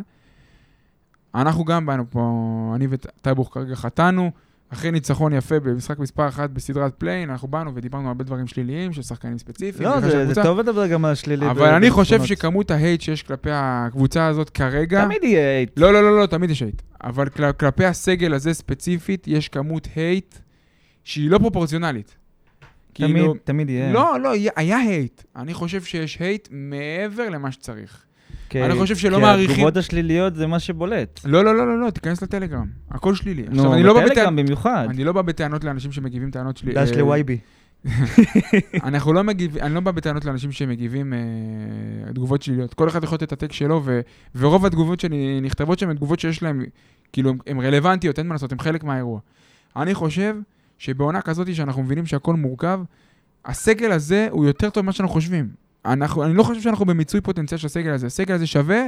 אנחנו 1.34 1.64
גם 1.64 1.86
באנו 1.86 2.04
פה, 2.10 2.72
אני 2.74 2.86
וטייבוך 2.90 3.54
כרגע 3.54 3.74
חטאנו, 3.74 4.30
אחרי 4.68 4.90
ניצחון 4.90 5.32
יפה 5.32 5.60
במשחק 5.60 5.98
מספר 5.98 6.28
אחת 6.28 6.50
בסדרת 6.50 6.94
play-in, 6.94 7.30
אנחנו 7.30 7.48
באנו 7.48 7.74
ודיברנו 7.74 8.02
על 8.04 8.08
הרבה 8.08 8.24
דברים 8.24 8.46
שליליים 8.46 8.92
של 8.92 9.02
שחקנים 9.02 9.38
ספציפיים. 9.38 9.88
לא, 9.88 10.00
זה-. 10.00 10.34
זה 10.34 10.42
טוב 10.42 10.58
לדבר 10.58 10.86
גם 10.86 11.04
על 11.04 11.14
שלילי. 11.14 11.50
אבל 11.50 11.74
אני 11.74 11.90
חושב 11.90 12.14
ובניצחונות. 12.14 12.38
שכמות 12.38 12.70
ה 12.70 12.76
hate 12.76 13.00
שיש 13.00 13.22
כלפי 13.22 13.50
הקבוצה 13.52 14.26
הזאת 14.26 14.50
כרגע... 14.50 15.04
תמיד 15.04 15.24
יהיה 15.24 15.56
hate. 15.56 15.70
לא, 15.76 15.92
לא, 15.92 16.02
לא, 16.02 16.20
לא, 16.20 16.26
תמיד 16.26 16.50
יש 16.50 16.62
hate. 16.62 16.82
אבל 17.04 17.28
כל, 17.28 17.52
כלפי 17.52 17.84
הסגל 17.84 18.34
הזה 18.34 18.54
ספציפית, 18.54 19.28
יש 19.28 19.48
כמות 19.48 19.88
hate 19.96 20.34
שהיא 21.04 21.30
לא 21.30 21.38
פרופורציונלית. 21.38 22.16
תמיד, 22.92 23.16
כאילו, 23.16 23.34
תמיד 23.44 23.70
יהיה. 23.70 23.92
לא, 23.92 24.20
לא, 24.20 24.32
היה 24.56 24.78
hate. 24.78 25.22
אני 25.36 25.54
חושב 25.54 25.82
שיש 25.82 26.18
hate 26.18 26.48
מעבר 26.50 27.28
למה 27.28 27.52
שצריך. 27.52 28.05
כי- 28.48 28.64
אני 28.64 28.74
חושב 28.74 28.96
שלא 28.96 29.16
כי 29.16 29.22
מעריכים- 29.22 29.50
התגובות 29.50 29.76
השליליות 29.76 30.34
זה 30.34 30.46
מה 30.46 30.58
שבולט. 30.58 31.20
לא, 31.24 31.44
לא, 31.44 31.54
לא, 31.56 31.66
לא, 31.66 31.80
לא, 31.80 31.90
תיכנס 31.90 32.22
לטלגרם. 32.22 32.66
הכל 32.90 33.14
שלילי. 33.14 33.42
עכשיו, 33.48 33.64
נו, 33.64 33.74
אני 33.74 33.82
לא 33.82 33.94
בא 33.94 34.06
בטענות... 34.06 34.44
במיוחד. 34.44 34.86
אני 34.90 35.04
לא 35.04 35.12
בא 35.12 35.22
בטענות 35.22 35.64
לאנשים 35.64 35.92
שמגיבים 35.92 36.30
טענות 36.30 36.56
שלי. 36.56 36.72
דש 36.74 36.92
אה, 36.92 36.98
לווייבי. 36.98 37.38
אנחנו 38.84 39.12
לא 39.12 39.24
מגיב... 39.24 39.56
אני 39.58 39.74
לא 39.74 39.80
בא 39.80 39.90
בטענות 39.90 40.24
לאנשים 40.24 40.52
שמגיבים 40.52 41.12
אה, 41.12 41.18
תגובות 42.12 42.42
שליליות. 42.42 42.74
כל 42.74 42.88
אחד 42.88 43.04
יכול 43.04 43.14
לתת 43.16 43.22
את 43.22 43.32
ה 43.32 43.36
take 43.36 43.52
שלו, 43.52 43.82
ו... 43.84 44.00
ורוב 44.34 44.66
התגובות 44.66 45.00
שנכתבות 45.00 45.78
שם 45.78 45.88
הן 45.90 45.96
תגובות 45.96 46.20
שיש 46.20 46.42
להן, 46.42 46.62
כאילו, 47.12 47.32
הן 47.46 47.60
רלוונטיות, 47.60 48.18
אין 48.18 48.26
מה 48.26 48.34
לעשות, 48.34 48.52
הן 48.52 48.58
חלק 48.58 48.84
מהאירוע. 48.84 49.20
אני 49.76 49.94
חושב 49.94 50.36
שבעונה 50.78 51.20
כזאת 51.20 51.54
שאנחנו 51.54 51.82
מבינים 51.82 52.06
שהכל 52.06 52.34
מורכב, 52.34 52.80
הסגל 53.44 53.92
הזה 53.92 54.28
הוא 54.30 54.46
יותר 54.46 54.70
טוב 54.70 54.82
ממה 54.82 54.92
שאנחנו 54.92 55.12
חושבים. 55.12 55.65
אנחנו, 55.92 56.24
אני 56.24 56.34
לא 56.34 56.42
חושב 56.42 56.60
שאנחנו 56.60 56.84
במיצוי 56.84 57.20
פוטנציאל 57.20 57.58
של 57.58 57.66
הסגל 57.66 57.92
הזה. 57.92 58.06
הסגל 58.06 58.34
הזה 58.34 58.46
שווה 58.46 58.82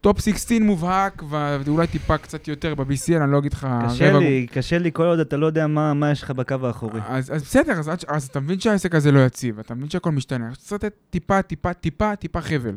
top 0.00 0.20
16 0.20 0.58
מובהק, 0.60 1.22
ואולי 1.28 1.86
טיפה 1.86 2.18
קצת 2.18 2.48
יותר 2.48 2.74
ב-BCL, 2.74 3.16
אני 3.22 3.32
לא 3.32 3.38
אגיד 3.38 3.52
לך... 3.52 3.68
קשה 3.88 4.18
לי, 4.18 4.46
קשה 4.52 4.78
לי 4.78 4.90
כל 4.92 5.02
עוד 5.06 5.18
אתה 5.20 5.36
לא 5.36 5.46
יודע 5.46 5.66
מה 5.66 5.94
מה 5.94 6.10
יש 6.10 6.22
לך 6.22 6.30
בקו 6.30 6.66
האחורי. 6.66 7.00
אז, 7.08 7.34
אז 7.34 7.42
בסדר, 7.42 7.72
אז, 7.78 7.90
ש- 8.00 8.04
אז 8.08 8.24
אתה 8.28 8.40
מבין 8.40 8.60
שהעסק 8.60 8.94
הזה 8.94 9.12
לא 9.12 9.26
יציב, 9.26 9.58
אתה 9.58 9.74
מבין 9.74 9.90
שהכל 9.90 10.10
משתנה, 10.12 10.48
אז 10.50 10.56
צריך 10.58 10.72
לתת 10.72 10.94
טיפה, 11.10 11.42
טיפה, 11.42 11.72
טיפה, 11.74 12.16
טיפה 12.16 12.40
חבל. 12.40 12.76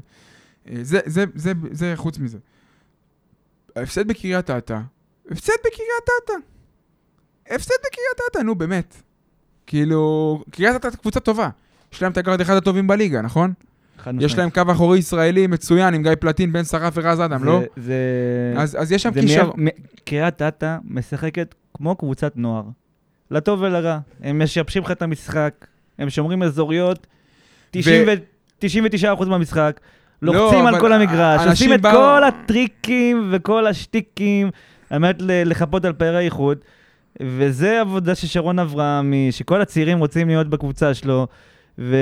אה, 0.70 0.76
זה, 0.82 1.00
זה, 1.06 1.26
זה, 1.36 1.52
זה 1.72 1.94
חוץ 1.96 2.20
מזה. 2.20 2.38
ההפסד 3.76 4.08
בקריית 4.08 4.50
אתא, 4.50 4.80
הפסד 5.32 5.54
בקריית 5.60 6.10
אתא. 6.26 6.34
הפסד 7.56 7.74
בקריית 7.80 8.32
אתא, 8.32 8.40
נו 8.40 8.56
באמת. 8.56 8.96
כאילו, 9.68 10.44
קריית 10.52 10.76
אתא 10.76 10.90
קבוצה 10.98 11.20
טובה. 11.20 11.50
יש 11.94 12.02
להם 12.02 12.12
את 12.12 12.18
הגארד 12.18 12.42
אחד 12.42 12.56
הטובים 12.56 12.88
בליגה, 12.88 13.22
נכון? 13.22 13.54
יש 14.20 14.38
להם 14.38 14.50
קו 14.50 14.62
אחורי 14.72 15.00
ישראלי 15.00 15.48
מצוין 15.48 15.94
עם 15.94 16.04
גיא 16.04 16.12
פלטין, 16.20 16.54
בן 16.54 16.64
שרף 16.64 16.94
ורז 16.96 17.22
אדם, 17.22 17.44
לא? 17.44 17.62
זה... 17.78 17.94
אז, 18.58 18.78
אז 18.80 18.92
יש 18.92 19.04
שם 19.04 19.10
מ- 19.58 19.68
קריית 20.06 20.42
אתא 20.42 20.78
משחקת 20.84 21.56
כמו 21.74 21.96
קבוצת 21.96 22.34
נוער. 22.36 22.64
לטוב 23.32 23.62
ולרע. 23.62 24.00
הם 24.24 24.44
משבשים 24.44 24.84
לך 24.84 24.92
את 24.92 25.02
המשחק, 25.02 25.68
הם 26.00 26.10
שומרים 26.10 26.44
אזוריות, 26.44 27.08
90 27.72 28.08
ו- 28.08 28.66
99% 29.20 29.26
מהמשחק, 29.26 29.80
לא, 30.22 30.34
לוחצים 30.34 30.66
על 30.66 30.80
כל 30.80 30.94
המגרש, 30.94 31.48
עושים 31.48 31.74
את 31.74 31.82
כל 31.82 32.24
הטריקים 32.24 33.30
וכל 33.32 33.68
השטיקים 33.68 34.50
על 34.90 35.00
מנת 35.00 35.16
לחפות 35.20 35.86
על 35.86 35.94
פערי 35.94 36.26
איכות. 36.26 36.58
וזה 37.22 37.82
עבודה 37.82 38.16
של 38.16 38.28
שרון 38.28 38.60
אברהמי, 38.60 39.32
שכל 39.32 39.62
הצעירים 39.62 40.00
רוצים 40.00 40.28
להיות 40.28 40.50
בקבוצה 40.50 40.94
שלו, 40.94 41.28
ו... 41.80 41.96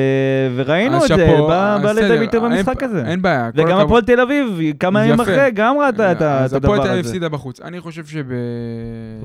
וראינו 0.56 0.98
אז 0.98 1.12
את 1.12 1.18
זה, 1.18 1.26
בא 1.48 1.76
אז 1.76 1.82
בא 1.82 1.92
לידי 1.92 2.18
ביטוי 2.18 2.40
במשחק 2.40 2.84
הזה. 2.84 3.04
אין 3.06 3.22
בעיה. 3.22 3.50
וגם. 3.56 3.78
הפועל 3.80 4.02
תל 4.04 4.20
אביב, 4.20 4.48
כמה 4.80 5.06
ימים. 5.06 5.22
אחרי, 5.22 5.52
גם 5.54 5.76
ראתה 5.78 6.12
את 6.12 6.22
ה- 6.22 6.40
אז 6.44 6.52
את 6.52 6.58
הדבר 6.58 6.74
הפועל 6.74 6.80
תל 6.88 6.92
אביב 6.92 7.00
הזה. 7.00 7.10
הפסידה 7.10 7.30
בחוץ. 7.30 7.62
אני 7.62 7.80
חושב 7.82 8.06
שב... 8.06 8.26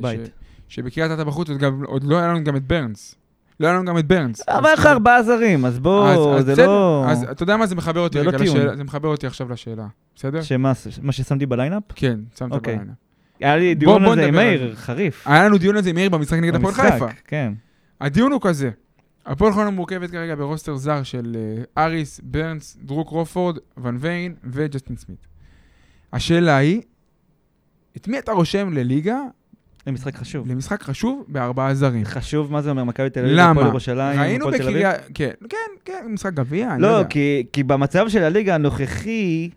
בית. 0.00 0.20
שבקריית 0.68 1.10
אתא 1.12 1.24
בחוץ 1.24 1.48
עוד, 1.86 2.04
לא 2.04 2.18
היה 2.18 2.28
לנו 2.28 2.44
גם 2.44 2.56
את 2.56 2.62
ברנס. 2.66 3.14
לא 3.60 3.66
היה 3.66 3.76
לנו 3.76 3.84
גם 3.84 3.98
את 3.98 4.06
ברנס. 4.06 4.42
אבל 4.48 4.66
אז- 4.66 4.72
יש 4.72 4.78
לך 4.78 4.86
ארבעה 4.86 5.22
זרים, 5.22 5.64
אז 5.64 5.72
אז- 5.74 5.78
בוא, 5.78 6.34
אז 6.36 6.44
זה. 6.44 6.66
לא... 6.66 7.04
אז 7.08 7.26
אתה 7.30 7.42
יודע 7.42 7.56
מה? 7.56 7.66
זה 7.66 7.74
מחבר 7.74 8.00
אותי 8.00 8.18
לא 8.22 8.28
רגע. 8.28 8.38
לשאלה. 8.38 8.76
זה 8.76 8.84
מחבר 8.84 9.08
אותי 9.08 9.26
עכשיו 9.26 9.52
לשאלה. 9.52 9.86
בסדר? 10.16 10.42
שמה, 10.42 10.72
מה 11.02 11.12
ששמתי 11.12 11.46
ב 11.46 11.51
lineup? 11.51 11.82
כן, 11.94 12.18
שמת 12.38 12.52
אוקיי. 12.52 12.76
בעיה. 12.76 12.88
היה 13.40 13.56
לי 13.56 13.74
דיון 13.74 14.04
על 14.04 14.14
זה 14.14 14.26
עם 14.26 14.34
מאיר, 14.34 14.74
חריף. 14.76 15.22
היה 15.28 15.44
לנו 15.44 15.58
דיון 15.58 15.76
על 15.76 15.82
זה 15.82 15.90
עם 15.90 15.96
מאיר 15.96 16.10
במשחק 16.10 16.38
נגד 16.38 16.54
הפועל 16.54 16.74
חיפה. 16.74 17.06
כן. 17.24 17.52
הדיון 18.00 18.32
הוא 18.32 18.40
כזה. 18.42 18.70
הפועל 19.26 19.52
חיפה 19.52 19.70
מורכבת 19.70 20.10
כרגע 20.10 20.34
ב 20.34 20.40
roster 20.40 20.76
זר 20.76 21.02
של 21.02 21.36
אה, 21.36 21.84
אריס, 21.84 22.20
ברנס, 22.24 22.78
דרו 22.82 23.04
קרופורד, 23.04 23.58
ון 23.76 23.96
ויין 24.00 24.34
וג'סטין 24.44 24.96
סמית. 24.96 25.26
השאלה 26.12 26.56
היא, 26.56 26.82
את 27.96 28.08
מי 28.08 28.18
אתה 28.18 28.32
רושם 28.32 28.72
לליגה, 28.72 29.18
זה 29.86 29.92
משחק 29.92 30.16
חשוב. 30.16 30.48
למשחק 30.48 30.82
חשוב, 30.82 31.24
בארבעה 31.28 31.74
זרים? 31.74 32.04
חשוב, 32.04 32.52
מה 32.52 32.62
זה 32.62 32.70
אומר, 32.70 32.84
מכבי 32.84 33.10
תל 33.10 33.24
אביב? 33.24 33.38
הפועל 33.38 33.66
ירושלים, 33.66 34.20
ראינו 34.20 34.44
הפועל 34.44 34.58
תל 34.58 34.68
אביב? 34.68 34.76
בקריה... 34.76 34.92
כן, 35.14 35.30
כן, 35.48 35.56
כן, 35.84 36.06
משחק 36.08 36.34
גביע, 36.34 36.72
אני 36.72 36.82
לא 36.82 36.88
לא, 36.88 36.94
יודע. 36.96 37.08
כי, 37.08 37.46
כי 37.52 37.62
במצב 37.62 38.08
של 38.08 38.22
הליגה 38.22 38.54
הנוכחי, 38.54 39.50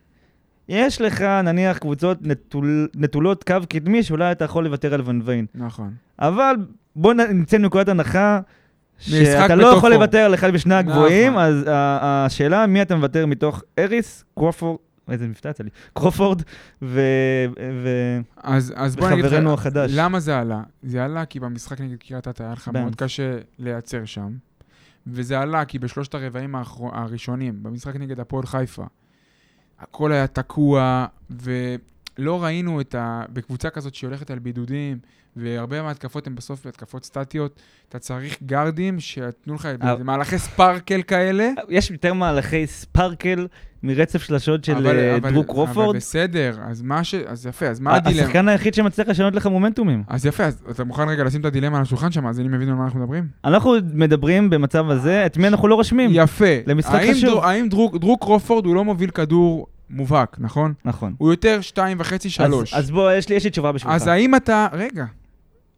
יש 0.70 1.02
לך 1.02 1.22
נניח 1.22 1.78
קבוצות 1.78 2.18
נטול, 2.22 2.88
נטולות 2.96 3.44
קו 3.44 3.56
קדמי 3.70 4.04
שאולי 4.04 4.32
אתה 4.32 4.46
יכול 4.46 4.64
לוותר 4.64 4.94
על 4.94 5.02
ון 5.06 5.22
ויין. 5.26 5.46
נכון. 5.56 5.94
אבל 6.20 6.56
בוא 6.96 7.14
נצא 7.14 7.58
מנקודת 7.58 7.88
הנחה 7.88 8.40
שאתה 9.00 9.56
לא 9.56 9.68
יכול. 9.68 9.94
לוותר 9.94 10.18
על 10.18 10.34
אחד 10.34 10.52
משני 10.52 10.76
הגבוהים, 10.76 11.32
נכון. 11.32 11.44
אז 11.44 11.66
השאלה 12.02 12.68
מי 12.68 12.82
אתה 12.82 12.96
מוותר 12.96 13.26
מתוך 13.26 13.64
אריס, 13.80 14.24
קרופורד, 14.36 14.78
איזה 15.12 15.28
מבטא 15.28 15.48
יצא 15.48 15.64
לי, 15.64 15.70
קרופורד 15.94 16.42
ו... 16.82 17.02
ו... 17.84 17.90
וחברנו 18.98 19.54
החדש. 19.54 19.92
למה 19.94 20.20
זה 20.20 20.40
עלה? 20.40 20.62
זה 20.84 21.06
עלה 21.06 21.26
כי 21.26 21.40
במשחק 21.40 21.82
נגד 21.82 21.98
קריית 21.98 22.28
אתא 22.28 22.44
היה 22.44 22.54
לך. 22.54 22.68
מאוד 22.68 22.96
קשה 22.96 23.38
לייצר 23.60 24.06
שם, 24.06 24.30
וזה 25.08 25.40
עלה 25.40 25.66
כי 25.66 25.80
בשלושת 25.80 26.16
הרבעים. 26.16 26.56
הראשונים, 26.94 27.64
במשחק 27.64 27.96
נגד 27.96 28.20
הפועל 28.20 28.46
חיפה, 28.46 28.86
הכל 29.80 30.12
היה 30.12 30.28
תקוע, 30.28 31.06
לא 32.20 32.44
ראינו 32.44 32.82
את 32.82 32.96
ה... 32.96 33.24
בקבוצה 33.34 33.70
כזאת 33.70 33.96
שהיא 33.96 34.08
הולכת 34.08 34.32
על 34.32 34.40
בידודים, 34.40 34.98
והרבה 35.36 35.82
מההתקפות 35.82 36.28
הן 36.28 36.36
בסוף 36.36 36.66
התקפות 36.66 37.06
סטטיות, 37.06 37.60
אתה 37.90 38.00
צריך 38.00 38.38
גארדים 38.46 39.00
שיתנו 39.00 39.56
לך 39.56 39.66
אבל- 39.66 39.92
איזה 39.92 40.04
מהלכי 40.04 40.38
ספארקל 40.40 41.02
כאלה. 41.02 41.50
יש 41.70 41.92
יותר 41.92 42.14
מהלכי 42.14 42.68
ספארקל 42.68 43.48
מרצף 43.84 44.24
שלשות 44.24 44.64
של 44.64 44.76
אבל- 44.78 44.98
אה, 44.98 45.16
אבל- 45.18 45.32
דרו 45.32 45.44
קרופורד. 45.44 45.90
אבל 45.90 45.98
בסדר, 45.98 46.58
אז 46.64 46.82
מה 46.82 47.04
ש... 47.04 47.14
אז 47.16 47.46
יפה, 47.46 47.68
אז 47.68 47.80
מה 47.80 47.96
הדילמה? 47.96 48.22
השחקן 48.24 48.48
היחיד 48.48 48.74
שמצליח 48.74 49.08
לשנות 49.08 49.36
לך 49.36 49.46
מומנטומים. 49.48 50.04
אז 50.08 50.26
יפה, 50.26 50.46
אז 50.46 50.64
אתה 50.72 50.84
מוכן 50.84 51.10
רגע 51.10 51.24
לשים 51.24 51.42
את 51.42 51.46
הדילמה 51.46 51.78
על 51.78 51.82
השולחן 51.84 52.12
שם, 52.12 52.28
אז 52.28 52.40
אני 52.40 52.48
מבין 52.48 52.70
על 52.70 52.76
מה 52.76 52.84
אנחנו 52.84 53.00
מדברים? 53.00 53.28
אנחנו 53.46 53.76
מדברים 53.94 54.50
במצב 54.50 54.90
הזה, 54.90 55.26
את 55.26 55.38
מי 55.38 55.48
אנחנו 55.48 55.68
לא 55.68 55.76
רושמים. 55.76 56.10
יפה. 56.14 56.46
למשחק 56.68 56.94
האם 56.96 57.14
חשוב. 57.14 57.30
דרו- 57.30 57.44
האם 57.44 57.70
דרו- 57.70 57.98
דרו 57.98 58.18
קרופורד 58.18 58.66
הוא 58.66 58.76
לא 58.76 58.86
מוביל 58.86 59.10
כדור 59.10 59.68
מובהק, 59.90 60.38
נכון? 60.40 60.74
נכון. 60.86 61.16
הוא 61.18 61.32
יותר 61.32 61.62
שתיים 61.62 61.98
וחצי, 62.00 62.30
שלוש. 62.30 62.74
אז, 62.74 62.84
אז 62.84 62.92
בוא, 62.92 63.12
יש 63.12 63.30
לי, 63.30 63.36
יש 63.36 63.44
לי 63.44 63.50
תשובה 63.50 63.72
בשבילך. 63.72 63.96
אז 63.96 64.08
האם 64.08 64.36
אתה, 64.36 64.68
רגע, 64.74 65.06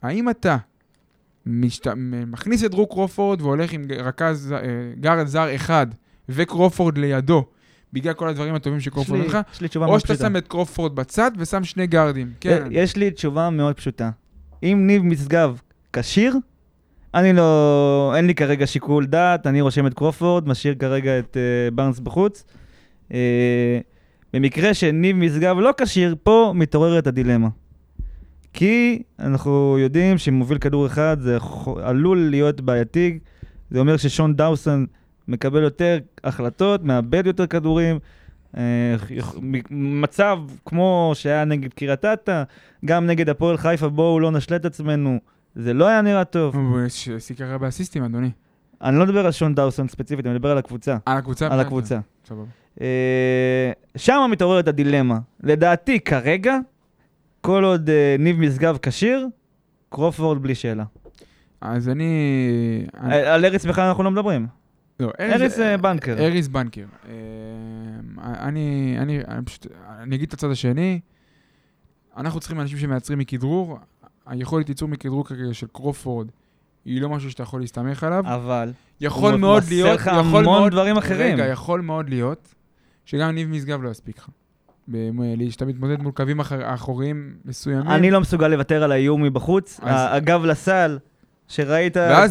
האם 0.01 0.29
אתה 0.29 0.57
משת... 1.45 1.87
מכניס 2.27 2.63
את 2.63 2.71
דרו 2.71 2.87
קרופורד 2.87 3.41
והולך 3.41 3.73
עם 3.73 3.85
רכז, 3.99 4.51
אה, 4.51 4.59
guard 4.99 5.27
זר 5.27 5.55
אחד 5.55 5.87
וקרופורד 6.29 6.97
לידו, 6.97 7.45
בגלל 7.93 8.13
כל 8.13 8.29
הדברים 8.29 8.55
הטובים 8.55 8.79
שקרופורד 8.79 9.19
נותן 9.19 9.29
לך, 9.29 9.37
או 9.75 9.99
שאתה. 9.99 10.15
שם 10.15 10.37
את 10.37 10.47
קרופורד 10.47 10.95
בצד 10.95 11.31
ושם 11.37 11.63
שני 11.63 11.87
גארדים. 11.87 12.31
כן. 12.39 12.67
יש 12.71 12.95
לי 12.95 13.11
תשובה 13.11 13.49
מאוד 13.49 13.75
פשוטה. 13.75 14.09
אם 14.63 14.83
ניב 14.87 15.03
משגב 15.03 15.61
כשיר, 15.93 16.35
אני 17.13 17.33
לא... 17.33 18.13
אין 18.15 18.27
לי 18.27 18.35
כרגע 18.35 18.67
שיקול 18.67 19.05
דעת, 19.05 19.47
אני 19.47 19.61
רושם 19.61 19.87
את 19.87 19.93
קרופורד, 19.93 20.47
משאיר 20.47 20.75
כרגע 20.79 21.19
את 21.19 21.37
אה, 21.37 21.75
בארנס 21.75 21.99
בחוץ. 21.99 22.43
אה, 23.09 23.13
במקרה 24.33 24.73
שניב 24.73 25.15
משגב 25.17 25.57
לא 25.59 25.71
כשיר, 25.81 26.15
פה 26.23 26.51
מתעוררת 26.55 27.07
הדילמה. 27.07 27.47
כי 28.53 29.01
אנחנו 29.19 29.77
יודעים 29.79 30.17
שמוביל 30.17 30.57
כדור 30.57 30.85
אחד 30.85 31.17
זה 31.19 31.37
עלול 31.83 32.17
להיות 32.29 32.61
בעייתי, 32.61 33.19
זה 33.71 33.79
אומר 33.79 33.97
ששון 33.97 34.35
דאוסון 34.35 34.85
מקבל 35.27 35.63
יותר 35.63 35.97
החלטות, 36.23 36.83
מאבד 36.83 37.23
יותר 37.25 37.47
כדורים. 37.47 37.99
אה, 38.57 38.95
מצב 39.71 40.37
כמו 40.65 41.11
שהיה 41.15 41.45
נגד 41.45 41.73
קריית 41.73 42.05
אתא, 42.05 42.43
גם 42.85 43.05
נגד 43.05 43.29
הפועל 43.29 43.57
חיפה, 43.57 43.89
בואו 43.89 44.19
לא 44.19 44.31
נשלה 44.31 44.55
את 44.57 44.65
עצמנו, 44.65 45.19
זה 45.55 45.73
לא 45.73 45.87
היה 45.87 46.01
נראה 46.01 46.23
טוב. 46.25 46.55
הוא 46.55 46.81
יש- 46.81 47.07
השיג 47.09 47.41
הרבה 47.41 47.67
אסיסטים, 47.67 48.03
אדוני. 48.03 48.29
אני 48.83 48.97
לא 48.99 49.05
מדבר 49.05 49.25
על 49.25 49.31
שון 49.31 49.55
דאוסון 49.55 49.87
ספציפית, 49.87 50.25
אני 50.25 50.33
מדבר 50.33 50.51
על 50.51 50.57
הקבוצה. 50.57 50.97
על 51.05 51.17
הקבוצה? 51.17 51.47
על. 51.53 51.59
הקבוצה. 51.59 51.99
אה, 52.81 53.71
שם 53.97 54.27
מתעוררת 54.31 54.67
הדילמה. 54.67 55.19
לדעתי, 55.43 55.99
כרגע, 55.99 56.57
כל 57.41 57.63
עוד 57.63 57.89
אה, 57.89 58.15
ניב 58.19 58.39
משגב 58.39 58.77
כשיר, 58.81 59.27
קרופורד 59.89 60.41
בלי 60.41 60.55
שאלה. 60.55 60.83
אז 61.61 61.89
אני... 61.89 62.13
אני- 62.99 63.15
על 63.15 63.45
ארץ 63.45 63.65
בכלל 63.65 63.83
אנחנו 63.87 64.03
לא 64.03 64.11
מדברים. 64.11 64.47
לא, 64.99 65.11
ארז 65.19 65.59
אה, 65.59 65.77
בנקר. 65.77 66.15
אריס 66.19 66.47
בנקר. 66.47 66.85
אה, 67.09 67.13
אני, 68.23 68.95
אני, 68.99 69.19
אני 69.27 69.45
פשוט, 69.45 69.67
אני 69.99 70.15
אגיד 70.15 70.27
את 70.27 70.33
הצד 70.33 70.51
השני. 70.51 70.99
אנחנו 72.17 72.39
צריכים 72.39 72.59
אנשים 72.61 72.77
שמייצרים 72.77 73.19
מכדרור. 73.19 73.79
היכולת 74.25 74.69
ייצור 74.69 74.89
מכדרור 74.89 75.25
כרגע 75.25 75.53
של 75.53 75.67
קרופורד 75.71 76.27
היא 76.85 77.01
לא 77.01 77.09
משהו 77.09 77.31
שאתה 77.31 77.43
יכול 77.43 77.61
להסתמך 77.61 78.03
עליו. 78.03 78.23
אבל, 78.27 78.71
יכול 79.01 79.31
הוא 79.31 79.39
מאוד 79.39 79.63
להיות, 79.69 79.99
לך 79.99 80.07
יכול 80.07 80.19
המון 80.19 80.43
מאוד, 80.43 80.71
דברים 80.71 80.97
אחרים. 80.97 81.33
רגע, 81.33 81.45
יכול 81.45 81.81
מאוד 81.81 82.09
להיות 82.09 82.55
שגם 83.05 83.29
ניב 83.31 83.49
משגב 83.49 83.81
לא 83.83 83.89
יספיק 83.89 84.17
לך. 84.17 84.27
במ- 84.87 85.49
שאתה 85.51 85.65
מתמודד 85.65 86.01
מול 86.01 86.11
קווים 86.11 86.39
אחוריים 86.63 87.33
מסוימים. 87.45 87.87
אני 87.91 88.11
לא 88.11 88.21
מסוגל 88.21 88.47
לוותר 88.47 88.83
על 88.83 88.91
האיום 88.91 89.23
מבחוץ. 89.23 89.79
אז- 89.83 90.09
הגב 90.17 90.45
לסל, 90.45 90.97
שראית 91.51 91.97
כמה 91.97 92.27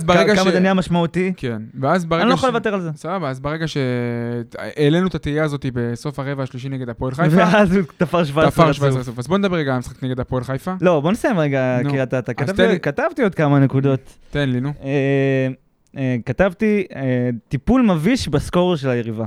ש- 0.50 0.52
זה 0.52 0.60
נהיה 0.60 0.74
משמעותי, 0.74 1.32
כן, 1.36 1.62
ואז 1.80 2.04
ברגע 2.04 2.22
אני 2.22 2.28
לא 2.28 2.34
יכול 2.34 2.48
ש- 2.48 2.52
לוותר 2.52 2.74
על 2.74 2.80
זה. 2.80 2.90
סבבה, 2.96 3.30
אז 3.30 3.40
ברגע 3.40 3.66
שהעלינו 3.68 5.06
את 5.06 5.14
התהייה 5.14 5.44
הזאת 5.44 5.66
בסוף 5.74 6.18
הרבע 6.18 6.42
השלישי 6.42 6.68
נגד 6.68 6.88
הפועל 6.88 7.14
חיפה, 7.14 7.36
ואז 7.36 7.76
הוא 7.76 7.82
תפר 7.96 8.24
17 8.24 8.50
תפר 8.50 8.62
רצוף. 8.62 8.76
17 8.76 9.00
רצוף. 9.00 9.18
אז 9.18 9.26
בוא 9.28 9.38
נדבר 9.38 9.56
רגע 9.56 9.70
על 9.70 9.76
המשחק 9.76 10.02
נגד 10.04 10.20
הפועל 10.20 10.44
חיפה. 10.44 10.74
לא, 10.80 11.00
בוא 11.00 11.12
נסיים 11.12 11.38
רגע, 11.38 11.78
נו. 11.84 11.90
קריית 11.90 12.14
אתא. 12.14 12.32
כתבתי- 12.32 12.66
לי- 12.66 12.80
כתבתי 12.80 13.22
עוד 13.22 13.34
כמה 13.34 13.58
נקודות. 13.58 14.18
תן 14.30 14.48
לי, 14.48 14.60
נו. 14.60 14.72
אה, 14.84 15.48
אה, 15.96 16.16
כתבתי 16.26 16.84
אה, 16.96 17.30
טיפול 17.48 17.82
מביש 17.82 18.28
ב 18.28 18.35
scorer 18.35 18.76
של 18.76 18.88
היריבה. 18.88 19.24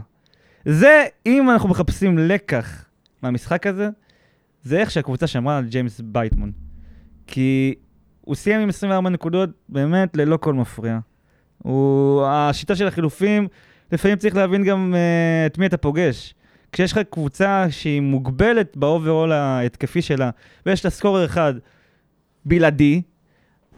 זה, 0.65 1.03
אם 1.25 1.49
אנחנו 1.49 1.69
מחפשים 1.69 2.17
לקח 2.17 2.85
מהמשחק 3.23 3.67
הזה, 3.67 3.89
זה 4.63 4.79
איך 4.79 4.91
שהקבוצה 4.91 5.27
שמרה 5.27 5.57
על 5.57 5.65
ג'יימס 5.65 6.01
בייטמון. 6.03 6.51
כי 7.27 7.73
הוא 8.25 8.35
סיים 8.35 8.59
עם 8.61 8.69
24 8.69 9.09
נקודות 9.09 9.49
באמת 9.69 10.17
ללא 10.17 10.37
כל 10.37 10.53
מפריע. 10.53 10.99
הוא, 11.57 12.25
השיטה 12.25 12.75
של 12.75 12.87
החילופים, 12.87 13.47
לפעמים 13.91 14.17
צריך 14.17 14.35
להבין 14.35 14.63
גם 14.63 14.93
אה, 14.93 15.47
את 15.51 15.57
מי 15.57 15.65
אתה 15.65 15.77
פוגש. 15.77 16.33
כשיש 16.71 16.91
לך 16.91 16.99
קבוצה 17.09 17.65
שהיא 17.69 18.01
מוגבלת 18.01 18.77
ב 18.77 18.84
overall 18.84 19.31
ההתקפי 19.31 20.01
שלה, 20.01 20.29
ויש 20.65 20.85
לה 20.85 20.91
סקורר 20.91 21.25
אחד 21.25 21.53
בלעדי, 22.45 23.01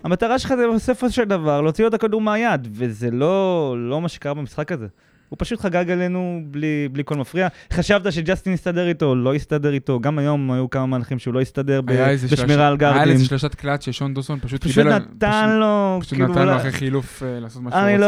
המטרה 0.04 0.40
שלך 0.40 0.56
זה 0.56 0.64
בסופו 0.76 1.10
של 1.10 1.24
דבר 1.24 1.62
להוציא 1.62 1.84
לו 1.84 1.90
את 1.90 1.94
הכדור 1.94 2.22
מהיד, 2.22 2.68
וזה 2.72 3.12
לא, 3.12 3.76
לא 3.78 4.02
מה 4.02 4.10
שקרה 4.10 4.34
במשחק 4.34 4.72
הזה. 4.72 4.88
הוא 5.36 5.46
פשוט 5.46 5.60
חגג 5.60 5.92
עלינו 5.92 6.42
בלי, 6.52 6.90
בלי 6.92 7.04
כל 7.06 7.16
מפריע. 7.16 7.48
חשבת 7.74 8.14
שג'סטין 8.14 8.54
יסתדר 8.54 8.88
איתו, 8.88 9.16
לא 9.16 9.36
יסתדר 9.36 9.74
איתו. 9.74 10.00
גם 10.00 10.20
היום 10.20 10.52
היו 10.52 10.70
כמה 10.70 10.86
מהלכים 10.86 11.20
שהוא 11.20 11.34
לא 11.34 11.42
הסתדר 11.42 11.82
ב- 11.82 11.90
היה 11.90 12.08
בשמירה 12.16 12.38
שלוש- 12.38 12.52
על 12.52 12.64
היה 12.64 12.76
גארדים. 12.76 13.12
איזה 13.14 13.26
שלושת 13.26 13.56
קלאץ' 13.56 13.86
ששון 13.86 14.14
דוסון 14.14 14.40
פשוט 14.40 14.64
פשוט 14.64 14.74
קיבל... 14.84 14.96
נתן 14.96 15.06
פשוט- 15.46 15.60
לו, 15.60 15.98
פשוט 16.02 16.14
כאילו, 16.14 16.28
נתן 16.28 16.40
לו 16.40 16.46
לא- 16.52 16.56
אחרי 16.56 16.72
חילוף 16.72 17.24
אה, 17.24 17.40
לעשות 17.40 17.62
מה 17.64 17.72
שהוא 17.72 17.82
אני 17.82 17.94
רוצה. 17.96 18.06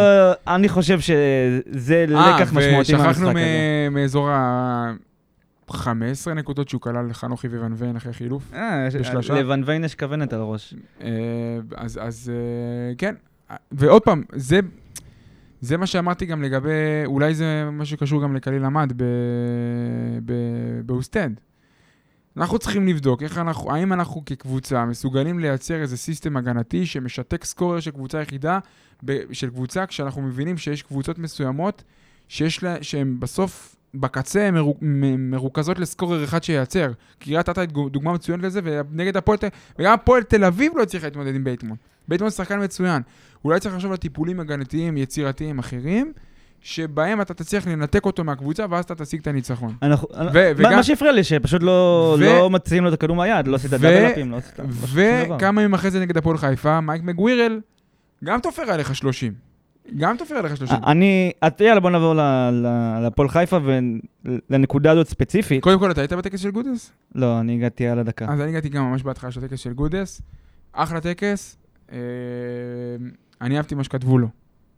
לא, 0.48 0.56
אני 0.56 0.70
חושב 0.70 1.00
שזה 1.00 2.06
לקח 2.08 2.54
משמעותי 2.54 2.68
אה, 2.96 3.00
ושכחנו 3.00 3.04
מהמשחק 3.26 3.36
הזה. 3.36 3.88
מאזור 3.92 4.30
ה-15 4.30 5.74
נקודות 6.36 6.70
שהוא 6.70 6.82
כלל 6.82 7.14
חנוכי 7.14 7.48
וואן 7.48 7.74
ויין 7.76 7.96
אחרי 7.96 8.14
חילוף. 8.14 8.44
אה, 8.54 8.88
בשלושה. 9.00 9.34
לבן 9.34 9.62
ויין 9.66 9.84
יש 9.84 9.96
כוונת 9.96 10.34
על 10.34 10.40
הראש. 10.40 10.74
אה, 11.04 11.10
אז, 11.78 12.32
אה, 12.34 12.96
כן, 12.98 13.16
ועוד 13.72 14.02
פעם, 14.02 14.24
זה, 14.36 14.60
זה 15.62 15.78
מה 15.78 15.88
שאמרתי 15.88 16.26
גם 16.26 16.42
לגבי, 16.44 16.70
אולי 17.06 17.36
זה 17.36 17.70
מה 17.72 17.86
שקשור 17.86 18.24
גם 18.24 18.36
לקליל 18.36 18.66
עמד 18.66 18.94
ב- 18.96 19.04
ב- 20.26 20.82
באוסטד. 20.86 21.30
אנחנו 22.38 22.60
צריכים 22.60 22.88
לבדוק 22.88 23.24
איך 23.24 23.38
אנחנו, 23.38 23.72
האם 23.76 23.94
אנחנו 23.94 24.26
כקבוצה 24.26 24.86
מסוגלים 24.86 25.40
לייצר 25.40 25.82
איזה 25.82 25.98
סיסטם 25.98 26.38
הגנתי 26.38 26.86
שמשתק 26.86 27.44
סקורר 27.44 27.80
של 27.80 27.92
קבוצה 27.92 28.22
יחידה, 28.22 28.60
של 29.32 29.50
קבוצה, 29.50 29.86
כשאנחנו 29.86 30.22
מבינים 30.22 30.58
שיש 30.58 30.84
קבוצות 30.84 31.20
מסוימות 31.20 31.84
שיש 32.28 32.64
לה, 32.64 32.76
שהן 32.82 33.20
בסוף, 33.20 33.76
בקצה, 33.94 34.48
הן 34.48 34.54
מרו, 34.54 34.78
מ- 34.82 35.32
מרוכזות 35.32 35.80
ל 35.80 35.86
scorer 35.86 36.24
אחד 36.24 36.44
שייצר. 36.44 36.92
קריית 37.20 37.50
אתא 37.50 37.60
היא 37.60 37.70
דוגמה 37.92 38.14
מצוינת 38.14 38.44
לזה, 38.44 38.60
ונגד 38.64 39.18
הפועל, 39.18 39.38
וגם 39.80 39.94
הפועל 39.94 40.24
תל 40.24 40.44
אביב 40.44 40.72
לא 40.76 40.84
הצליחה 40.84 41.08
להתמודד 41.08 41.36
עם 41.36 41.44
בייטמון. 41.44 41.78
בייטמון 42.08 42.32
שחקן 42.32 42.64
מצוין. 42.64 43.02
אולי 43.48 43.60
צריך 43.60 43.76
לחשוב 43.76 43.92
על 43.92 43.98
טיפולים 43.98 44.40
הגנתיים, 44.40 44.98
יצירתיים 44.98 45.60
אחרים, 45.60 46.14
שבהם 46.62 47.22
אתה 47.22 47.34
תצליח 47.34 47.68
לנתק 47.68 48.06
אותו 48.06 48.24
מהקבוצה, 48.24 48.66
ואז 48.70 48.84
אתה 48.86 48.96
תשיג 48.96 49.20
את 49.22 49.28
הניצחון. 49.28 49.74
אנחנו- 49.82 50.08
ו- 50.12 50.24
מה- 50.24 50.30
וגם- 50.58 50.72
מה 50.76 50.84
שהפריע 50.84 51.12
לי, 51.12 51.24
שפשוט 51.24 51.64
לא 51.64 52.16
ו- 52.20 52.24
לא 52.24 52.50
מוציאים 52.50 52.84
לו 52.84 52.90
את 52.90 52.94
הכדור 52.94 53.16
מהיד, 53.16 53.48
לא 53.48 53.56
עשית 53.56 53.74
ו- 53.74 53.78
דאבלאפים, 53.78 54.32
לא 54.32 54.38
עשית 54.38 54.60
לא. 54.60 54.66
וכמה 55.36 55.62
ימים 55.62 55.74
אחרי 55.74 55.92
זה 55.92 56.00
נגד 56.00 56.18
הפועל 56.18 56.38
חיפה, 56.38 56.82
מייק 56.82 57.04
מגווירל 57.04 57.60
גם 58.24 58.40
תופר 58.40 58.62
עליך 58.72 58.96
30. 58.96 59.34
גם 59.98 60.18
תופר 60.18 60.36
עליך 60.36 60.58
30. 60.58 60.78
אני, 60.88 61.32
יאללה 61.60 61.80
בוא 61.80 61.90
נעבור 61.90 62.14
ל- 62.14 62.20
ל- 62.52 63.00
להפועל 63.04 63.30
חיפה 63.30 63.58
ולנקודה 64.50 64.92
הזאת 64.92 65.08
ספציפית. 65.08 65.64
קודם 65.64 65.80
כל, 65.80 65.92
אתה 65.92 66.02
היית 66.02 66.14
בטקס 66.14 66.40
של 66.40 66.52
גודס? 66.52 66.92
לא, 67.16 67.40
אני 67.40 67.54
הגעתי 67.56 67.88
על 67.88 68.00
הדקה. 68.00 68.26
אז 68.30 68.42
אני 68.42 68.50
הגעתי 68.50 68.70
גם 68.70 68.84
ממש 68.92 69.04
בהתחלה 69.04 69.32
של 69.32 69.44
הטקס 69.46 69.60
של 69.60 69.74
גודס. 69.74 70.22
אחלה 70.74 71.02
טקס. 71.02 71.58
אני 73.42 73.58
אהבתי 73.58 73.76
מה 73.76 73.84
שכתבו 73.84 74.18
לו. 74.18 74.28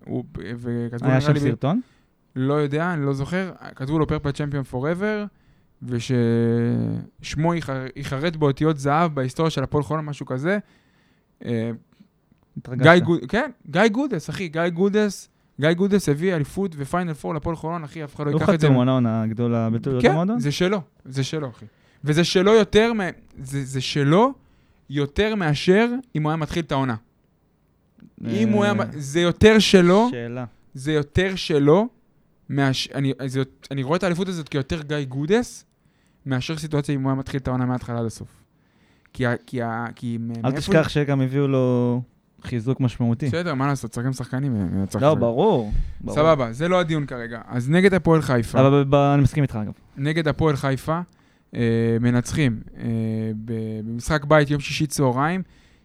הוא- 0.06 0.24
וכתבו 0.36 1.08
היה 1.10 1.22
שם 1.22 1.34
לי, 1.34 1.40
סרטון? 1.40 1.82
לא 2.36 2.54
יודע, 2.54 2.94
אני 2.94 3.06
לא 3.06 3.14
זוכר. 3.14 3.52
כתבו 3.76 4.00
לו 4.00 4.08
purple 4.08 4.32
champion 4.32 4.64
forever, 4.64 5.26
וששמו 5.84 7.54
ייחרט 7.96 8.36
באותיות 8.36 8.78
זהב 8.78 9.16
בהיסטוריה 9.16 9.50
של 9.50 9.64
הפועל 9.64 9.84
חולון, 9.84 10.06
משהו 10.06 10.26
כזה. 10.26 10.58
אה. 11.46 11.72
גיא 12.72 13.00
גודס, 13.00 13.26
כן, 13.28 13.52
גיא 13.70 13.88
גודס, 13.88 14.30
אחי, 14.30 14.48
גיא 14.48 14.70
גודס, 14.70 15.30
גיא 15.62 15.74
גודס 15.74 16.10
הביא 16.10 16.36
אליפות 16.36 16.76
ו 16.78 16.84
Final 16.84 17.14
Four 17.14 17.34
לפועל 17.36 17.56
חולון, 17.56 17.84
אחי, 17.84 18.04
אף 18.04 18.16
אחד 18.16 18.26
לא 18.26 18.32
הוא 18.32 18.40
ייקח 18.40 18.54
את 18.54 18.60
זה. 18.60 18.68
חתום 18.68 18.76
עונה 18.78 18.92
עונה 18.92 19.28
גדולה 19.28 19.70
בתולדות 19.70 20.02
כן, 20.02 20.12
המועדון? 20.12 20.40
זה 20.40 20.52
שלו, 20.52 20.82
זה 21.06 21.24
שלו, 21.24 21.50
אחי. 21.50 21.66
וזה 22.04 22.24
שלו 22.24 22.54
יותר. 22.54 22.92
זה, 23.42 23.64
זה 23.64 23.82
שלו 23.82 24.34
יותר 24.90 25.36
מאשר 25.36 25.90
אם 26.16 26.24
הוא 26.24 26.30
היה 26.30 26.38
מתחיל 26.38 26.64
את 26.64 26.72
העונה. 26.72 26.96
אם 28.28 28.50
הוא 28.50 28.64
היה... 28.64 28.74
אה, 28.80 28.86
זה 28.92 29.22
יותר 29.22 29.60
שלו, 29.60 30.08
שאלה. 30.12 30.46
זה 30.74 30.94
יותר 30.94 31.36
שלו, 31.36 31.88
מהש... 32.50 32.90
אני, 32.96 33.14
זה... 33.26 33.42
אני 33.72 33.84
רואה 33.84 33.98
את 33.98 34.04
האליפות 34.04 34.28
הזאת 34.28 34.50
כיותר 34.50 34.82
גיא 34.82 35.04
גודס, 35.08 35.66
מאשר 36.26 36.58
סיטואציה 36.58 36.96
אם 36.96 37.02
הוא 37.02 37.10
היה 37.10 37.20
מתחיל 37.20 37.40
את 37.40 37.48
העונה 37.48 37.66
מההתחלה 37.66 38.00
עד 38.00 38.06
הסוף. 38.06 38.44
כי 39.14 39.26
ה... 39.26 39.34
כי 39.46 39.62
ה... 39.62 39.86
כי... 39.96 40.18
אל 40.46 40.52
תשכח 40.52 40.90
שגם 40.90 41.22
הביאו 41.22 41.48
לו 41.48 42.02
חיזוק 42.44 42.80
משמעותי. 42.80 43.26
בסדר, 43.26 43.54
מה 43.54 43.68
לעשות, 43.68 43.92
צריך 43.92 44.06
גם 44.06 44.14
שחקנים. 44.14 44.56
אה, 44.56 44.86
צריך 44.86 45.04
לא. 45.04 45.16
ברור. 45.16 45.72
ברור. 46.02 46.16
סבבה, 46.16 46.52
זה 46.52 46.68
לא 46.68 46.80
הדיון 46.80 47.06
כרגע. 47.06 47.42
אז 47.48 47.70
נגד 47.70 47.94
הפועל 47.94 48.22
חיפה, 48.22 48.60
אבל 48.60 48.86
אני 49.14 49.22
מסכים 49.22 49.44
איתך, 49.44 49.56
אגב. 49.56 49.72
נגד 49.98 50.28
הפועל 50.28 50.56
חיפה, 50.56 51.00
אה, 51.56 51.98
מנצחים 52.02 52.60
אה, 52.78 52.84
במשחק 53.46 54.26
בית 54.26 54.50
יום 54.50 54.60
שישי 54.60 54.88
צהריים. 54.88 55.44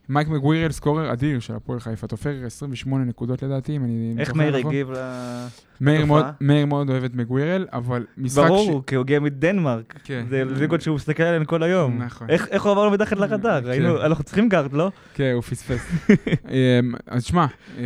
מייק 0.08 0.28
מגווירל, 0.28 0.72
סקורר 0.72 1.12
אדיר 1.12 1.40
של 1.40 1.54
הפועל 1.54 1.80
חיפה, 1.80 2.06
תופר 2.06 2.34
28 2.46 3.04
נקודות 3.04 3.42
לדעתי, 3.42 3.76
אם 3.76 3.84
אני... 3.84 4.14
איך 4.18 4.34
מאיר 4.34 4.58
נכון. 4.58 4.70
הגיב 4.70 4.90
לתופעה? 4.90 6.30
מאיר 6.40 6.66
מאוד 6.66 6.90
אוהב 6.90 7.04
את 7.04 7.14
מגווירל, 7.14 7.66
אבל 7.72 8.06
משחק 8.18 8.48
ברור, 8.48 8.82
כי 8.86 8.94
הוא 8.94 9.02
הגיע 9.02 9.20
מדנמרק. 9.20 9.98
כן. 10.04 10.26
זה 10.28 10.44
ליגות 10.44 10.80
שהוא 10.80 10.96
מסתכל 10.96 11.22
עליהן 11.22 11.44
כל 11.44 11.62
היום. 11.62 12.02
נכון. 12.02 12.30
איך 12.30 12.62
הוא 12.62 12.72
עבר 12.72 12.84
לו 12.84 12.90
מתחת 12.90 13.16
לחדר? 13.16 13.60
כן. 13.60 13.68
ראינו, 13.68 14.02
אנחנו 14.02 14.24
צריכים 14.24 14.48
גארד, 14.48 14.72
לא? 14.72 14.90
כן, 15.14 15.32
הוא 15.34 15.42
פספס. 15.42 15.90
אמ, 16.50 16.94
אז 17.06 17.24
שמע, 17.24 17.46
אה, 17.78 17.84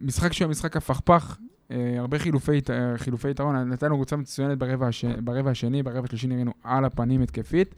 משחק 0.00 0.32
שהוא 0.32 0.46
המשחק 0.46 0.76
הפכפך, 0.76 1.36
אה, 1.70 1.94
הרבה 1.98 2.18
חילופי, 2.18 2.60
אה, 2.70 2.98
חילופי 2.98 3.30
יתרון, 3.30 3.56
נתנו 3.56 3.94
קבוצה 3.94 4.16
מצוינת 4.16 4.58
ברבע, 4.58 4.88
הש... 4.88 5.04
ברבע 5.04 5.50
השני, 5.50 5.82
ברבע 5.82 6.04
השלישי 6.04 6.26
נראינו 6.26 6.52
על 6.64 6.84
הפנים 6.84 7.22
התקפית, 7.22 7.74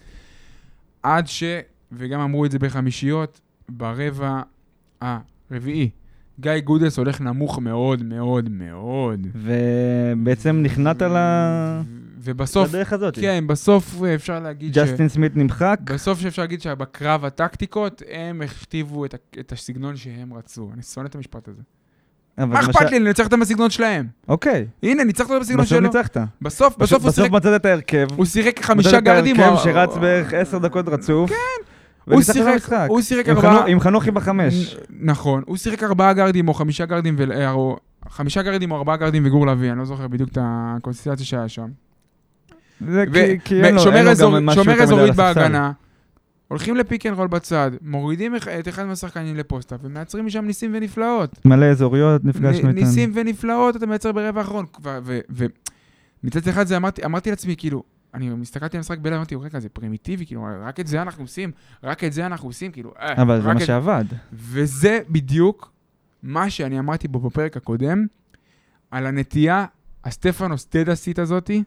עד 1.03 1.27
ש, 1.27 1.45
וגם 1.93 2.21
אמרו 2.21 2.45
את 2.45 2.51
זה 2.51 2.59
בחמישיות, 2.59 3.41
ברבע 3.69 4.41
הרביעי, 5.01 5.91
גיא 6.41 6.53
גודס 6.65 6.99
הולך 6.99 7.21
נמוך 7.21 7.59
מאוד 7.59 8.03
מאוד 8.03 8.49
מאוד. 8.49 9.27
ובעצם 9.35 10.61
נכנעת 10.63 11.03
ל... 11.03 11.17
ובסוף, 12.27 12.69
לדרך 12.69 12.93
הזאת. 12.93 13.19
כן, 13.21 13.45
בסוף 13.47 14.03
אה, 14.05 14.15
אפשר 14.15 14.41
להגיד 14.41 14.75
ש... 14.75 14.79
ג'סטין 14.79 15.09
סמית 15.09 15.37
נמחק, 15.37 15.79
בסוף 15.85 16.21
שאפשר 16.21 16.43
להגיד 16.43 16.61
שבקרב 16.61 17.25
הטקטיקות, 17.25 18.03
הם 18.11 18.43
הכתיבו 18.43 19.05
את, 19.05 19.15
את 19.41 19.53
הסגנון 19.53 19.97
שהם 19.97 20.35
רצו. 20.35 20.71
אני 20.75 20.83
שונא 20.83 21.07
את 21.07 21.15
המשפט 21.15 21.49
הזה. 21.49 21.63
מה 22.47 22.61
אכפת 22.61 22.89
ש- 22.89 22.91
לי? 22.91 22.97
אני 22.97 23.05
ניצח 23.05 23.25
אותם 23.25 23.41
בסגנון 23.41 23.71
שלהם. 23.71 24.07
אוקיי, 24.29 24.67
הנה, 24.83 25.05
ניצחת 25.05 25.31
בסגנון 25.41 25.61
בסוף 25.65 25.69
שלו. 25.79 25.81
ניצחת. 25.81 26.17
בסוף, 26.43 26.77
בסוף 26.79 27.03
הוא 27.03 27.09
בסוף 27.11 27.25
שיחק... 27.25 27.31
מצאת 27.31 27.61
את 27.61 27.67
ההרכב. 27.67 28.07
הוא 28.17 28.25
שיחק 28.25 28.53
מצאת 28.59 28.65
חמישה 28.65 28.99
את 28.99 29.05
גרדים. 29.05 29.41
ההרכב 29.41 29.57
או- 29.59 29.65
שרץ 29.65 29.91
או- 29.91 30.01
בערך 30.01 30.35
עשר 30.35 30.59
דקות 30.59 30.89
רצוף. 30.89 31.31
כן. 31.31 31.37
הוא 32.05 32.23
שיחק-. 32.23 32.87
הוא 32.89 33.01
שיחק 33.01 33.29
ארבעה... 33.29 33.67
עם 33.67 33.81
חנוכי 33.81 34.11
בחמש. 34.11 34.77
נכון. 35.01 35.43
הוא 35.47 35.57
שיחק 35.57 35.83
ארבעה 35.83 36.13
גרדים 36.13 36.49
או 36.49 36.55
חמישה 36.55 36.87
גרדים, 36.87 37.17
ו- 37.19 37.33
אה, 37.33 37.51
או 37.51 37.77
חמישה 38.09 38.43
גרדים 38.43 38.71
או 38.71 38.77
ארבעה 38.77 38.97
גרדים 38.97 39.27
וגור 39.27 39.47
לביא, 39.47 39.71
אני 39.71 39.79
לא 39.79 39.85
זוכר 39.85 40.09
בדיוק 40.09 40.31
את 40.33 40.39
הקונסטלציה 40.41 41.27
שהיה 41.27 41.49
שם. 41.49 41.67
שומר 44.55 44.83
אזורית. 44.83 45.15
בהגנה, 45.15 45.73
הולכים 46.49 46.77
ל 46.77 46.83
pick 46.83 47.07
and 47.07 47.17
roll 47.17 47.27
בצד, 47.27 47.71
מורידים 47.83 48.37
את 48.37 48.69
אחד 48.69 48.85
מהשחקנים 48.85 49.37
ל 49.37 49.42
post-up, 49.42 49.81
ומייצרים 49.83 50.27
משם 50.27 50.45
ניסים 50.45 50.71
ונפלאות. 50.75 51.39
מלא 51.45 51.67
אזוריות, 51.67 52.25
נפגשנו 52.25 52.69
איתן. 52.69 52.79
ניסים 52.79 53.13
ונפלאות 53.15 53.77
אתה 53.77 53.87
מייצר 53.87 54.13
ברבע 54.13 54.41
האחרון. 54.41 54.67
ומצד 56.25 56.49
אחד 56.49 56.67
זה 56.67 56.77
אמרתי 57.05 57.31
לעצמי, 57.31 57.57
כאילו, 57.57 57.83
אני 58.15 58.29
מסתכלתי 58.31 58.77
על 58.77 58.79
המשחק 58.79 58.99
בלב, 58.99 59.15
אמרתי, 59.15 59.35
רגע, 59.37 59.61
זה 59.61 59.69
פרימיטיבי, 59.69 60.27
כאילו, 60.27 60.47
רק 60.63 60.81
את 60.81 60.87
זה 60.87 61.03
אנחנו 61.03 61.25
עושים, 61.25 61.51
רק 61.85 62.05
את 62.05 62.13
זה 62.13 62.27
אנחנו 62.27 62.49
עושים, 62.49 62.73
כאילו, 62.73 62.93
אה, 63.01 63.23
אבל 63.23 63.41
זה 63.41 63.49
מה 63.49 63.53
את- 63.61 63.67
שעבד. 63.67 64.05
וזה 64.33 64.99
בדיוק 65.11 65.73
מה 66.23 66.51
שאני 66.51 66.79
אמרתי 66.79 67.09
בו 67.09 67.21
בפרק 67.21 67.57
הקודם, 67.57 68.07
על 68.91 69.07
הנטייה 69.07 69.67
הסטפנוס 70.05 70.69
דדסית 70.75 71.19
הזאתי, 71.19 71.63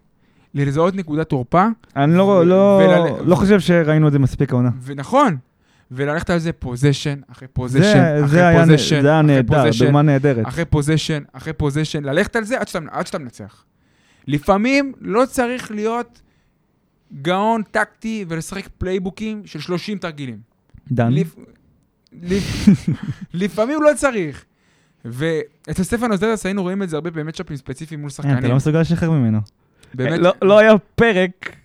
לזהות 0.53 0.95
נקודת 0.95 1.29
תורפה, 1.29 1.65
אני 1.95 2.13
ו- 2.13 2.17
לא- 2.17 2.45
לא 2.45 2.81
ול- 3.19 3.27
לא 3.29 3.35
חושב 3.35 3.59
שראינו 3.59 4.07
את 4.07 4.11
זה 4.11 4.19
מספיק 4.19 4.51
העונה. 4.51 4.69
ונכון, 4.83 5.37
וללכת 5.91 6.29
על 6.29 6.39
זה 6.39 6.53
possession, 6.53 7.19
אחרי 7.31 7.47
possession, 7.47 7.99
אחרי 8.25 8.41
possession, 8.59 9.01
זה 9.01 9.09
היה 9.09 9.21
נהדר, 9.21 9.63
דוגמה 9.79 10.01
נהדרת. 10.01 10.47
אחרי 10.47 10.65
possession, 10.65 11.23
אחרי 11.33 11.53
possession, 11.53 12.03
ללכת 12.03 12.35
על 12.35 12.43
זה 12.43 12.59
עד 12.59 12.67
שאתה, 12.67 12.85
עד 12.91 13.07
שאתה 13.07 13.17
מנצח. 13.19 13.63
לפעמים 14.27 14.93
לא 15.01 15.23
צריך 15.25 15.71
להיות 15.71 16.21
גאון 17.21 17.61
טקטי 17.71 18.25
ולשחק 18.27 18.67
פלייבוקים 18.77 19.41
של 19.45 19.59
30 19.59 19.97
תרגילים. 19.97 20.37
דן? 20.91 21.11
לפ... 21.13 21.35
לפ... 22.21 22.67
לפעמים 23.33 23.83
לא 23.83 23.89
צריך. 23.95 24.45
ואצל 25.05 25.83
סטפנוס 25.83 26.19
דדס 26.19 26.45
היינו 26.45 26.61
רואים 26.61 26.83
את 26.83 26.89
זה 26.89 26.95
הרבה 26.97 27.09
ב 27.11 27.15
match-up 27.15 27.49
ים 27.49 27.57
ספציפיים 27.57 27.99
מול 27.99 28.05
אין, 28.07 28.15
שחקנים. 28.15 28.37
אתה 28.37 28.47
לא 28.47 28.55
מסוגל 28.55 28.81
לשחרר 28.81 29.11
ממנו. 29.11 29.39
באמת, 29.93 30.19
לא- 30.19 30.33
לא 30.41 30.59
היה 30.59 30.73
פרק 30.95 31.55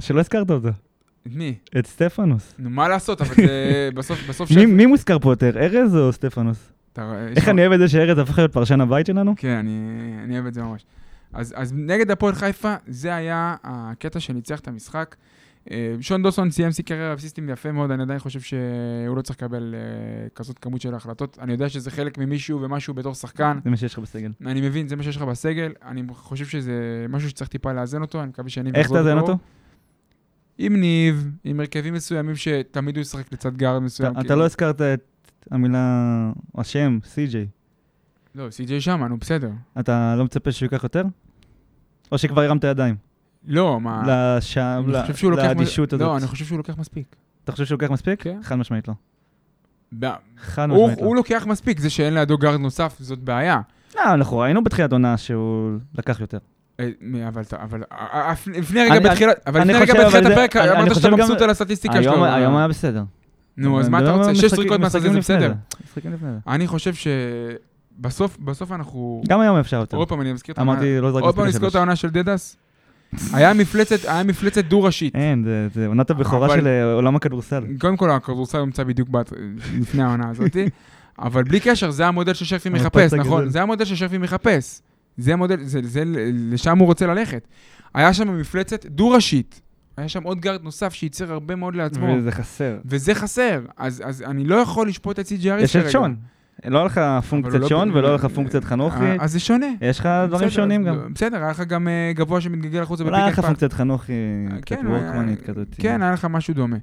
שלא 0.00 0.20
הזכרת 0.20 0.50
אותו. 0.50 0.68
את 0.68 0.74
מי? 1.34 1.54
את 1.78 1.86
סטפנוס. 1.86 2.54
נו, 2.58 2.70
מה 2.70 2.88
לעשות, 2.88 3.20
אבל 3.20 3.34
זה 3.34 3.88
בסוף, 3.96 4.18
בסוף 4.28 4.50
מי- 4.50 4.66
מי 4.66 4.86
מוזכר 4.86 5.18
פה 5.18 5.32
יותר, 5.32 5.58
ארז 5.58 5.96
או 5.96 6.12
סטפנוס? 6.12 6.72
איך 7.36 7.48
אני 7.48 7.60
אוהב 7.60 7.72
את 7.72 7.78
זה 7.78 7.88
שארז 7.88 8.18
הפך 8.18 8.38
להיות 8.38 8.52
פרשן 8.52 8.80
הבית 8.80 9.06
שלנו? 9.06 9.34
כן, 9.36 9.66
אני 10.24 10.34
אוהב 10.34 10.46
את 10.46 10.54
זה 10.54 10.62
ממש. 10.62 10.84
אז, 11.34 11.54
אז 11.56 11.72
נגד 11.76 12.10
הפועל 12.10 12.34
חיפה, 12.34 12.74
זה 12.86 13.14
היה 13.14 13.56
הקטע 13.64 14.20
שניצח 14.20 14.60
את 14.60 14.68
המשחק. 14.68 15.16
אה, 15.70 15.94
שון 16.00 16.22
דוסון 16.22 16.50
סיים 16.50 16.70
קריירה 16.84 17.14
בסיסטים 17.14 17.48
יפה 17.48 17.72
מאוד, 17.72 17.90
אני 17.90 18.02
עדיין 18.02 18.18
חושב 18.18 18.40
שהוא 18.40 19.16
לא 19.16 19.22
צריך 19.22 19.36
לקבל 19.42 19.74
אה, 19.74 20.28
כזאת 20.34 20.58
כמות 20.58 20.80
של 20.80 20.94
החלטות. 20.94 21.38
אני 21.40 21.52
יודע 21.52 21.68
שזה 21.68 21.90
חלק 21.90 22.18
ממישהו 22.18 22.62
ומשהו 22.62 22.94
בתור 22.94 23.14
שחקן. 23.14 23.58
זה 23.64 23.70
מה 23.70 23.76
שיש 23.76 23.92
לך 23.92 23.98
בסגל. 23.98 24.32
אני 24.46 24.60
מבין, 24.60 24.88
זה 24.88 24.96
מה 24.96 25.02
שיש 25.02 25.16
לך 25.16 25.22
בסגל. 25.22 25.72
אני 25.84 26.02
חושב 26.12 26.44
שזה 26.44 26.72
משהו 27.08 27.28
שצריך 27.28 27.50
טיפה 27.50 27.72
לאזן 27.72 28.02
אותו, 28.02 28.20
אני 28.20 28.28
מקווה 28.28 28.48
שאני... 28.50 28.70
איך 28.74 28.88
תאזן 28.88 29.18
אותו? 29.18 29.38
עם 30.58 30.76
ניב, 30.76 31.30
עם 31.44 31.60
הרכבים 31.60 31.94
מסוימים 31.94 32.36
שתמיד 32.36 32.96
הוא 32.96 33.02
ישחק 33.02 33.32
לצד 33.32 33.56
גארד 33.56 33.82
מסוים. 33.82 34.12
אתה- 34.12 34.20
אתה 34.20 34.28
כאילו- 34.28 34.40
לא 34.40 34.44
הזכרת 34.44 34.80
את 34.80 35.00
המילה, 35.50 36.32
השם, 36.54 36.98
סי.ג'יי. 37.04 37.46
לא, 38.34 38.50
סי.ג'יי 38.50 38.80
שמה, 38.80 39.08
נו 39.08 39.16
בסדר. 39.18 39.50
אתה 39.80 40.14
לא 40.18 40.24
מצפה 40.24 40.52
שהוא 40.52 40.66
ייקח 40.66 40.82
יותר? 40.84 41.02
או 42.12 42.18
שכבר 42.18 42.42
הרמת 42.42 42.64
ידיים? 42.64 42.96
לא, 43.46 43.80
מה... 43.80 44.02
לשם. 44.06 44.84
לאדישות 45.36 45.92
הזאת. 45.92 46.06
לא, 46.06 46.16
אני 46.16 46.26
חושב 46.26 46.44
שהוא 46.44 46.58
לוקח 46.58 46.78
מספיק. 46.78 47.16
אתה 47.44 47.52
חושב 47.52 47.64
שהוא 47.64 47.74
לוקח 47.82 47.90
מספיק? 47.92 48.22
כן. 48.22 48.38
חד 48.42 48.54
משמעית 48.54 48.88
לא. 48.88 48.94
חד 50.38 50.66
משמעית 50.66 51.00
לא. 51.00 51.04
הוא 51.06 51.16
לוקח 51.16 51.44
מספיק, 51.48 51.80
זה 51.80 51.90
שאין 51.90 52.14
לידו 52.14 52.38
גארד 52.38 52.60
נוסף, 52.60 52.96
זאת 53.00 53.18
בעיה. 53.18 53.60
לא, 53.96 54.02
אנחנו 54.14 54.38
ראינו 54.38 54.64
בתחילת 54.64 54.92
עונה 54.92 55.16
שהוא 55.16 55.70
לקח 55.98 56.20
יותר. 56.20 56.38
אה, 56.80 56.88
אבל, 57.28 57.42
אתה- 57.42 57.62
אבל 57.62 57.82
אה, 57.92 57.98
אה, 58.30 58.34
לפני 58.46 58.80
רגע 58.90 59.10
בתחילת, 59.10 59.36
אבל 59.46 59.60
לפני 59.60 59.72
רגע 59.72 60.04
בתחילת 60.04 60.26
הפרק 60.32 60.56
אמרת 60.56 60.94
שאתה 60.94 61.10
מבסוט 61.10 61.40
על 61.40 61.50
הסטטיסטיקה 61.50 62.02
שלו. 62.02 62.24
היום 62.24 62.56
היה 62.56 62.68
בסדר. 62.68 63.02
נו, 63.56 63.80
אז 63.80 63.88
מה 63.88 63.98
אתה 63.98 64.06
מדבר 64.12 64.18
רוצה? 64.28 64.34
שש 64.34 64.54
זריקות 64.54 64.80
משחקים 64.80 65.12
זה 65.12 65.18
בסדר. 65.18 65.52
אני 66.46 66.66
חושב 66.66 66.94
שבסוף, 66.94 67.12
בסוף 67.98 68.72
אנחנו... 68.72 69.22
גם 69.28 69.40
היום 69.40 69.56
אפשר 69.56 69.76
יותר. 69.76 69.96
עוד 69.96 70.08
פעם, 70.08 70.20
אני 70.20 70.32
מזכיר 70.32 70.52
את 70.52 70.58
העונה- 70.58 70.72
אמרתי, 70.72 71.00
לא 71.00 71.12
זרק 71.12 71.22
עוד 71.22 71.34
פעם 71.34 71.46
נזכור 71.46 71.68
את. 71.68 71.74
העונה 71.74 71.96
של 71.96 72.10
דדס. 72.10 72.56
היה 73.32 73.54
מפלצת, 73.54 74.04
היה 74.04 74.22
מפלצת 74.22 74.64
דו-ראשית. 74.64 75.14
אין, 75.16 75.44
זה- 75.74 75.86
עונת 75.86 76.10
הבכורה 76.10 76.48
של 76.56 76.66
אה, 76.66 76.92
עולם 76.92 77.16
הכדורסל. 77.16 77.64
קודם 77.80 77.96
כל, 77.96 78.10
הכדורסל 78.10 78.64
נמצא 78.64 78.84
בדיוק 78.84 79.08
לפני 79.80 80.02
העונה 80.02 80.28
הזאת, 80.30 80.56
אבל 81.18 81.42
בלי 81.42 81.60
קשר, 81.60 81.90
זה 81.90 82.06
המודל 82.06 82.32
המפץ 82.32 82.70
מחפש. 82.70 83.14
נכון? 83.14 83.48
זה 83.48 83.62
המודל 83.62 83.84
ששרפי 83.84 84.18
מחפש. 84.18 84.80
זה 85.16 85.32
המודל, 85.32 85.56
זה, 85.64 85.80
זה, 85.82 86.02
לשם 86.32 86.78
הוא 86.78 86.86
רוצה 86.86 87.06
ללכת. 87.06 87.48
היה 87.94 88.14
שם 88.14 88.38
מפלצת 88.38 88.86
דו-ראשית. 88.86 89.60
היה 89.96 90.08
שם 90.08 90.22
עוד 90.22 90.40
גארד 90.40 90.62
נוסף 90.62 90.92
שייצר 90.94 91.32
הרבה 91.32 91.56
מאוד 91.56 91.74
לעצמו. 91.76 92.06
וזה 92.18 92.32
חסר. 92.32 92.76
וזה 92.84 93.14
חסר. 93.14 93.60
אז, 93.76 94.02
אז 94.06 94.22
אני 94.22 94.44
לא 94.44 94.54
יכול 94.56 94.88
לשפוט 94.88 95.18
את 95.18 95.26
סי.ג'י 95.26 95.50
אריס 95.50 95.64
יש 95.64 95.76
את 95.76 95.90
שון. 95.90 96.16
לא 96.68 96.78
היה 96.78 96.86
לך 96.86 97.00
פונקציית 97.30 97.62
לא- 97.62 97.68
שון 97.68 97.90
ולא 97.90 98.06
היה 98.06 98.14
לך 98.16 98.24
פונקציית 98.26 98.64
חנוכי. 98.64 99.00
אה, 99.04 99.16
אז 99.20 99.32
זה 99.32 99.40
שונה. 99.40 99.66
יש 99.80 99.98
לך 100.00 100.06
דברים 100.28 100.48
בסדר, 100.48 100.62
שונים 100.62 100.88
אז- 100.88 100.96
גם. 100.96 101.14
בסדר, 101.14 101.36
היה 101.36 101.50
לך 101.50 101.60
גם 101.60 101.88
אה, 101.88 102.12
גבוה 102.14 102.40
שמתגלגל 102.40 102.82
החוצה 102.82 103.04
היה 103.04 103.10
לך 103.12 103.18
ב 103.18 103.20
pick 103.20 103.28
and 103.28 103.36
pop. 103.36 103.44
פונקציית 103.44 103.72
חנוכי, 103.72 104.12
קצת 104.62 104.76
כן, 104.80 104.86
וורקמנית 104.86 105.40
אה, 105.42 105.46
כזאת. 105.46 105.68
כן, 105.78 106.02
היה 106.02 106.12
לך 106.12 106.24
משהו 106.30 106.54
דומה. 106.54 106.76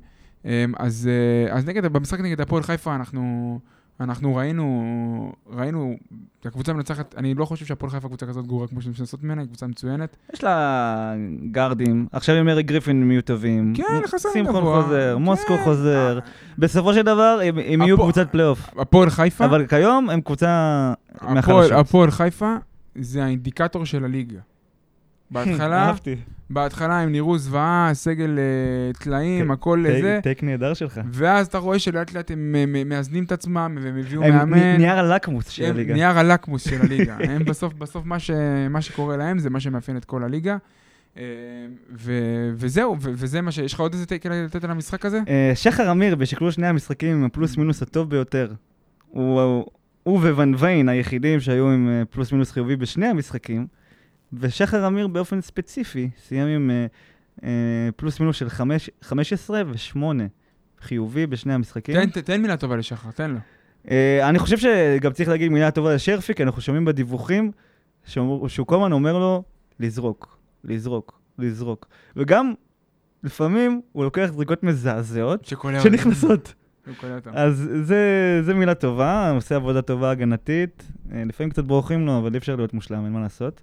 אמ, 0.45 0.49
אז, 0.79 1.09
אה, 1.49 1.53
אז 1.55 1.65
נגד, 1.65 1.85
במשחק 1.85 2.19
נגד 2.19 2.41
הפועל 2.41 2.63
חיפה 2.63 2.95
אנחנו, 2.95 3.59
אנחנו 3.99 4.35
ראינו, 4.35 4.83
ראינו 5.49 5.95
הקבוצה 6.45 6.73
מנצחת, 6.73 7.15
אני 7.17 7.33
לא 7.33 7.45
חושב 7.45 7.65
שהפועל 7.65 7.89
חיפה 7.91 8.07
קבוצה 8.07 8.25
כזאת 8.25 8.47
גרועה 8.47 8.67
כמו 8.67 8.81
שאתם 8.81 8.93
לעשות 8.99 9.23
ממנה, 9.23 9.41
היא 9.41 9.47
קבוצה 9.47 9.67
מצוינת. 9.67 10.17
יש 10.33 10.43
לה 10.43 11.13
גארדים, 11.51 12.07
עכשיו 12.11 12.35
עם 12.35 12.49
אריק 12.49 12.65
גריפין 12.67 13.21
טובים. 13.25 13.73
כן, 13.75 13.83
חסר 14.07 14.29
שמחון 14.33 14.61
גבוה. 14.61 14.83
חוזר, 14.83 15.13
כן. 15.17 15.21
מוסקו 15.23 15.57
חוזר. 15.63 16.19
בסופו 16.57 16.93
של 16.93 17.01
דבר 17.01 17.39
הם- 17.45 17.57
הם 17.65 17.81
יהיו 17.81 17.97
קבוצת 17.97 18.31
פלייאוף. 18.31 18.69
הפועל 18.77 19.09
חיפה, 19.09 19.45
אבל 19.45 19.67
כיום 19.67 20.09
הם 20.09 20.21
קבוצה 20.21 20.93
מהחלשות. 21.21 21.71
הפועל 21.71 22.11
חיפה 22.11 22.55
זה 22.95 23.23
האינדיקטור 23.23 23.85
של 23.85 24.05
הליגה. 24.05 24.39
בהתחלה, 25.31 25.83
אהבתי. 25.87 26.15
בהתחלה 26.49 26.99
הם 26.99 27.11
נראו 27.11 27.37
זוועה, 27.37 27.89
סגל 27.93 28.39
אה, 28.39 28.93
טלאים, 28.93 29.51
הכל 29.51 29.83
לזה, 29.87 30.19
take 30.23 30.43
נהדר 30.43 30.73
שלך. 30.73 30.99
ואז 31.11 31.47
אתה 31.47 31.57
רואה 31.57 31.79
שלאט 31.79 32.13
לאט 32.13 32.31
הם 32.31 32.55
אה, 32.57 32.83
מאזנים 32.85 33.23
את 33.23 33.31
עצמם 33.31 33.77
והם 33.81 33.97
הביאו 33.97 34.21
מאמן. 34.21 34.77
נייר 34.77 34.99
הלקמוס 34.99 35.49
של 35.49 35.65
הליגה. 35.65 35.93
נייר 35.93 36.19
הלקמוס 36.19 36.69
של 36.69 36.81
הליגה. 36.85 37.17
הם 37.19 37.45
בסוף, 37.45 37.73
בסוף 37.73 38.05
מה, 38.69 38.81
שקורה 38.81 39.17
להם 39.17 39.39
זה 39.39 39.49
מה 39.49 39.59
שמאפיין 39.59 39.97
את 39.97 40.05
כל 40.05 40.23
הליגה. 40.23 40.57
אה, 41.17 41.23
ו- 41.93 42.51
וזהו, 42.55 42.97
ו- 43.01 43.11
וזה 43.13 43.41
מה 43.41 43.51
ש... 43.51 43.57
יש 43.57 43.73
לך 43.73 43.79
עוד 43.79 43.93
איזה 43.93 44.05
טייק 44.05 44.25
לתת 44.25 44.63
על 44.63 44.71
המשחק 44.71 45.05
הזה? 45.05 45.19
שחר 45.55 45.91
אמיר 45.91 46.15
בשקלול 46.15 46.51
שני 46.51 46.67
המשחקים 46.67 47.17
עם 47.17 47.23
הפלוס 47.23 47.57
מינוס 47.57 47.81
הטוב 47.81 48.09
ביותר. 48.09 48.53
הוא, 49.09 49.41
הוא, 50.03 50.19
וואן 50.19 50.53
ויין 50.57 50.89
היחידים 50.89 51.39
שהיו 51.39 51.71
עם 51.71 51.89
פלוס 52.09 52.31
מינוס 52.31 52.51
חיובי 52.51 52.75
בשני 52.75 53.07
המשחקים, 53.07 53.67
ושחר 54.33 54.87
אמיר 54.87 55.07
באופן 55.07 55.41
ספציפי 55.41 56.09
סיים 56.27 56.47
עם 56.47 56.71
אה, 56.71 56.85
אה, 57.43 57.49
פלוס 57.95 58.19
מינוס 58.19 58.35
של 58.35 58.49
חמש, 58.49 58.89
15 59.01 59.61
ו-8 59.67 59.99
חיובי 60.81 61.27
בשני 61.27 61.53
המשחקים. 61.53 61.95
תן, 61.95 62.09
ת- 62.09 62.17
תן 62.25 62.41
מילה 62.41 62.57
טובה 62.57 62.75
לשחר, 62.75 63.11
תן 63.11 63.31
לו. 63.31 63.37
אה, 63.91 64.29
אני 64.29 64.39
חושב 64.39 64.57
שגם 64.57 65.11
צריך 65.13 65.29
להגיד 65.29 65.51
מילה 65.51 65.71
טובה 65.71 65.95
לשרפי, 65.95 66.33
כי 66.33 66.43
אנחנו 66.43 66.61
שומעים 66.61 66.85
בדיווחים 66.85 67.51
שהוא, 68.05 68.47
שהוא 68.47 68.67
כל 68.67 68.75
הזמן 68.75 68.91
אומר 68.91 69.19
לו 69.19 69.43
לזרוק, 69.79 70.37
לזרוק, 70.63 71.19
לזרוק. 71.39 71.87
וגם 72.15 72.53
לפעמים 73.23 73.81
הוא 73.91 74.03
לוקח 74.03 74.29
זריקות 74.35 74.63
מזעזעות. 74.63 75.45
שנכנסות. 75.83 76.53
אז 77.33 77.69
זה, 77.81 77.99
זה 78.43 78.53
מילה 78.53 78.75
טובה, 78.75 79.31
עושה 79.31 79.55
עבודה 79.55 79.81
טובה 79.81 80.11
הגנתית. 80.11 80.83
אה, 81.11 81.23
לפעמים 81.25 81.49
קצת 81.49 81.63
בורחים 81.63 82.05
לו, 82.05 82.17
אבל 82.17 82.33
אי 82.33 82.37
אפשר 82.37 82.55
להיות 82.55 82.73
מושלם, 82.73 83.05
אין 83.05 83.13
מה 83.13 83.19
לעשות. 83.21 83.61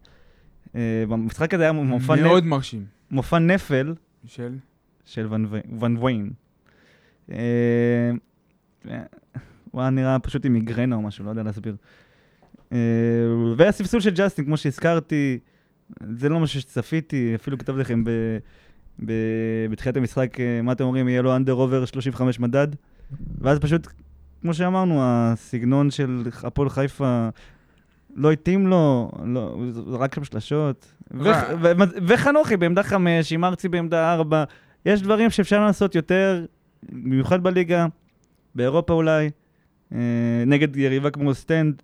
אה, 0.75 1.05
במשחק 1.09 1.55
הזה 1.55 1.63
היה 1.63 1.73
מופע, 1.73 2.17
מאוד 2.17 2.45
נ... 2.45 2.49
מרשים. 2.49 2.85
מופע 3.11 3.39
נפל 3.39 3.95
של? 4.25 4.57
של 5.05 5.27
ון, 5.31 5.47
ו... 5.51 5.61
ון 5.81 5.97
ויין. 5.97 6.31
אה, 7.31 7.37
אה, 8.91 9.03
הוא 9.71 9.81
היה 9.81 9.91
נראה 9.91 10.19
פשוט 10.19 10.45
עם 10.45 10.53
מיגרנה 10.53 10.97
או 10.97 11.03
משהו, 11.03 11.25
לא 11.25 11.31
יודע 11.31 11.43
להסביר. 11.43 11.77
אה, 12.73 12.79
והספסול 13.57 14.01
של 14.01 14.11
ג'סטין, 14.15 14.45
כמו 14.45 14.57
שהזכרתי, 14.57 15.39
זה 16.17 16.29
לא 16.29 16.41
משהו 16.41 16.61
שצפיתי, 16.61 17.35
אפילו 17.35 17.59
כתבתי 17.59 17.81
לכם. 17.81 18.05
בתחילת 19.71 19.97
המשחק, 19.97 20.41
אה, 20.41 20.63
מה 20.63 20.73
אתם 20.73 20.85
אומרים, 20.85 21.09
יהיה 21.09 21.23
לו 21.23 21.37
אנדר 21.37 21.53
עובר 21.53 21.85
35 21.85 22.41
מדד? 22.41 22.69
ואז 23.41 23.59
פשוט, 23.59 23.87
כמו 24.43 24.55
שאמרנו, 24.55 24.99
הסגנון 25.03 25.91
של 25.91 26.23
הפועל 26.43 26.69
חיפה 26.71 27.29
לא 28.19 28.33
התאים 28.33 28.67
לו, 28.67 29.11
לא, 29.25 29.57
זרק 29.71 30.15
שם 30.15 30.25
שלשות. 30.25 30.93
וחנוכי 32.07 32.57
בעמדה 32.57 32.83
חמש, 32.83 33.33
עם 33.33 33.45
ארצי 33.45 33.69
בעמדה 33.69 34.13
ארבע. 34.15 34.45
יש 34.87 35.03
דברים 35.03 35.31
שאפשר 35.31 35.65
לעשות 35.65 35.95
יותר, 35.95 36.47
במיוחד 36.93 37.43
בליגה, 37.43 37.87
באירופה 38.55 38.93
אולי, 38.93 39.31
אה, 39.93 39.99
נגד 40.47 40.77
יריבה 40.77 41.11
כמו 41.11 41.35
אוסטנד. 41.35 41.83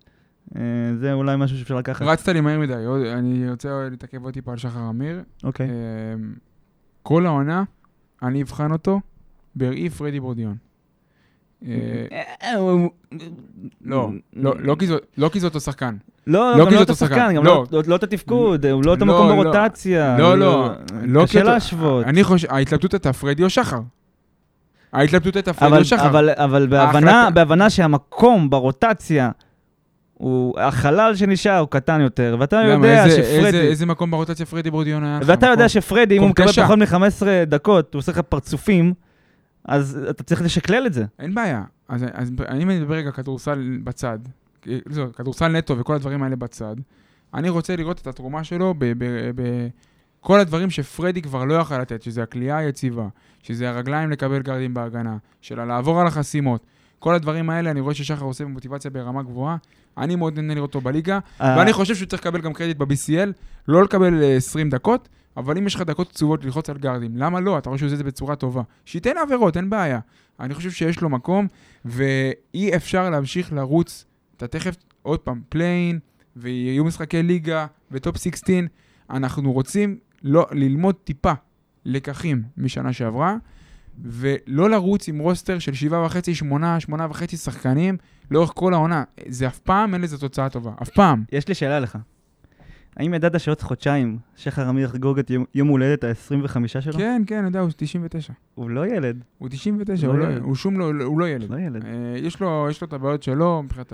אה, 0.55 0.61
זה 0.99 1.13
אולי 1.13 1.35
משהו 1.37 1.57
שאפשר 1.57 1.75
לקחת. 1.75 2.05
רצת 2.05 2.27
לי 2.27 2.41
מהר 2.41 2.59
מדי, 2.59 2.73
אני 3.13 3.49
רוצה 3.49 3.87
להתעכב 3.91 4.23
עוד 4.23 4.33
טיפה 4.33 4.51
על 4.51 4.57
שחר 4.57 4.89
אמיר. 4.89 5.23
אוקיי. 5.43 5.69
אמ, 5.69 6.33
כל 7.03 7.25
העונה, 7.25 7.63
אני 8.23 8.41
אבחן 8.41 8.71
אותו 8.71 9.01
בראי 9.55 9.89
פרדי 9.89 10.19
בורדיון. 10.19 10.55
אה, 11.67 11.71
אה, 12.43 12.53
לא, 13.85 14.09
לא, 14.35 14.53
לא 14.59 14.75
כי 14.79 14.85
לא 15.17 15.29
כי 15.29 15.39
זה 15.39 15.47
אותו 15.47 15.59
שחקן. 15.59 15.95
לא, 16.27 16.51
לא 16.51 16.59
גם 16.59 16.69
כי 16.69 16.75
לא 16.75 16.77
זה 16.77 16.83
את 16.83 16.89
אותו 16.89 17.05
השחקן, 17.05 17.15
שחקן. 17.21 17.35
גם 17.35 17.43
לא. 17.45 17.65
לא- 17.71 17.81
לא 17.87 17.95
את 17.95 18.03
התפקוד, 18.03 18.65
הוא 18.65 18.83
לא 18.85 18.93
את 18.93 18.99
לא, 18.99 19.03
המקום 19.03 19.29
לא. 19.29 19.35
ברוטציה. 19.43 20.17
לא, 20.19 20.37
לא, 20.37 20.69
לא 21.03 21.21
כי 21.21 21.27
קשה 21.27 21.43
להשוות. 21.43 22.05
אני 22.05 22.23
חושב, 22.23 22.47
ההתלבטות 22.51 22.93
הייתה 22.93 23.13
פרדי 23.13 23.43
או 23.43 23.49
שחר. 23.49 23.79
ההתלבטות 24.93 25.35
הייתה 25.35 25.53
פרדי 25.53 25.71
אבל, 25.71 25.79
או 25.79 25.85
שחר. 25.85 26.09
אבל, 26.43 26.67
בהבנה, 27.33 27.69
שהמקום 27.69 28.49
ברוטציה, 28.49 29.31
הוא, 30.13 30.59
החלל 30.59 31.15
שנשאר 31.15 31.57
הוא 31.57 31.67
קטן 31.67 32.01
יותר, 32.01 32.35
ואתה 32.39 32.63
למה, 32.63 32.87
יודע 32.87 33.05
איזה- 33.05 33.15
שפרדי, 33.23 33.45
איזה- 33.45 33.61
איזה 33.61 33.85
מקום 33.85 34.11
ברוטציה 34.11 34.45
פרדי 34.45 34.71
בורדיון 34.71 35.03
היה 35.03 35.19
לך? 35.19 35.23
ואתה 35.29 35.47
יודע 35.47 35.69
שפרדי, 35.69 36.17
אם 36.17 36.21
הוא 36.21 36.29
מקבל. 36.29 36.51
פחות 36.51 36.77
מ-15 36.79 36.95
דקות, 37.47 37.93
הוא 37.93 37.99
עושה 37.99 38.11
לך 38.11 38.19
פרצופים, 38.19 38.93
אז 39.65 40.05
אתה 40.09 40.23
צריך 40.23 40.41
לשקלל 40.41 40.85
את 40.85 40.93
זה. 40.93 41.05
אין 41.19 41.35
בעיה. 41.35 41.63
אז, 41.87 42.05
אז 42.13 42.31
אני 42.47 42.65
מדבר 42.65 42.95
רגע 42.95 43.11
כדורסל 43.11 43.79
בצד, 43.83 44.19
אה, 44.67 44.77
זהו, 44.89 45.13
כדורסל 45.13 45.47
נטו 45.47 45.77
וכל 45.77 45.95
הדברים 45.95 46.23
האלה 46.23 46.35
בצד. 46.35 46.75
אני 47.33 47.49
רוצה 47.49 47.75
לראות 47.75 48.01
את 48.01 48.07
התרומה 48.07 48.43
שלו 48.43 48.73
בכל 48.77 50.39
הדברים 50.39 50.69
שפרדי 50.69 51.21
כבר 51.21 51.45
לא 51.45 51.53
יכל 51.53 51.79
לתת, 51.79 52.01
שזה 52.01 52.23
הכלייה 52.23 52.57
היציבה, 52.57 53.07
שזה 53.43 53.69
הרגליים 53.69 54.11
לקבל 54.11 54.41
גרדים 54.41 54.73
בהגנה, 54.73 55.17
של 55.41 55.63
לעבור 55.63 56.01
על 56.01 56.07
החסימות. 56.07 56.65
כל 56.99 57.15
הדברים 57.15 57.49
האלה, 57.49 57.71
אני 57.71 57.79
רואה 57.79 57.93
ששחר 57.93 58.25
עושה 58.25 58.43
במוטיבציה 58.43 58.91
ברמה 58.91 59.23
גבוהה. 59.23 59.57
אני 59.97 60.15
מאוד 60.15 60.35
נהנה 60.35 60.55
לראות 60.55 60.75
אותו 60.75 60.81
בליגה, 60.81 61.19
אה, 61.41 61.55
ואני 61.57 61.73
חושב 61.73 61.95
שהוא 61.95 62.07
צריך 62.07 62.21
לקבל 62.21 62.41
גם 62.41 62.53
קרדיט 62.53 62.77
ב-BCL, 62.77 63.29
לא 63.67 63.83
לקבל 63.83 64.23
אה, 64.23 64.35
20 64.35 64.69
דקות, 64.69 65.09
אבל 65.37 65.57
אם 65.57 65.67
יש 65.67 65.75
לך 65.75 65.81
דקות 65.81 66.09
קצובות 66.09 66.45
ללחוץ 66.45 66.69
על 66.69 66.77
גרדים, 66.77 67.17
למה 67.17 67.39
לא? 67.39 67.57
אתה 67.57 67.69
רואה 67.69 67.77
שהוא 67.77 67.87
עושה 67.87 67.93
את 67.93 67.97
זה 67.97 68.03
בצורה 68.03 68.35
טובה. 68.35 68.61
שייתן 68.85 69.17
עבירות, 69.17 69.57
אין 69.57 69.69
בעיה. 69.69 69.99
אני 70.39 70.53
חושב 70.53 70.71
שיש 70.71 71.01
לו 71.01 71.09
מקום, 71.09 71.47
ואי 71.85 72.75
אפשר 72.75 73.09
להמשיך 73.09 73.53
לרוץ. 73.53 74.05
אתה 74.37 74.47
תכף, 74.47 74.75
עוד 75.01 75.19
פעם, 75.19 75.41
play-in, 75.49 75.99
ויהיו 76.35 76.85
משחקי 76.85 77.23
ליגה, 77.23 77.65
ו 77.91 77.97
top 77.97 78.17
16. 78.17 78.55
אנחנו 79.09 79.53
רוצים 79.53 79.97
לא, 80.23 80.47
ללמוד 80.51 80.95
טיפה 80.95 81.33
לקחים 81.85 82.43
משנה 82.57 82.93
שעברה, 82.93 83.35
ולא 84.03 84.69
לרוץ 84.69 85.07
עם 85.07 85.19
roster 85.19 85.59
של 85.59 85.73
שבעה 85.73 86.05
וחצי, 86.05 86.35
שמונה, 86.35 86.79
שמונה 86.79 87.07
וחצי 87.09 87.37
שחקנים 87.37 87.97
לאורך 88.31 88.51
כל 88.55 88.73
העונה. 88.73 89.03
זה 89.27 89.47
אף 89.47 89.59
פעם 89.59 89.93
אין 89.93 90.01
לזה 90.01 90.17
תוצאה 90.17 90.49
טובה. 90.49 90.71
אף 90.81 90.89
פעם. 90.89 91.23
יש 91.31 91.47
לי 91.47 91.55
שאלה 91.55 91.79
לך. 91.79 91.97
האם 92.97 93.13
ידעת 93.13 93.39
שעוד 93.39 93.61
חודשיים 93.61 94.17
שחר 94.35 94.69
אמיר 94.69 94.83
יחגוג 94.85 95.19
את 95.19 95.29
יום- 95.29 95.45
יום 95.55 95.67
הולדת 95.67 96.03
ה-25 96.03 96.57
שלו? 96.81 96.93
כן, 96.93 97.21
כן, 97.27 97.37
אני 97.37 97.47
יודע, 97.47 97.59
הוא 97.59 97.69
99. 97.77 98.33
הוא 98.55 98.69
לא 98.69 98.87
ילד. 98.87 99.23
הוא 99.37 99.49
99, 99.49 100.07
לא 100.07 100.11
הוא 100.11 100.19
לא- 100.19 100.25
ילד. 100.25 100.41
הוא 100.41 100.55
שום 100.55 100.79
לא, 100.79 100.91
הוא 101.03 101.19
לא 101.19 101.29
ילד. 101.29 101.49
לא 101.49 101.59
ילד. 101.59 101.85
אה, 101.85 101.89
יש 102.17 102.39
לו, 102.39 102.67
יש 102.69 102.81
לו 102.81 102.87
את 102.87 102.93
הבעיות 102.93 103.23
שלו 103.23 103.63
מבחינת 103.63 103.93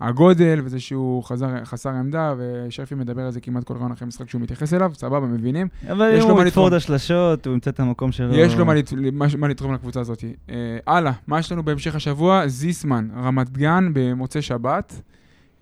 הגודל 0.00 0.60
וזה 0.64 0.80
שהוא 0.80 1.22
חזר, 1.24 1.64
חסר 1.64 1.90
עמדה, 1.90 2.34
ושרפי 2.38 2.94
מדבר 2.94 3.22
על 3.22 3.30
זה 3.30 3.40
כמעט 3.40 3.64
כל 3.64 3.74
רעיון 3.74 3.92
אחרי 3.92 4.08
משחק 4.08 4.30
שהוא 4.30 4.40
מתייחס 4.40 4.74
אליו, 4.74 4.92
סבבה, 4.94 5.26
מבינים. 5.26 5.68
אבל 5.90 6.14
אם 6.22 6.30
הוא 6.30 6.42
יתפור. 6.44 6.68
את 6.68 6.72
השלשות, 6.72 7.46
הוא 7.46 7.54
ימצא 7.54 7.70
את 7.70 7.80
המקום 7.80 8.12
שלו. 8.12 8.34
יש 8.34 8.54
לו 8.54 8.66
מה, 8.66 8.74
לת... 8.74 8.92
מה, 9.12 9.26
מה 9.38 9.48
לתרום 9.48 9.74
לקבוצה 9.74 10.00
הזאת. 10.00 10.24
אה, 10.50 10.54
הלאה, 10.86 11.12
מה 11.26 11.38
יש 11.38 11.52
לנו 11.52 11.62
בהמשך 11.62 11.94
השבוע? 11.94 12.48
זיסמן, 12.48 13.08
רמת 13.16 13.50
גן 13.50 13.90
במוצאי 13.92 14.42
שבת. 14.42 15.02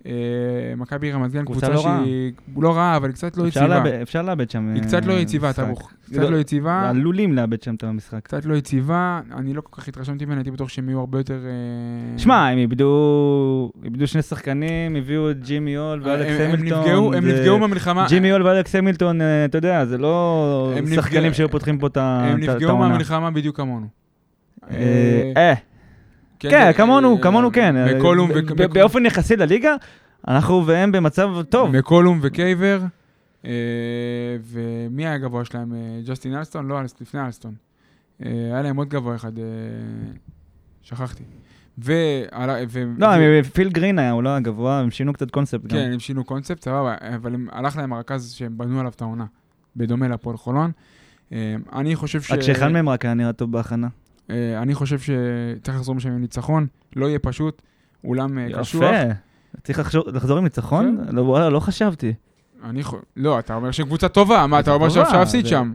אה, 0.07 0.13
מכבי 0.77 1.13
רמת 1.13 1.33
גן, 1.33 1.45
קבוצה 1.45 1.69
לא. 1.69 1.77
שהיא 1.83 2.33
לא 2.57 2.77
רעה, 2.77 2.97
אבל 2.97 3.13
קצת 3.13 3.37
לא 3.37 3.49
אפשר 3.49 3.61
יציבה. 3.61 3.75
לאבד- 3.79 3.99
אפשר 4.03 4.23
לאבד 4.23 4.51
שם 4.51 4.73
היא 4.75 4.83
קצת 4.83 5.05
לא 5.07 5.13
אה, 5.13 5.19
יציבה. 5.21 5.53
טבוך. 5.53 5.91
קצת 6.05 6.17
לא- 6.17 6.31
לא 6.33 6.37
יציבה. 6.37 6.89
עלולים 6.89 7.33
לאבד 7.33 7.63
שם 7.63 7.75
את 7.75 7.85
המשחק. 7.85 8.21
קצת 8.25 8.45
לא 8.45 8.55
יציבה, 8.55 9.21
אני 9.37 9.55
לא 9.55 9.61
כל 9.61 9.81
כך 9.83 9.89
התרשמתי 9.89 10.25
ממנה, 10.25 10.37
הייתי 10.39 10.51
בטוח 10.51 10.69
שהם 10.69 10.89
יהיו 10.89 11.01
הרבה 11.01 11.19
יותר... 11.19 11.39
אה, 11.47 12.19
שמע, 12.19 12.49
הם 12.49 12.59
איבדו, 12.59 12.93
איבדו 13.85 14.07
שני 14.07 14.23
שחקנים, 14.23 14.97
הביאו 14.97 15.31
את 15.31 15.41
ג'ימי 15.45 15.77
הול 15.77 16.01
ואלכס 16.05 16.41
הם 16.41 16.51
המילטון. 16.51 16.81
נפגעו, 16.81 17.15
הם 17.15 17.29
נפגעו 17.29 17.59
במלחמה. 17.61 18.07
ג'ימי 18.09 18.31
הול 18.31 18.43
ואלכס 18.47 18.75
המילטון, 18.75 19.21
אתה 19.45 19.59
יודע, 19.59 19.85
זה 19.85 19.99
לא 19.99 20.73
שחקנים 20.95 21.33
שהיו 21.35 21.49
פותחים 21.49 21.79
פה 21.79 21.87
את 21.87 21.97
ה- 21.97 22.25
הם 22.31 22.41
נפגעו 22.41 22.71
העונה. 22.71 22.89
מהמלחמה 22.89 23.31
בדיוק 23.31 23.57
כמונו. 23.57 23.87
אה, 24.71 25.55
כן, 26.39 26.67
זה- 26.67 26.73
כמונו, 26.77 27.17
אה, 27.17 27.23
כמונו 27.23 27.53
כן. 27.53 27.77
אה, 27.77 27.95
מקולום 27.99 28.29
ב- 28.29 28.37
וק- 28.37 28.53
ב- 28.53 28.73
באופן 28.75 29.07
יחסי 29.07 29.37
לליגה, 29.37 29.75
אנחנו 30.29 30.67
והם 30.67 30.93
במצב 30.93 31.31
טוב. 31.49 31.77
מקולום 31.77 32.19
וקייבר. 32.23 32.81
אה, 33.45 33.51
ומי 34.43 35.07
היה 35.07 35.15
הגבוה 35.15 35.45
שלהם? 35.45 35.75
אה, 35.75 35.79
ג'סטין 36.07 36.35
אלסטון? 36.35 36.69
לא, 36.69 36.83
לפני 37.01 37.21
אלסטון. 37.21 37.55
אה, 38.25 38.31
היה 38.53 38.63
להם 38.63 38.77
עוד 38.77 38.89
גבוה 38.89 39.15
אחד, 39.17 39.39
אה, 39.39 39.45
שכחתי. 40.83 41.23
ו... 41.85 41.93
לא, 42.99 43.07
פיל 43.53 43.69
גרין 43.71 43.99
היה, 43.99 44.11
הוא 44.11 44.23
לא 44.23 44.29
היה 44.29 44.41
גבוה, 44.41 44.79
הם 44.81 44.91
שינו 44.91 45.13
קצת 45.13 45.31
קונספט 45.31 45.63
גם. 45.63 45.69
כן, 45.69 45.91
הם 45.93 45.99
שינו 46.01 46.25
קונספט, 46.25 46.63
סבבה, 46.65 46.95
אבל 47.15 47.37
הלך 47.53 47.77
להם 47.77 47.93
הרכז 47.93 48.33
שהם 48.33 48.59
בנו 48.59 48.79
עליו 48.81 48.93
את 48.97 49.03
העונה, 49.03 49.25
בדומה 49.77 50.09
להפועל 50.09 50.37
חולון. 50.37 50.71
אה, 51.33 51.55
אני 51.73 51.97
חושב 51.97 52.23
ש... 52.23 52.31
רק 52.31 52.41
שאחד 52.41 52.69
מהם 52.69 52.89
רק 52.89 53.05
היה 53.05 53.15
נראה 53.15 53.33
טוב 53.33 53.53
בהכנה. 53.53 53.89
אה, 54.31 54.63
אני 54.63 54.75
חושב 54.75 54.99
שצריך 54.99 55.77
לחזור 55.77 55.95
משם 55.95 56.09
עם 56.09 56.21
ניצחון, 56.21 56.67
לא 56.97 57.07
יהיה 57.07 57.19
פשוט, 57.19 57.63
אולם 58.05 58.39
אה, 58.39 58.47
קשוח. 58.61 58.83
יפה. 58.83 59.13
צריך 59.63 59.79
לחזור- 59.79 60.05
לחזור 60.13 60.39
עם 60.39 60.45
ניצחון? 60.45 60.99
לא, 61.11 61.23
וואלה, 61.23 61.51
לא 61.51 61.61
חשבתי. 61.61 62.15
אני 62.65 62.83
חו... 62.83 62.97
לא, 63.17 63.39
אתה 63.39 63.55
אומר 63.55 63.71
שקבוצה 63.71 64.09
טובה, 64.09 64.47
מה, 64.47 64.61
אתה 64.61 64.73
אומר 64.73 64.89
שאפשר 64.89 65.19
להפסיד 65.19 65.45
זה- 65.45 65.51
שם. 65.51 65.73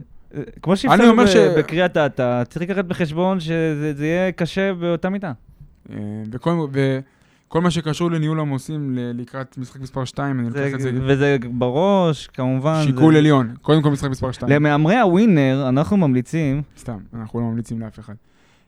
כמו 0.62 0.76
שהפסדנו 0.76 1.10
אומר 1.10 1.26
ש- 1.26 1.36
בקריית 1.58 1.96
אתא, 1.96 2.44
צריך 2.44 2.62
לקחת 2.70 2.84
בחשבון 2.84 3.40
שזה 3.40 3.92
זה 3.96 4.06
יהיה 4.06 4.32
קשה 4.32 4.74
באותה 4.74 5.10
מידה. 5.10 5.32
אה, 5.90 5.96
וכל, 6.32 6.66
וכל 6.72 7.60
מה 7.60 7.70
שקשור 7.70 8.10
לניהול 8.10 8.40
עמוסים 8.40 8.90
לקראת 8.98 9.58
משחק 9.58 9.80
מספר 9.80 10.04
2, 10.04 10.40
אני 10.40 10.48
לוקח 10.48 10.74
את 10.74 10.80
זה 10.80 10.90
וזה 11.02 11.36
בראש, 11.50 12.26
כמובן. 12.26 12.82
שיקול 12.84 13.12
זה- 13.12 13.18
עליון. 13.18 13.54
קודם 13.62 13.82
כל 13.82 13.90
משחק 13.90 14.10
מספר 14.10 14.32
2. 14.32 14.52
למהמרי 14.52 14.96
הווינר, 14.98 15.64
אנחנו 15.68 15.96
ממליצים, 15.96 16.62
סתם, 16.78 16.98
אנחנו 17.14 17.40
לא 17.40 17.46
ממליצים 17.46 17.80
לאף 17.80 17.98
אחד. 17.98 18.14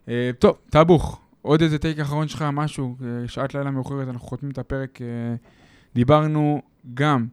אה, 0.09 0.31
טוב, 0.39 0.57
טאבוך, 0.71 1.21
עוד 1.43 1.63
איזה 1.63 1.79
טייק 1.79 1.99
אחרון 1.99 2.29
שלך, 2.29 2.45
משהו, 2.53 2.97
אה, 3.05 3.29
שעת 3.29 3.55
לילה 3.55 3.71
מאוחרת, 3.71 4.09
אנחנו 4.09 4.29
חותמים 4.29 4.53
את 4.53 4.59
הפרק. 4.59 5.03
אה, 5.03 5.07
דיברנו 5.95 6.63
גם 6.95 7.27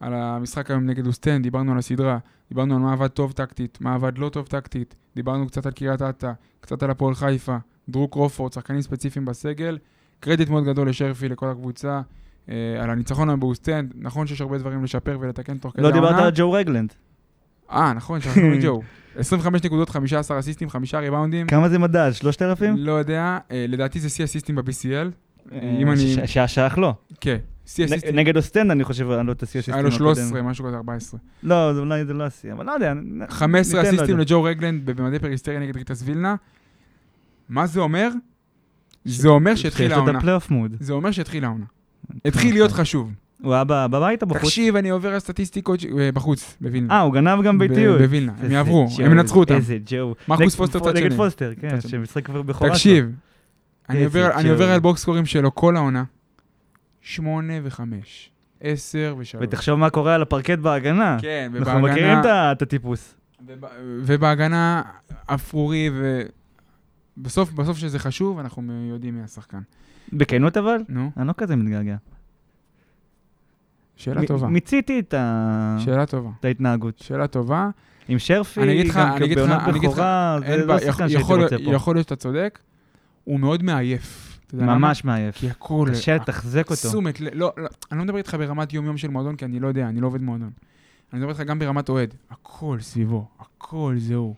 על 0.00 0.14
המשחק 0.14 0.70
היום 0.70 0.86
נגד 0.86 1.06
אוסטן, 1.06 1.42
דיברנו 1.42 1.72
על 1.72 1.78
הסדרה, 1.78 2.18
דיברנו 2.48 2.74
על 2.74 2.80
מה 2.80 2.92
עבד 2.92 3.08
טוב 3.08 3.32
טקטית, 3.32 3.78
מה 3.80 3.94
עבד 3.94 4.18
לא 4.18 4.28
טוב 4.28 4.46
טקטית, 4.46 4.94
דיברנו 5.16 5.46
קצת 5.46 5.66
על 5.66 5.72
קריית 5.72 6.02
אתא, 6.02 6.32
קצת 6.60 6.82
על 6.82 6.90
הפועל 6.90 7.14
חיפה, 7.14 7.56
דרו 7.88 8.08
קרופורד, 8.08 8.52
שחקנים 8.52 8.82
ספציפיים 8.82 9.24
בסגל. 9.24 9.78
קרדיט 10.20 10.48
מאוד 10.48 10.64
גדול 10.64 10.88
לשרפי, 10.88 11.28
לכל 11.28 11.48
הקבוצה, 11.48 12.00
על 12.48 12.90
הניצחון 12.90 13.28
היום 13.28 13.40
באוסטן. 13.40 13.86
נכון 13.94 14.26
שיש 14.26 14.40
הרבה 14.40 14.58
דברים 14.58 14.84
לשפר 14.84 15.18
ולתקן 15.20 15.58
תוך 15.58 15.72
כדי 15.72 15.82
לא 15.82 15.88
העונה. 15.88 16.08
דיברת 16.08 16.22
על 16.22 16.30
ג'ו 16.34 16.52
רגלנד. 16.52 16.94
אה, 17.72 17.92
נכון, 17.92 18.20
שכחנו 18.20 18.42
מג'ו. 18.50 18.82
25 19.16 19.62
נקודות, 19.64 19.90
15 19.90 20.38
אסיסטים, 20.38 20.68
5 20.70 20.94
ריבאונדים. 20.94 21.46
כמה 21.46 21.68
זה 21.68 21.78
מדד? 21.78 22.10
3,000? 22.12 22.76
לא 22.76 22.92
יודע, 22.92 23.38
אה, 23.50 23.66
לדעתי 23.68 24.00
זה 24.00 24.08
שיא 24.08 24.24
אסיסטים 24.24 24.54
ב-BCL. 24.56 24.88
אם 25.52 25.86
אה, 25.88 25.92
אני- 25.92 26.14
ש- 26.26 26.32
שהיה 26.32 26.48
שייך 26.48 26.78
לו. 26.78 26.94
כן, 27.20 27.36
שיא 27.66 27.84
אסיסטים. 27.84 28.16
נגד 28.16 28.36
אוסטנד 28.36 28.70
אני 28.70 28.84
חושב, 28.84 29.10
אני 29.10 29.26
לא 29.26 29.32
את 29.32 29.42
השיא 29.42 29.58
היה 29.58 29.60
הסיסטים 29.60 29.84
לו 29.84 30.10
הקודם. 30.12 30.14
13, 30.14 30.42
משהו 30.42 30.64
כזה, 30.64 30.76
14. 30.76 31.20
לא, 31.42 31.74
זה 31.74 31.80
אולי 31.80 32.04
זה 32.04 32.12
לא 32.12 32.24
השיא, 32.24 32.52
אבל 32.52 32.66
לא 32.66 32.72
יודע. 32.72 32.94
נ- 32.94 33.26
15 33.30 33.80
ניתן 33.82 33.94
לו 33.94 33.98
אסיסטים. 34.02 34.18
לג'ו 34.18 34.42
רגלנד 34.42 34.90
במדי 34.90 35.18
פריסטריה 35.18 35.60
נגד 35.60 35.76
ריטס 35.76 36.02
וילנה. 36.04 36.34
מה 37.48 37.66
זה 37.66 37.80
אומר? 37.80 38.08
זה 39.04 39.28
אומר 39.28 39.54
שהתחיל 39.54 39.88
שיש 39.88 39.96
לו 39.96 40.02
את 40.02 40.08
העונה. 40.08 40.18
זה 40.80 40.92
אומר 40.92 41.10
שהתחיל 41.10 41.44
העונה. 41.44 41.64
התחיל 42.24 42.52
להיות 42.54 42.72
חשוב. 42.72 43.12
הוא 43.42 43.54
היה 43.54 43.64
בבית 43.64 44.22
או 44.22 44.26
בחוץ? 44.26 44.42
תקשיב, 44.42 44.76
אני 44.76 44.88
עובר 44.90 45.12
על 45.12 45.18
סטטיסטיקות 45.18 45.80
אה, 45.98 46.12
בחוץ, 46.12 46.56
בווילנה. 46.60 46.94
אה, 46.94 47.00
הוא 47.00 47.14
גנב 47.14 47.42
גם 47.42 47.58
ביתיות. 47.58 48.00
בווילנה, 48.00 48.32
הם 48.40 48.50
יעברו, 48.50 48.88
הם 49.04 49.12
ינצחו 49.12 49.38
אותם. 49.40 49.54
איזה 49.54 49.78
ג'ו. 49.86 50.14
מרקוס 50.28 50.40
נגד- 50.46 50.56
פוסטר 50.56 50.78
צד 50.80 50.96
נגד 50.96 51.08
שני. 51.08 51.16
פוסטר, 51.16 51.52
כן. 51.60 51.80
שמשחק 51.80 52.24
כבר 52.26 52.42
בכורה. 52.42 52.70
תקשיב, 52.70 53.10
אני 53.88 54.04
עובר- 54.50 54.70
על 54.72 54.80
box 54.80 55.00
score 55.02 55.19
ים 55.19 55.26
שלו 55.26 55.54
כל 55.54 55.76
העונה. 55.76 56.04
שמונה 57.00 57.52
וחמש. 57.62 58.30
עשר 58.60 59.14
ושלוש. 59.18 59.42
ותחשוב 59.44 59.78
מה 59.78 59.90
קורה 59.90 60.14
על 60.14 60.22
הפרקט 60.22 60.58
בהגנה. 60.58 61.16
כן, 61.20 61.52
אנחנו 61.56 61.80
מכירים 61.80 62.12
את 62.12 62.24
ובהגנה... 62.24 62.50
הטיפוס. 62.50 63.14
וב- 63.46 63.64
ובהגנה 64.04 64.82
אפרורי, 65.26 65.90
ובסוף, 67.16 67.52
בסוף 67.52 67.78
שזה 67.78 67.98
חשוב, 67.98 68.38
אנחנו 68.38 68.62
יודעים 68.90 69.14
מי 69.16 69.22
השחקן. 69.22 69.60
בכנות 70.12 70.56
אבל? 70.56 70.76
נו, 70.88 71.10
אני 71.16 71.28
לא 71.28 71.32
כזה 71.36 71.56
מתגעגע. 71.56 71.96
שאלה 74.00 74.26
טובה. 74.26 74.46
מיציתי 74.48 74.98
את 75.00 75.14
ה- 75.14 75.76
שאלה 75.78 76.06
טובה. 76.06 76.30
את 76.40 76.44
ההתנהגות. 76.44 76.98
שאלה 76.98 77.26
טובה. 77.26 77.70
עם 78.08 78.18
שרפי, 78.18 78.60
אני 78.62 78.66
גם 78.66 78.98
אני 78.98 79.24
אגיד 79.24 79.38
לך, 79.38 79.46
בעונת 79.48 79.68
אני 79.68 79.78
אגיד 79.78 79.88
לך, 79.90 79.94
בכורה, 79.94 80.38
זה 80.46 80.66
לא 80.66 80.78
שחקן 80.78 81.08
שהייתי 81.08 81.32
רוצה 81.34 81.56
פה. 81.64 81.74
יכול 81.74 81.96
להיות 81.96 82.04
שאתה 82.08 82.16
צודק, 82.16 82.58
הוא 83.24 83.40
מאוד 83.40 83.62
מעייף. 83.62 84.38
ממש 84.52 85.04
מעייף. 85.04 85.34
כי 85.38 85.50
הכל... 85.50 85.88
קשה 85.90 86.14
לתחזק 86.16 86.70
אותו. 86.70 86.88
תשומת 86.88 87.20
לא, 87.20 87.30
לא, 87.32 87.68
אני 87.92 87.98
לא 87.98 88.04
מדבר 88.04 88.18
איתך 88.18 88.34
ברמת 88.34 88.72
יום-יום 88.72 88.96
של 88.96 89.08
מועדון, 89.08 89.36
כי 89.36 89.44
אני 89.44 89.60
לא 89.60 89.68
יודע, 89.68 89.88
אני 89.88 90.00
לא 90.00 90.06
עובד 90.06 90.22
מועדון. 90.22 90.50
אני 91.12 91.20
מדבר 91.20 91.30
איתך 91.32 91.42
גם 91.42 91.58
ברמת 91.58 91.88
אוהד. 91.88 92.14
הכל 92.30 92.76
סביבו, 92.80 93.26
הכל 93.40 93.94
זה 93.98 94.14
הוא. 94.14 94.34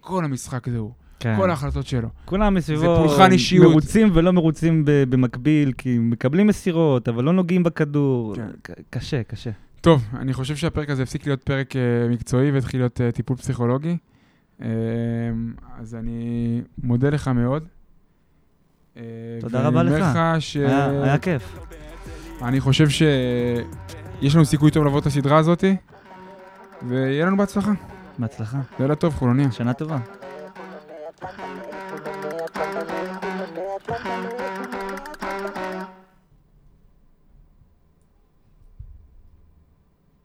כל 0.00 0.24
המשחק 0.24 0.68
זה 0.68 0.78
הוא. 0.78 0.92
כן. 1.20 1.36
כל 1.36 1.50
ההחלטות 1.50 1.86
שלו. 1.86 2.08
כולם 2.24 2.54
מסביבו 2.54 2.96
פולחן 2.96 3.32
אישיות. 3.32 3.70
מרוצים 3.70 4.10
ולא 4.14 4.32
מרוצים 4.32 4.82
במקביל, 4.86 5.72
כי 5.78 5.98
מקבלים 5.98 6.46
מסירות, 6.46 7.08
אבל 7.08 7.24
לא 7.24 7.32
נוגעים 7.32 7.62
בכדור. 7.62 8.34
כן. 8.34 8.72
קשה, 8.90 9.22
קשה. 9.22 9.50
טוב, 9.80 10.04
אני 10.14 10.32
חושב 10.32 10.56
שהפרק 10.56 10.90
הזה 10.90 11.02
הפסיק 11.02 11.26
להיות 11.26 11.42
פרק 11.42 11.76
אה, 11.76 12.08
מקצועי 12.10 12.50
והתחיל 12.50 12.80
להיות 12.80 13.00
אה, 13.00 13.12
טיפול 13.12 13.36
פסיכולוגי. 13.36 13.96
אה, 14.62 14.68
אז 15.78 15.94
אני 15.94 16.60
מודה 16.82 17.10
לך 17.10 17.28
מאוד. 17.28 17.64
אה, 18.96 19.02
תודה 19.40 19.62
רבה 19.62 19.78
ואני 19.78 19.90
לך. 19.90 19.94
אומר 19.96 20.34
לך 20.34 20.42
ש... 20.42 20.56
היה 20.56 20.90
היה 21.02 21.18
כיף. 21.18 21.58
אני 22.42 22.60
חושב 22.60 22.88
שיש 22.88 24.34
לנו 24.34 24.44
סיכוי 24.44 24.70
טוב 24.70 24.84
לעבור 24.84 24.98
את 24.98 25.06
הסדרה 25.06 25.38
הזאת, 25.38 25.64
ויהיה 26.88 27.26
לנו 27.26 27.36
בהצלחה. 27.36 27.72
בהצלחה. 28.18 28.58
לילה 28.80 28.94
טוב, 28.94 29.14
חולוניה. 29.14 29.50
שנה 29.52 29.72
טובה. 29.72 29.98
behind 31.34 31.65